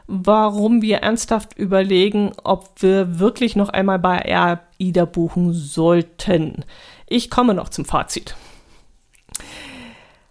warum 0.07 0.83
wir 0.83 0.99
ernsthaft 0.99 1.59
überlegen, 1.59 2.33
ob 2.45 2.71
wir 2.83 3.19
wirklich 3.19 3.57
noch 3.57 3.71
einmal 3.71 3.99
bei 3.99 4.25
AIDA 4.79 5.05
buchen 5.07 5.53
sollten. 5.53 6.65
Ich 7.09 7.31
komme 7.31 7.55
noch 7.55 7.71
zum 7.71 7.85
Fazit. 7.85 8.37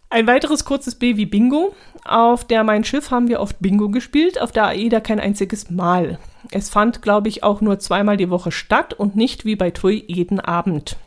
Ein 0.09 0.27
weiteres 0.27 0.65
kurzes 0.65 0.95
B 0.95 1.15
wie 1.15 1.25
Bingo. 1.25 1.73
Auf 2.03 2.45
der 2.45 2.63
Mein 2.63 2.83
Schiff 2.83 3.11
haben 3.11 3.27
wir 3.27 3.39
oft 3.39 3.59
Bingo 3.59 3.89
gespielt, 3.89 4.41
auf 4.41 4.51
der 4.51 4.67
AIDA 4.67 4.99
kein 4.99 5.19
einziges 5.19 5.69
Mal. 5.69 6.19
Es 6.51 6.69
fand, 6.69 7.01
glaube 7.01 7.29
ich, 7.29 7.43
auch 7.43 7.61
nur 7.61 7.79
zweimal 7.79 8.17
die 8.17 8.29
Woche 8.29 8.51
statt 8.51 8.93
und 8.93 9.15
nicht 9.15 9.45
wie 9.45 9.55
bei 9.55 9.71
TUI 9.71 10.03
jeden 10.07 10.39
Abend. 10.39 10.97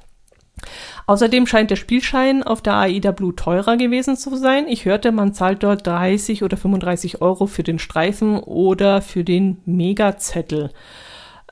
Außerdem 1.07 1.47
scheint 1.47 1.71
der 1.71 1.77
Spielschein 1.77 2.43
auf 2.43 2.63
der 2.63 2.75
AIDA 2.75 3.11
Blue 3.11 3.35
teurer 3.35 3.77
gewesen 3.77 4.17
zu 4.17 4.37
sein. 4.37 4.67
Ich 4.69 4.85
hörte, 4.85 5.13
man 5.13 5.35
zahlt 5.35 5.63
dort 5.63 5.87
30 5.87 6.43
oder 6.43 6.57
35 6.57 7.21
Euro 7.21 7.47
für 7.47 7.63
den 7.63 7.79
Streifen 7.79 8.39
oder 8.39 9.03
für 9.03 9.25
den 9.25 9.59
Megazettel. 9.67 10.71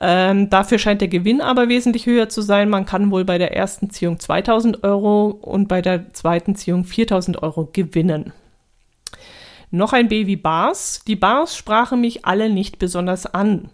Ähm, 0.01 0.49
dafür 0.49 0.79
scheint 0.79 1.01
der 1.01 1.07
Gewinn 1.07 1.39
aber 1.39 1.69
wesentlich 1.69 2.07
höher 2.07 2.27
zu 2.27 2.41
sein. 2.41 2.69
Man 2.69 2.85
kann 2.85 3.11
wohl 3.11 3.25
bei 3.25 3.37
der 3.37 3.55
ersten 3.55 3.89
Ziehung 3.89 4.19
2000 4.19 4.83
Euro 4.83 5.27
und 5.27 5.67
bei 5.67 5.81
der 5.81 6.13
zweiten 6.13 6.55
Ziehung 6.55 6.83
4000 6.83 7.43
Euro 7.43 7.69
gewinnen. 7.71 8.33
Noch 9.73 9.91
ein 9.91 10.07
B 10.07 10.27
wie 10.27 10.35
Bars. 10.35 11.01
Die 11.07 11.15
Bars 11.15 11.57
sprachen 11.57 11.99
mich 11.99 12.25
alle 12.25 12.47
nicht 12.47 12.77
besonders 12.77 13.25
an. 13.25 13.69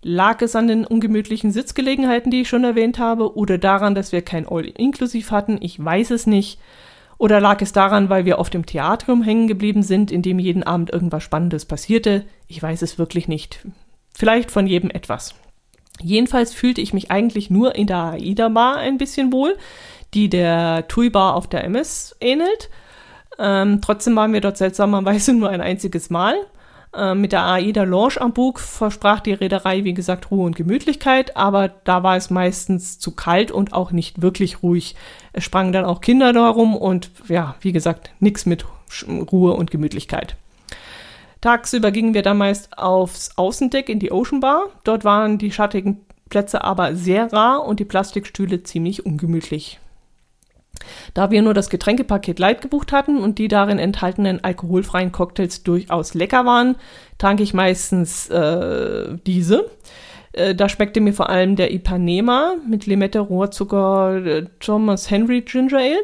Lag 0.00 0.40
es 0.40 0.56
an 0.56 0.66
den 0.66 0.86
ungemütlichen 0.86 1.52
Sitzgelegenheiten, 1.52 2.30
die 2.30 2.40
ich 2.40 2.48
schon 2.48 2.64
erwähnt 2.64 2.98
habe, 2.98 3.36
oder 3.36 3.58
daran, 3.58 3.94
dass 3.94 4.12
wir 4.12 4.22
kein 4.22 4.48
All-Inklusiv 4.48 5.30
hatten? 5.32 5.58
Ich 5.60 5.84
weiß 5.84 6.10
es 6.12 6.26
nicht. 6.26 6.58
Oder 7.18 7.38
lag 7.38 7.60
es 7.60 7.72
daran, 7.72 8.08
weil 8.08 8.24
wir 8.24 8.38
oft 8.38 8.54
im 8.54 8.64
Theatrium 8.64 9.22
hängen 9.22 9.46
geblieben 9.46 9.82
sind, 9.82 10.10
in 10.10 10.22
dem 10.22 10.38
jeden 10.38 10.62
Abend 10.62 10.90
irgendwas 10.90 11.22
Spannendes 11.22 11.66
passierte? 11.66 12.24
Ich 12.48 12.62
weiß 12.62 12.80
es 12.80 12.98
wirklich 12.98 13.28
nicht. 13.28 13.60
Vielleicht 14.14 14.50
von 14.50 14.66
jedem 14.66 14.88
etwas. 14.88 15.34
Jedenfalls 16.00 16.54
fühlte 16.54 16.80
ich 16.80 16.94
mich 16.94 17.10
eigentlich 17.10 17.50
nur 17.50 17.74
in 17.74 17.88
der 17.88 18.12
AIDA 18.12 18.48
Bar 18.48 18.76
ein 18.76 18.96
bisschen 18.96 19.34
wohl, 19.34 19.58
die 20.14 20.30
der 20.30 20.88
TUI 20.88 21.10
Bar 21.10 21.34
auf 21.34 21.46
der 21.46 21.62
MS 21.64 22.16
ähnelt. 22.22 22.70
Ähm, 23.38 23.80
trotzdem 23.82 24.16
waren 24.16 24.32
wir 24.32 24.40
dort 24.40 24.56
seltsamerweise 24.56 25.32
nur 25.34 25.50
ein 25.50 25.60
einziges 25.60 26.10
Mal. 26.10 26.34
Äh, 26.94 27.14
mit 27.14 27.32
der 27.32 27.44
AIDA 27.44 27.82
Lounge 27.82 28.20
am 28.20 28.32
Bug 28.32 28.58
versprach 28.58 29.20
die 29.20 29.34
Reederei, 29.34 29.84
wie 29.84 29.94
gesagt, 29.94 30.30
Ruhe 30.30 30.46
und 30.46 30.56
Gemütlichkeit, 30.56 31.36
aber 31.36 31.68
da 31.68 32.02
war 32.02 32.16
es 32.16 32.30
meistens 32.30 32.98
zu 32.98 33.10
kalt 33.10 33.50
und 33.50 33.72
auch 33.72 33.92
nicht 33.92 34.22
wirklich 34.22 34.62
ruhig. 34.62 34.96
Es 35.32 35.44
sprangen 35.44 35.72
dann 35.72 35.84
auch 35.84 36.00
Kinder 36.00 36.32
da 36.32 36.48
rum 36.48 36.74
und 36.74 37.10
ja, 37.28 37.56
wie 37.60 37.72
gesagt, 37.72 38.10
nichts 38.20 38.46
mit 38.46 38.64
Ruhe 39.08 39.52
und 39.52 39.70
Gemütlichkeit. 39.70 40.36
Tagsüber 41.42 41.90
gingen 41.90 42.14
wir 42.14 42.22
dann 42.22 42.38
meist 42.38 42.78
aufs 42.78 43.36
Außendeck 43.36 43.88
in 43.88 43.98
die 43.98 44.10
Ocean 44.10 44.40
Bar. 44.40 44.64
Dort 44.84 45.04
waren 45.04 45.38
die 45.38 45.52
schattigen 45.52 46.00
Plätze 46.30 46.64
aber 46.64 46.96
sehr 46.96 47.32
rar 47.32 47.64
und 47.64 47.78
die 47.78 47.84
Plastikstühle 47.84 48.62
ziemlich 48.62 49.04
ungemütlich. 49.04 49.78
Da 51.14 51.30
wir 51.30 51.42
nur 51.42 51.54
das 51.54 51.70
Getränkepaket 51.70 52.38
Light 52.38 52.62
gebucht 52.62 52.92
hatten 52.92 53.18
und 53.18 53.38
die 53.38 53.48
darin 53.48 53.78
enthaltenen 53.78 54.42
alkoholfreien 54.42 55.12
Cocktails 55.12 55.62
durchaus 55.62 56.14
lecker 56.14 56.44
waren, 56.44 56.76
trank 57.18 57.40
ich 57.40 57.54
meistens 57.54 58.28
äh, 58.28 59.16
diese. 59.26 59.70
Äh, 60.32 60.54
da 60.54 60.68
schmeckte 60.68 61.00
mir 61.00 61.12
vor 61.12 61.30
allem 61.30 61.56
der 61.56 61.72
Ipanema 61.72 62.54
mit 62.68 62.86
Limette, 62.86 63.20
Rohrzucker, 63.20 64.24
äh, 64.24 64.46
Thomas 64.60 65.10
Henry 65.10 65.40
Ginger 65.40 65.78
Ale 65.78 66.02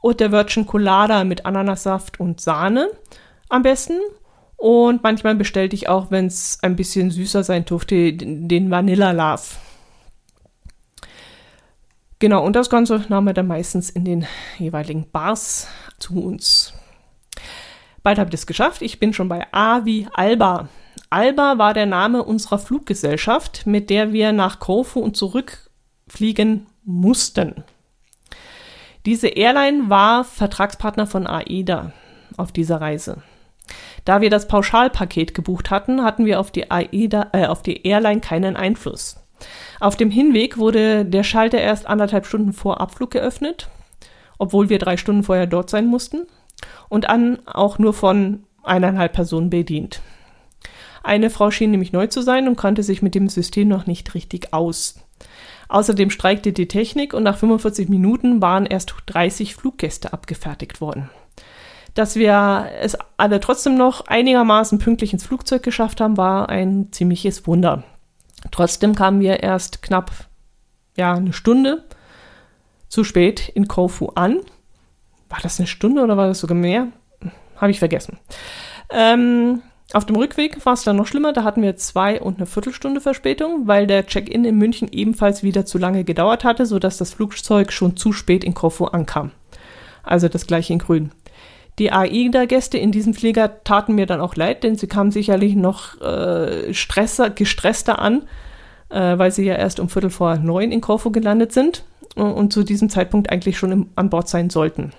und 0.00 0.20
der 0.20 0.32
Virgin 0.32 0.66
Colada 0.66 1.24
mit 1.24 1.46
Ananassaft 1.46 2.20
und 2.20 2.40
Sahne 2.40 2.88
am 3.48 3.62
besten. 3.62 3.98
Und 4.56 5.04
manchmal 5.04 5.36
bestellte 5.36 5.76
ich 5.76 5.88
auch, 5.88 6.10
wenn 6.10 6.26
es 6.26 6.58
ein 6.62 6.74
bisschen 6.74 7.12
süßer 7.12 7.44
sein 7.44 7.64
durfte, 7.64 8.12
den 8.12 8.70
Vanilla 8.70 9.12
Love. 9.12 9.67
Genau, 12.18 12.44
und 12.44 12.56
das 12.56 12.68
Ganze 12.68 13.04
nahmen 13.08 13.28
wir 13.28 13.34
dann 13.34 13.46
meistens 13.46 13.90
in 13.90 14.04
den 14.04 14.26
jeweiligen 14.58 15.08
Bars 15.10 15.68
zu 15.98 16.20
uns. 16.22 16.72
Bald 18.02 18.18
habe 18.18 18.30
ich 18.30 18.34
es 18.34 18.46
geschafft. 18.46 18.82
Ich 18.82 18.98
bin 18.98 19.12
schon 19.12 19.28
bei 19.28 19.46
A 19.52 19.84
wie 19.84 20.08
Alba. 20.14 20.68
Alba 21.10 21.58
war 21.58 21.74
der 21.74 21.86
Name 21.86 22.24
unserer 22.24 22.58
Fluggesellschaft, 22.58 23.66
mit 23.66 23.88
der 23.88 24.12
wir 24.12 24.32
nach 24.32 24.58
Korfu 24.58 25.00
und 25.00 25.16
zurückfliegen 25.16 26.66
mussten. 26.84 27.64
Diese 29.06 29.28
Airline 29.28 29.88
war 29.88 30.24
Vertragspartner 30.24 31.06
von 31.06 31.26
AIDA 31.26 31.92
auf 32.36 32.52
dieser 32.52 32.80
Reise. 32.80 33.22
Da 34.04 34.20
wir 34.20 34.30
das 34.30 34.48
Pauschalpaket 34.48 35.34
gebucht 35.34 35.70
hatten, 35.70 36.02
hatten 36.02 36.24
wir 36.24 36.40
auf 36.40 36.50
die 36.50 36.70
AIDA, 36.70 37.30
äh, 37.32 37.46
auf 37.46 37.62
die 37.62 37.86
Airline 37.86 38.20
keinen 38.20 38.56
Einfluss. 38.56 39.16
Auf 39.80 39.96
dem 39.96 40.10
Hinweg 40.10 40.58
wurde 40.58 41.04
der 41.04 41.22
Schalter 41.22 41.58
erst 41.58 41.86
anderthalb 41.86 42.26
Stunden 42.26 42.52
vor 42.52 42.80
Abflug 42.80 43.10
geöffnet, 43.10 43.68
obwohl 44.38 44.68
wir 44.68 44.78
drei 44.78 44.96
Stunden 44.96 45.22
vorher 45.22 45.46
dort 45.46 45.70
sein 45.70 45.86
mussten, 45.86 46.26
und 46.88 47.08
an 47.08 47.38
auch 47.46 47.78
nur 47.78 47.94
von 47.94 48.44
eineinhalb 48.62 49.12
Personen 49.12 49.50
bedient. 49.50 50.00
Eine 51.02 51.30
Frau 51.30 51.50
schien 51.50 51.70
nämlich 51.70 51.92
neu 51.92 52.08
zu 52.08 52.22
sein 52.22 52.48
und 52.48 52.56
kannte 52.56 52.82
sich 52.82 53.02
mit 53.02 53.14
dem 53.14 53.28
System 53.28 53.68
noch 53.68 53.86
nicht 53.86 54.14
richtig 54.14 54.52
aus. 54.52 55.00
Außerdem 55.68 56.10
streikte 56.10 56.52
die 56.52 56.68
Technik 56.68 57.14
und 57.14 57.22
nach 57.22 57.36
45 57.36 57.88
Minuten 57.88 58.40
waren 58.42 58.66
erst 58.66 58.94
30 59.06 59.54
Fluggäste 59.54 60.12
abgefertigt 60.12 60.80
worden. 60.80 61.10
Dass 61.94 62.16
wir 62.16 62.66
es 62.80 62.96
alle 63.16 63.40
trotzdem 63.40 63.76
noch 63.76 64.06
einigermaßen 64.06 64.78
pünktlich 64.78 65.12
ins 65.12 65.24
Flugzeug 65.24 65.62
geschafft 65.62 66.00
haben, 66.00 66.16
war 66.16 66.48
ein 66.48 66.88
ziemliches 66.92 67.46
Wunder. 67.46 67.84
Trotzdem 68.50 68.94
kamen 68.94 69.20
wir 69.20 69.42
erst 69.42 69.82
knapp 69.82 70.10
ja, 70.96 71.14
eine 71.14 71.32
Stunde 71.32 71.84
zu 72.88 73.04
spät 73.04 73.48
in 73.48 73.68
Kofu 73.68 74.08
an. 74.14 74.40
War 75.28 75.38
das 75.42 75.58
eine 75.58 75.66
Stunde 75.66 76.02
oder 76.02 76.16
war 76.16 76.26
das 76.26 76.40
sogar 76.40 76.56
mehr? 76.56 76.88
Habe 77.56 77.70
ich 77.70 77.78
vergessen. 77.78 78.18
Ähm, 78.90 79.62
auf 79.92 80.04
dem 80.04 80.16
Rückweg 80.16 80.64
war 80.66 80.74
es 80.74 80.84
dann 80.84 80.96
noch 80.96 81.06
schlimmer. 81.06 81.32
Da 81.32 81.44
hatten 81.44 81.62
wir 81.62 81.76
zwei 81.76 82.20
und 82.20 82.36
eine 82.36 82.46
Viertelstunde 82.46 83.00
Verspätung, 83.00 83.66
weil 83.66 83.86
der 83.86 84.06
Check-in 84.06 84.44
in 84.44 84.56
München 84.56 84.88
ebenfalls 84.90 85.42
wieder 85.42 85.64
zu 85.64 85.78
lange 85.78 86.04
gedauert 86.04 86.44
hatte, 86.44 86.66
sodass 86.66 86.98
das 86.98 87.14
Flugzeug 87.14 87.72
schon 87.72 87.96
zu 87.96 88.12
spät 88.12 88.44
in 88.44 88.54
Kofu 88.54 88.84
ankam. 88.86 89.30
Also 90.02 90.28
das 90.28 90.46
gleiche 90.46 90.72
in 90.72 90.78
Grün. 90.78 91.12
Die 91.78 91.92
AIDA-Gäste 91.92 92.76
in 92.76 92.90
diesem 92.90 93.14
Flieger 93.14 93.62
taten 93.62 93.94
mir 93.94 94.06
dann 94.06 94.20
auch 94.20 94.34
leid, 94.34 94.64
denn 94.64 94.76
sie 94.76 94.88
kamen 94.88 95.12
sicherlich 95.12 95.54
noch 95.54 96.00
äh, 96.00 96.74
stresser, 96.74 97.30
gestresster 97.30 98.00
an, 98.00 98.22
äh, 98.88 99.16
weil 99.16 99.30
sie 99.30 99.44
ja 99.44 99.54
erst 99.54 99.78
um 99.78 99.88
Viertel 99.88 100.10
vor 100.10 100.36
neun 100.36 100.72
in 100.72 100.80
Korfu 100.80 101.10
gelandet 101.10 101.52
sind 101.52 101.84
und, 102.16 102.32
und 102.32 102.52
zu 102.52 102.64
diesem 102.64 102.90
Zeitpunkt 102.90 103.30
eigentlich 103.30 103.58
schon 103.58 103.72
im, 103.72 103.86
an 103.94 104.10
Bord 104.10 104.28
sein 104.28 104.50
sollten. 104.50 104.92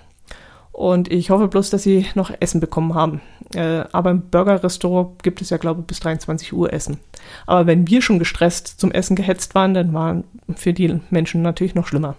Und 0.72 1.12
ich 1.12 1.28
hoffe 1.28 1.48
bloß, 1.48 1.68
dass 1.68 1.82
sie 1.82 2.06
noch 2.14 2.32
Essen 2.40 2.60
bekommen 2.60 2.94
haben. 2.94 3.20
Äh, 3.54 3.84
aber 3.92 4.12
im 4.12 4.30
Burger-Restaurant 4.30 5.22
gibt 5.22 5.42
es 5.42 5.50
ja, 5.50 5.58
glaube 5.58 5.80
ich, 5.80 5.86
bis 5.86 6.00
23 6.00 6.54
Uhr 6.54 6.72
Essen. 6.72 6.98
Aber 7.46 7.66
wenn 7.66 7.88
wir 7.88 8.00
schon 8.00 8.18
gestresst 8.18 8.80
zum 8.80 8.90
Essen 8.90 9.16
gehetzt 9.16 9.54
waren, 9.54 9.74
dann 9.74 9.92
waren 9.92 10.24
für 10.54 10.72
die 10.72 11.00
Menschen 11.10 11.42
natürlich 11.42 11.74
noch 11.74 11.86
schlimmer. 11.86 12.16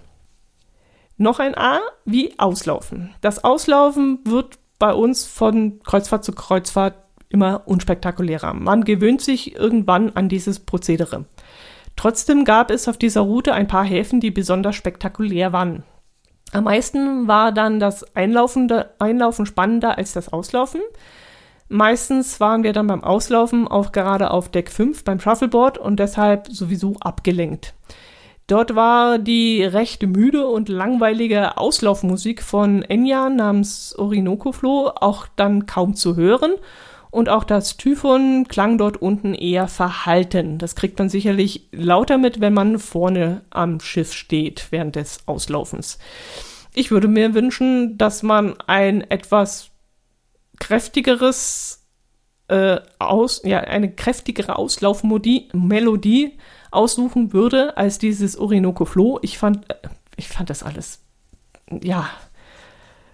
Noch 1.22 1.38
ein 1.38 1.56
A 1.56 1.82
wie 2.04 2.34
Auslaufen. 2.40 3.14
Das 3.22 3.44
Auslaufen 3.44 4.22
wird 4.26 4.58
bei 4.80 4.92
uns 4.92 5.28
von 5.28 5.80
Kreuzfahrt 5.84 6.24
zu 6.24 6.32
Kreuzfahrt 6.32 6.96
immer 7.30 7.62
unspektakulärer. 7.66 8.56
Man 8.56 8.86
gewöhnt 8.86 9.22
sich 9.22 9.56
irgendwann 9.56 10.10
an 10.16 10.30
dieses 10.30 10.62
Prozedere. 10.62 11.26
Trotzdem 11.96 12.44
gab 12.44 12.72
es 12.72 12.88
auf 12.88 12.98
dieser 12.98 13.22
Route 13.22 13.54
ein 13.54 13.68
paar 13.68 13.86
Häfen, 13.86 14.20
die 14.20 14.32
besonders 14.32 14.76
spektakulär 14.76 15.54
waren. 15.54 15.84
Am 16.54 16.64
meisten 16.64 17.28
war 17.28 17.52
dann 17.52 17.80
das 17.80 18.04
Einlaufen, 18.16 18.74
Einlaufen 18.98 19.46
spannender 19.46 20.00
als 20.00 20.14
das 20.14 20.34
Auslaufen. 20.34 20.82
Meistens 21.70 22.40
waren 22.40 22.64
wir 22.64 22.74
dann 22.74 22.88
beim 22.88 23.04
Auslaufen 23.04 23.68
auch 23.68 23.92
gerade 23.92 24.32
auf 24.32 24.50
Deck 24.50 24.72
5 24.72 25.04
beim 25.04 25.20
Shuffleboard 25.20 25.78
und 25.78 26.00
deshalb 26.00 26.48
sowieso 26.48 26.96
abgelenkt. 27.00 27.76
Dort 28.52 28.76
war 28.76 29.18
die 29.18 29.64
recht 29.64 30.04
müde 30.06 30.46
und 30.46 30.68
langweilige 30.68 31.58
Auslaufmusik 31.58 32.44
von 32.44 32.84
Enya 32.84 33.30
namens 33.30 33.96
Orinoco 33.98 34.52
Flow 34.52 34.92
auch 34.94 35.26
dann 35.38 35.68
kaum 35.68 35.96
zu 35.96 36.18
hören. 36.18 36.56
Und 37.12 37.30
auch 37.30 37.46
das 37.46 37.78
Typhon 37.78 38.50
klang 38.50 38.78
dort 38.78 39.02
unten 39.02 39.34
eher 39.34 39.70
verhalten. 39.70 40.58
Das 40.58 40.76
kriegt 40.76 41.00
man 41.00 41.08
sicherlich 41.08 41.70
lauter 41.72 42.18
mit, 42.18 42.42
wenn 42.42 42.54
man 42.54 42.78
vorne 42.78 43.40
am 43.52 43.80
Schiff 43.80 44.12
steht 44.12 44.68
während 44.72 44.98
des 44.98 45.20
Auslaufens. 45.28 45.98
Ich 46.74 46.92
würde 46.92 47.08
mir 47.08 47.34
wünschen, 47.34 47.98
dass 47.98 48.22
man 48.22 48.60
ein 48.68 49.00
etwas 49.10 49.70
kräftigeres 50.60 51.81
äh, 52.52 52.82
aus, 53.00 53.42
ja, 53.46 53.60
eine 53.62 53.90
kräftigere 53.90 54.58
Auslaufmelodie 54.58 56.38
aussuchen 56.70 57.32
würde 57.32 57.78
als 57.78 57.98
dieses 57.98 58.38
Orinoco 58.38 58.84
Flow. 58.84 59.20
Ich 59.22 59.38
fand, 59.38 59.70
äh, 59.70 59.76
ich 60.18 60.28
fand 60.28 60.50
das 60.50 60.62
alles, 60.62 61.00
ja, 61.82 62.10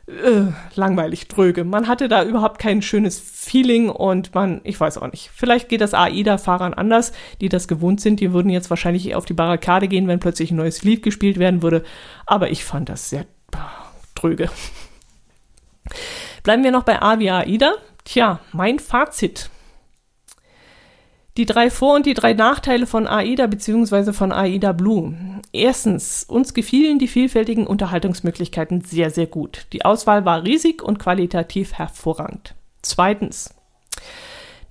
äh, 0.07 0.51
langweilig, 0.73 1.27
dröge. 1.27 1.65
Man 1.65 1.87
hatte 1.87 2.07
da 2.07 2.23
überhaupt 2.23 2.57
kein 2.57 2.81
schönes 2.81 3.19
Feeling 3.19 3.89
und 3.89 4.33
man, 4.33 4.61
ich 4.63 4.79
weiß 4.79 4.97
auch 4.97 5.11
nicht. 5.11 5.29
Vielleicht 5.35 5.69
geht 5.69 5.81
das 5.81 5.93
AIDA-Fahrern 5.93 6.73
anders, 6.73 7.11
die 7.39 7.49
das 7.49 7.67
gewohnt 7.67 8.01
sind. 8.01 8.19
Die 8.19 8.33
würden 8.33 8.49
jetzt 8.49 8.71
wahrscheinlich 8.71 9.13
auf 9.13 9.25
die 9.25 9.33
Barrikade 9.33 9.87
gehen, 9.87 10.07
wenn 10.07 10.19
plötzlich 10.19 10.49
ein 10.49 10.57
neues 10.57 10.81
Lied 10.81 11.03
gespielt 11.03 11.37
werden 11.37 11.61
würde. 11.61 11.83
Aber 12.25 12.49
ich 12.49 12.65
fand 12.65 12.89
das 12.89 13.11
sehr 13.11 13.25
dröge. 14.15 14.49
Bleiben 16.41 16.63
wir 16.63 16.71
noch 16.71 16.83
bei 16.83 17.01
A 17.01 17.19
wie 17.19 17.29
AIDA. 17.29 17.75
Tja, 18.07 18.39
mein 18.53 18.79
Fazit. 18.79 19.49
Die 21.35 21.45
drei 21.45 21.69
Vor- 21.69 21.95
und 21.95 22.05
die 22.05 22.13
drei 22.13 22.31
Nachteile 22.31 22.87
von 22.87 23.05
AIDA 23.05 23.47
bzw. 23.47 24.13
von 24.13 24.31
AIDA 24.31 24.71
Blue. 24.71 25.13
Erstens, 25.51 26.23
uns 26.23 26.53
gefielen 26.53 26.99
die 26.99 27.09
vielfältigen 27.09 27.67
Unterhaltungsmöglichkeiten 27.67 28.79
sehr, 28.79 29.09
sehr 29.09 29.27
gut. 29.27 29.67
Die 29.73 29.83
Auswahl 29.83 30.23
war 30.23 30.45
riesig 30.45 30.81
und 30.81 30.99
qualitativ 30.99 31.73
hervorragend. 31.73 32.55
Zweitens, 32.81 33.53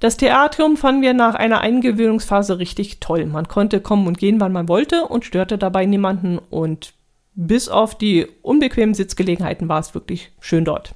das 0.01 0.17
Theatrium 0.17 0.79
fanden 0.79 1.03
wir 1.03 1.13
nach 1.13 1.35
einer 1.35 1.61
Eingewöhnungsphase 1.61 2.59
richtig 2.59 3.01
toll. 3.01 3.27
Man 3.27 3.49
konnte 3.49 3.83
kommen 3.83 4.07
und 4.07 4.17
gehen, 4.17 4.41
wann 4.41 4.53
man 4.53 4.67
wollte 4.67 5.05
und 5.05 5.27
störte 5.27 5.59
dabei 5.59 5.85
niemanden 5.85 6.39
und 6.39 6.95
bis 7.35 7.69
auf 7.69 7.99
die 7.99 8.29
unbequemen 8.41 8.95
Sitzgelegenheiten 8.95 9.69
war 9.69 9.81
es 9.81 9.93
wirklich 9.93 10.33
schön 10.41 10.65
dort. 10.65 10.95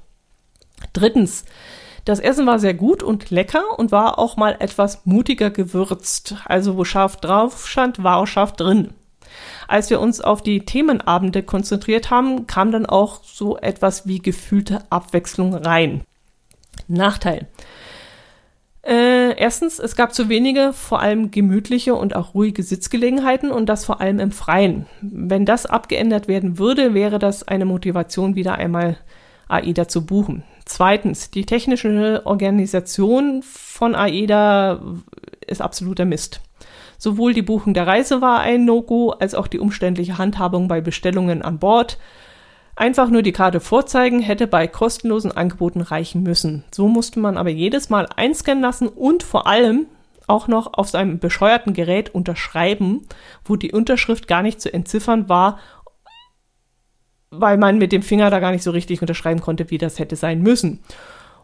Drittens, 0.93 1.45
das 2.05 2.19
Essen 2.19 2.47
war 2.47 2.59
sehr 2.59 2.73
gut 2.73 3.03
und 3.03 3.29
lecker 3.29 3.77
und 3.77 3.91
war 3.91 4.17
auch 4.17 4.37
mal 4.37 4.55
etwas 4.59 5.05
mutiger 5.05 5.49
gewürzt. 5.49 6.35
Also 6.45 6.77
wo 6.77 6.83
scharf 6.83 7.17
drauf 7.17 7.67
stand, 7.67 8.03
war 8.03 8.17
auch 8.17 8.27
scharf 8.27 8.53
drin. 8.53 8.93
Als 9.67 9.89
wir 9.89 9.99
uns 9.99 10.19
auf 10.19 10.41
die 10.41 10.65
Themenabende 10.65 11.43
konzentriert 11.43 12.09
haben, 12.09 12.47
kam 12.47 12.71
dann 12.71 12.85
auch 12.85 13.23
so 13.23 13.57
etwas 13.57 14.07
wie 14.07 14.19
gefühlte 14.19 14.79
Abwechslung 14.89 15.53
rein. 15.53 16.01
Nachteil. 16.87 17.47
Äh, 18.83 19.37
erstens, 19.37 19.77
es 19.77 19.95
gab 19.95 20.13
zu 20.13 20.27
wenige, 20.27 20.73
vor 20.73 20.99
allem 21.01 21.29
gemütliche 21.29 21.93
und 21.93 22.15
auch 22.15 22.33
ruhige 22.33 22.63
Sitzgelegenheiten 22.63 23.51
und 23.51 23.67
das 23.67 23.85
vor 23.85 24.01
allem 24.01 24.19
im 24.19 24.31
Freien. 24.31 24.87
Wenn 25.01 25.45
das 25.45 25.67
abgeändert 25.67 26.27
werden 26.27 26.57
würde, 26.57 26.95
wäre 26.95 27.19
das 27.19 27.47
eine 27.47 27.65
Motivation, 27.65 28.35
wieder 28.35 28.55
einmal 28.55 28.97
AIDA 29.47 29.87
zu 29.87 30.05
buchen. 30.05 30.43
Zweitens, 30.73 31.29
die 31.29 31.45
technische 31.45 32.21
Organisation 32.23 33.43
von 33.43 33.93
AIDA 33.93 34.79
ist 35.45 35.61
absoluter 35.61 36.05
Mist. 36.05 36.39
Sowohl 36.97 37.33
die 37.33 37.41
Buchung 37.41 37.73
der 37.73 37.87
Reise 37.87 38.21
war 38.21 38.39
ein 38.39 38.63
No-Go, 38.63 39.09
als 39.09 39.35
auch 39.35 39.47
die 39.47 39.59
umständliche 39.59 40.17
Handhabung 40.17 40.69
bei 40.69 40.79
Bestellungen 40.79 41.41
an 41.41 41.59
Bord. 41.59 41.97
Einfach 42.77 43.09
nur 43.09 43.21
die 43.21 43.33
Karte 43.33 43.59
vorzeigen 43.59 44.21
hätte 44.21 44.47
bei 44.47 44.65
kostenlosen 44.65 45.33
Angeboten 45.33 45.81
reichen 45.81 46.23
müssen. 46.23 46.63
So 46.71 46.87
musste 46.87 47.19
man 47.19 47.37
aber 47.37 47.49
jedes 47.49 47.89
Mal 47.89 48.07
einscannen 48.15 48.63
lassen 48.63 48.87
und 48.87 49.23
vor 49.23 49.47
allem 49.47 49.87
auch 50.27 50.47
noch 50.47 50.75
auf 50.75 50.87
seinem 50.87 51.19
bescheuerten 51.19 51.73
Gerät 51.73 52.15
unterschreiben, 52.15 53.01
wo 53.43 53.57
die 53.57 53.73
Unterschrift 53.73 54.29
gar 54.29 54.41
nicht 54.41 54.61
zu 54.61 54.73
entziffern 54.73 55.27
war 55.27 55.59
weil 57.31 57.57
man 57.57 57.77
mit 57.77 57.91
dem 57.91 58.03
Finger 58.03 58.29
da 58.29 58.39
gar 58.39 58.51
nicht 58.51 58.63
so 58.63 58.71
richtig 58.71 59.01
unterschreiben 59.01 59.41
konnte, 59.41 59.69
wie 59.71 59.77
das 59.77 59.97
hätte 59.97 60.15
sein 60.15 60.41
müssen. 60.41 60.79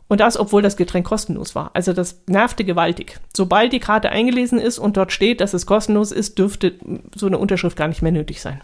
Und 0.10 0.22
das, 0.22 0.38
obwohl 0.38 0.62
das 0.62 0.78
Getränk 0.78 1.06
kostenlos 1.06 1.56
war. 1.56 1.72
Also 1.74 1.92
das 1.92 2.22
nervte 2.28 2.64
gewaltig. 2.64 3.20
Sobald 3.36 3.74
die 3.74 3.80
Karte 3.80 4.10
eingelesen 4.10 4.60
ist 4.60 4.80
und 4.80 4.96
dort 4.96 5.12
steht, 5.12 5.42
dass 5.42 5.54
es 5.54 5.66
kostenlos 5.66 6.12
ist, 6.12 6.38
dürfte 6.38 6.76
so 7.16 7.26
eine 7.26 7.38
Unterschrift 7.38 7.76
gar 7.76 7.88
nicht 7.88 8.02
mehr 8.02 8.12
nötig 8.12 8.42
sein. 8.42 8.62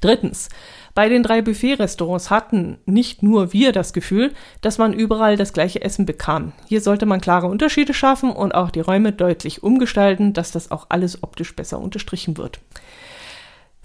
Drittens. 0.00 0.48
Bei 0.94 1.08
den 1.08 1.22
drei 1.22 1.42
Buffet-Restaurants 1.42 2.30
hatten 2.30 2.78
nicht 2.86 3.22
nur 3.22 3.52
wir 3.52 3.70
das 3.70 3.92
Gefühl, 3.92 4.32
dass 4.60 4.78
man 4.78 4.92
überall 4.92 5.36
das 5.36 5.52
gleiche 5.52 5.82
Essen 5.82 6.06
bekam. 6.06 6.52
Hier 6.66 6.80
sollte 6.80 7.06
man 7.06 7.20
klare 7.20 7.46
Unterschiede 7.46 7.94
schaffen 7.94 8.32
und 8.32 8.54
auch 8.54 8.70
die 8.70 8.80
Räume 8.80 9.12
deutlich 9.12 9.62
umgestalten, 9.62 10.32
dass 10.32 10.50
das 10.50 10.72
auch 10.72 10.86
alles 10.88 11.22
optisch 11.22 11.54
besser 11.54 11.78
unterstrichen 11.78 12.36
wird. 12.36 12.58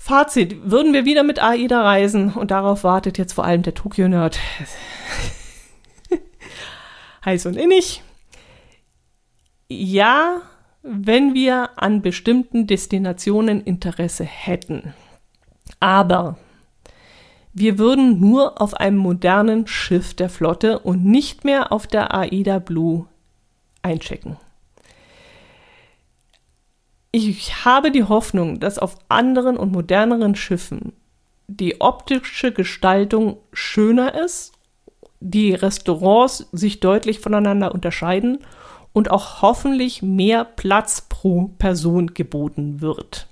Fazit, 0.06 0.70
würden 0.70 0.92
wir 0.92 1.06
wieder 1.06 1.24
mit 1.24 1.42
AIDA 1.42 1.82
reisen 1.82 2.34
und 2.34 2.52
darauf 2.52 2.84
wartet 2.84 3.18
jetzt 3.18 3.32
vor 3.32 3.46
allem 3.46 3.62
der 3.62 3.74
Tokyo-Nerd. 3.74 4.38
Heiß 7.26 7.46
und 7.46 7.56
innig. 7.56 8.04
Ja, 9.70 10.42
wenn 10.82 11.34
wir 11.34 11.70
an 11.78 12.02
bestimmten 12.02 12.68
Destinationen 12.68 13.62
Interesse 13.64 14.26
hätten. 14.26 14.94
Aber 15.80 16.38
wir 17.54 17.78
würden 17.78 18.20
nur 18.20 18.62
auf 18.62 18.74
einem 18.74 18.98
modernen 18.98 19.68
Schiff 19.68 20.14
der 20.14 20.28
Flotte 20.28 20.80
und 20.80 21.06
nicht 21.06 21.46
mehr 21.46 21.72
auf 21.72 21.88
der 21.88 22.14
AIDA 22.14 22.60
Blue 22.60 23.08
einchecken. 23.84 24.36
Ich 27.16 27.64
habe 27.64 27.92
die 27.92 28.06
Hoffnung, 28.06 28.60
dass 28.60 28.80
auf 28.80 28.96
anderen 29.08 29.56
und 29.56 29.72
moderneren 29.72 30.34
Schiffen 30.34 30.94
die 31.48 31.80
optische 31.80 32.52
Gestaltung 32.52 33.38
schöner 33.54 34.16
ist, 34.16 34.54
die 35.20 35.54
Restaurants 35.54 36.48
sich 36.52 36.80
deutlich 36.80 37.20
voneinander 37.20 37.72
unterscheiden 37.72 38.40
und 38.94 39.12
auch 39.12 39.44
hoffentlich 39.44 40.02
mehr 40.02 40.44
Platz 40.44 41.02
pro 41.08 41.52
Person 41.60 42.16
geboten 42.16 42.82
wird. 42.82 43.28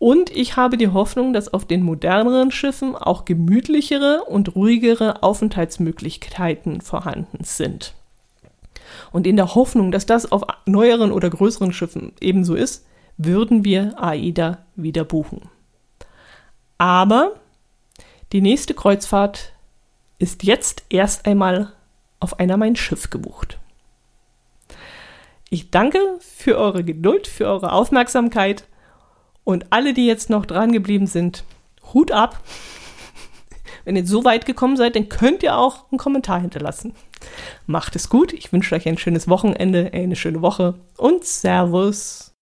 Und 0.00 0.30
ich 0.30 0.56
habe 0.56 0.76
die 0.76 0.88
Hoffnung, 0.88 1.32
dass 1.32 1.54
auf 1.54 1.66
den 1.66 1.84
moderneren 1.84 2.50
Schiffen 2.50 2.96
auch 2.96 3.24
gemütlichere 3.24 4.24
und 4.24 4.56
ruhigere 4.56 5.22
Aufenthaltsmöglichkeiten 5.22 6.80
vorhanden 6.80 7.44
sind. 7.44 7.94
Und 9.12 9.24
in 9.24 9.36
der 9.36 9.54
Hoffnung, 9.54 9.92
dass 9.92 10.04
das 10.04 10.32
auf 10.32 10.42
neueren 10.66 11.12
oder 11.12 11.30
größeren 11.30 11.72
Schiffen 11.72 12.12
ebenso 12.20 12.56
ist, 12.56 12.86
würden 13.18 13.64
wir 13.64 14.02
AIDA 14.02 14.64
wieder 14.76 15.04
buchen. 15.04 15.42
Aber 16.78 17.32
die 18.32 18.40
nächste 18.40 18.74
Kreuzfahrt 18.74 19.52
ist 20.18 20.44
jetzt 20.44 20.84
erst 20.88 21.26
einmal 21.26 21.72
auf 22.20 22.38
einer 22.38 22.56
Mein 22.56 22.76
Schiff 22.76 23.10
gebucht. 23.10 23.58
Ich 25.50 25.70
danke 25.70 25.98
für 26.20 26.58
eure 26.58 26.84
Geduld, 26.84 27.26
für 27.26 27.46
eure 27.46 27.72
Aufmerksamkeit 27.72 28.64
und 29.44 29.66
alle, 29.70 29.94
die 29.94 30.06
jetzt 30.06 30.30
noch 30.30 30.44
dran 30.44 30.72
geblieben 30.72 31.06
sind, 31.06 31.44
Hut 31.94 32.12
ab. 32.12 32.40
Wenn 33.84 33.96
ihr 33.96 34.06
so 34.06 34.24
weit 34.24 34.44
gekommen 34.44 34.76
seid, 34.76 34.94
dann 34.94 35.08
könnt 35.08 35.42
ihr 35.42 35.56
auch 35.56 35.90
einen 35.90 35.98
Kommentar 35.98 36.40
hinterlassen. 36.40 36.94
Macht 37.66 37.96
es 37.96 38.10
gut, 38.10 38.32
ich 38.32 38.52
wünsche 38.52 38.74
euch 38.74 38.86
ein 38.86 38.98
schönes 38.98 39.26
Wochenende, 39.26 39.90
eine 39.94 40.16
schöne 40.16 40.42
Woche 40.42 40.74
und 40.96 41.24
Servus. 41.24 42.37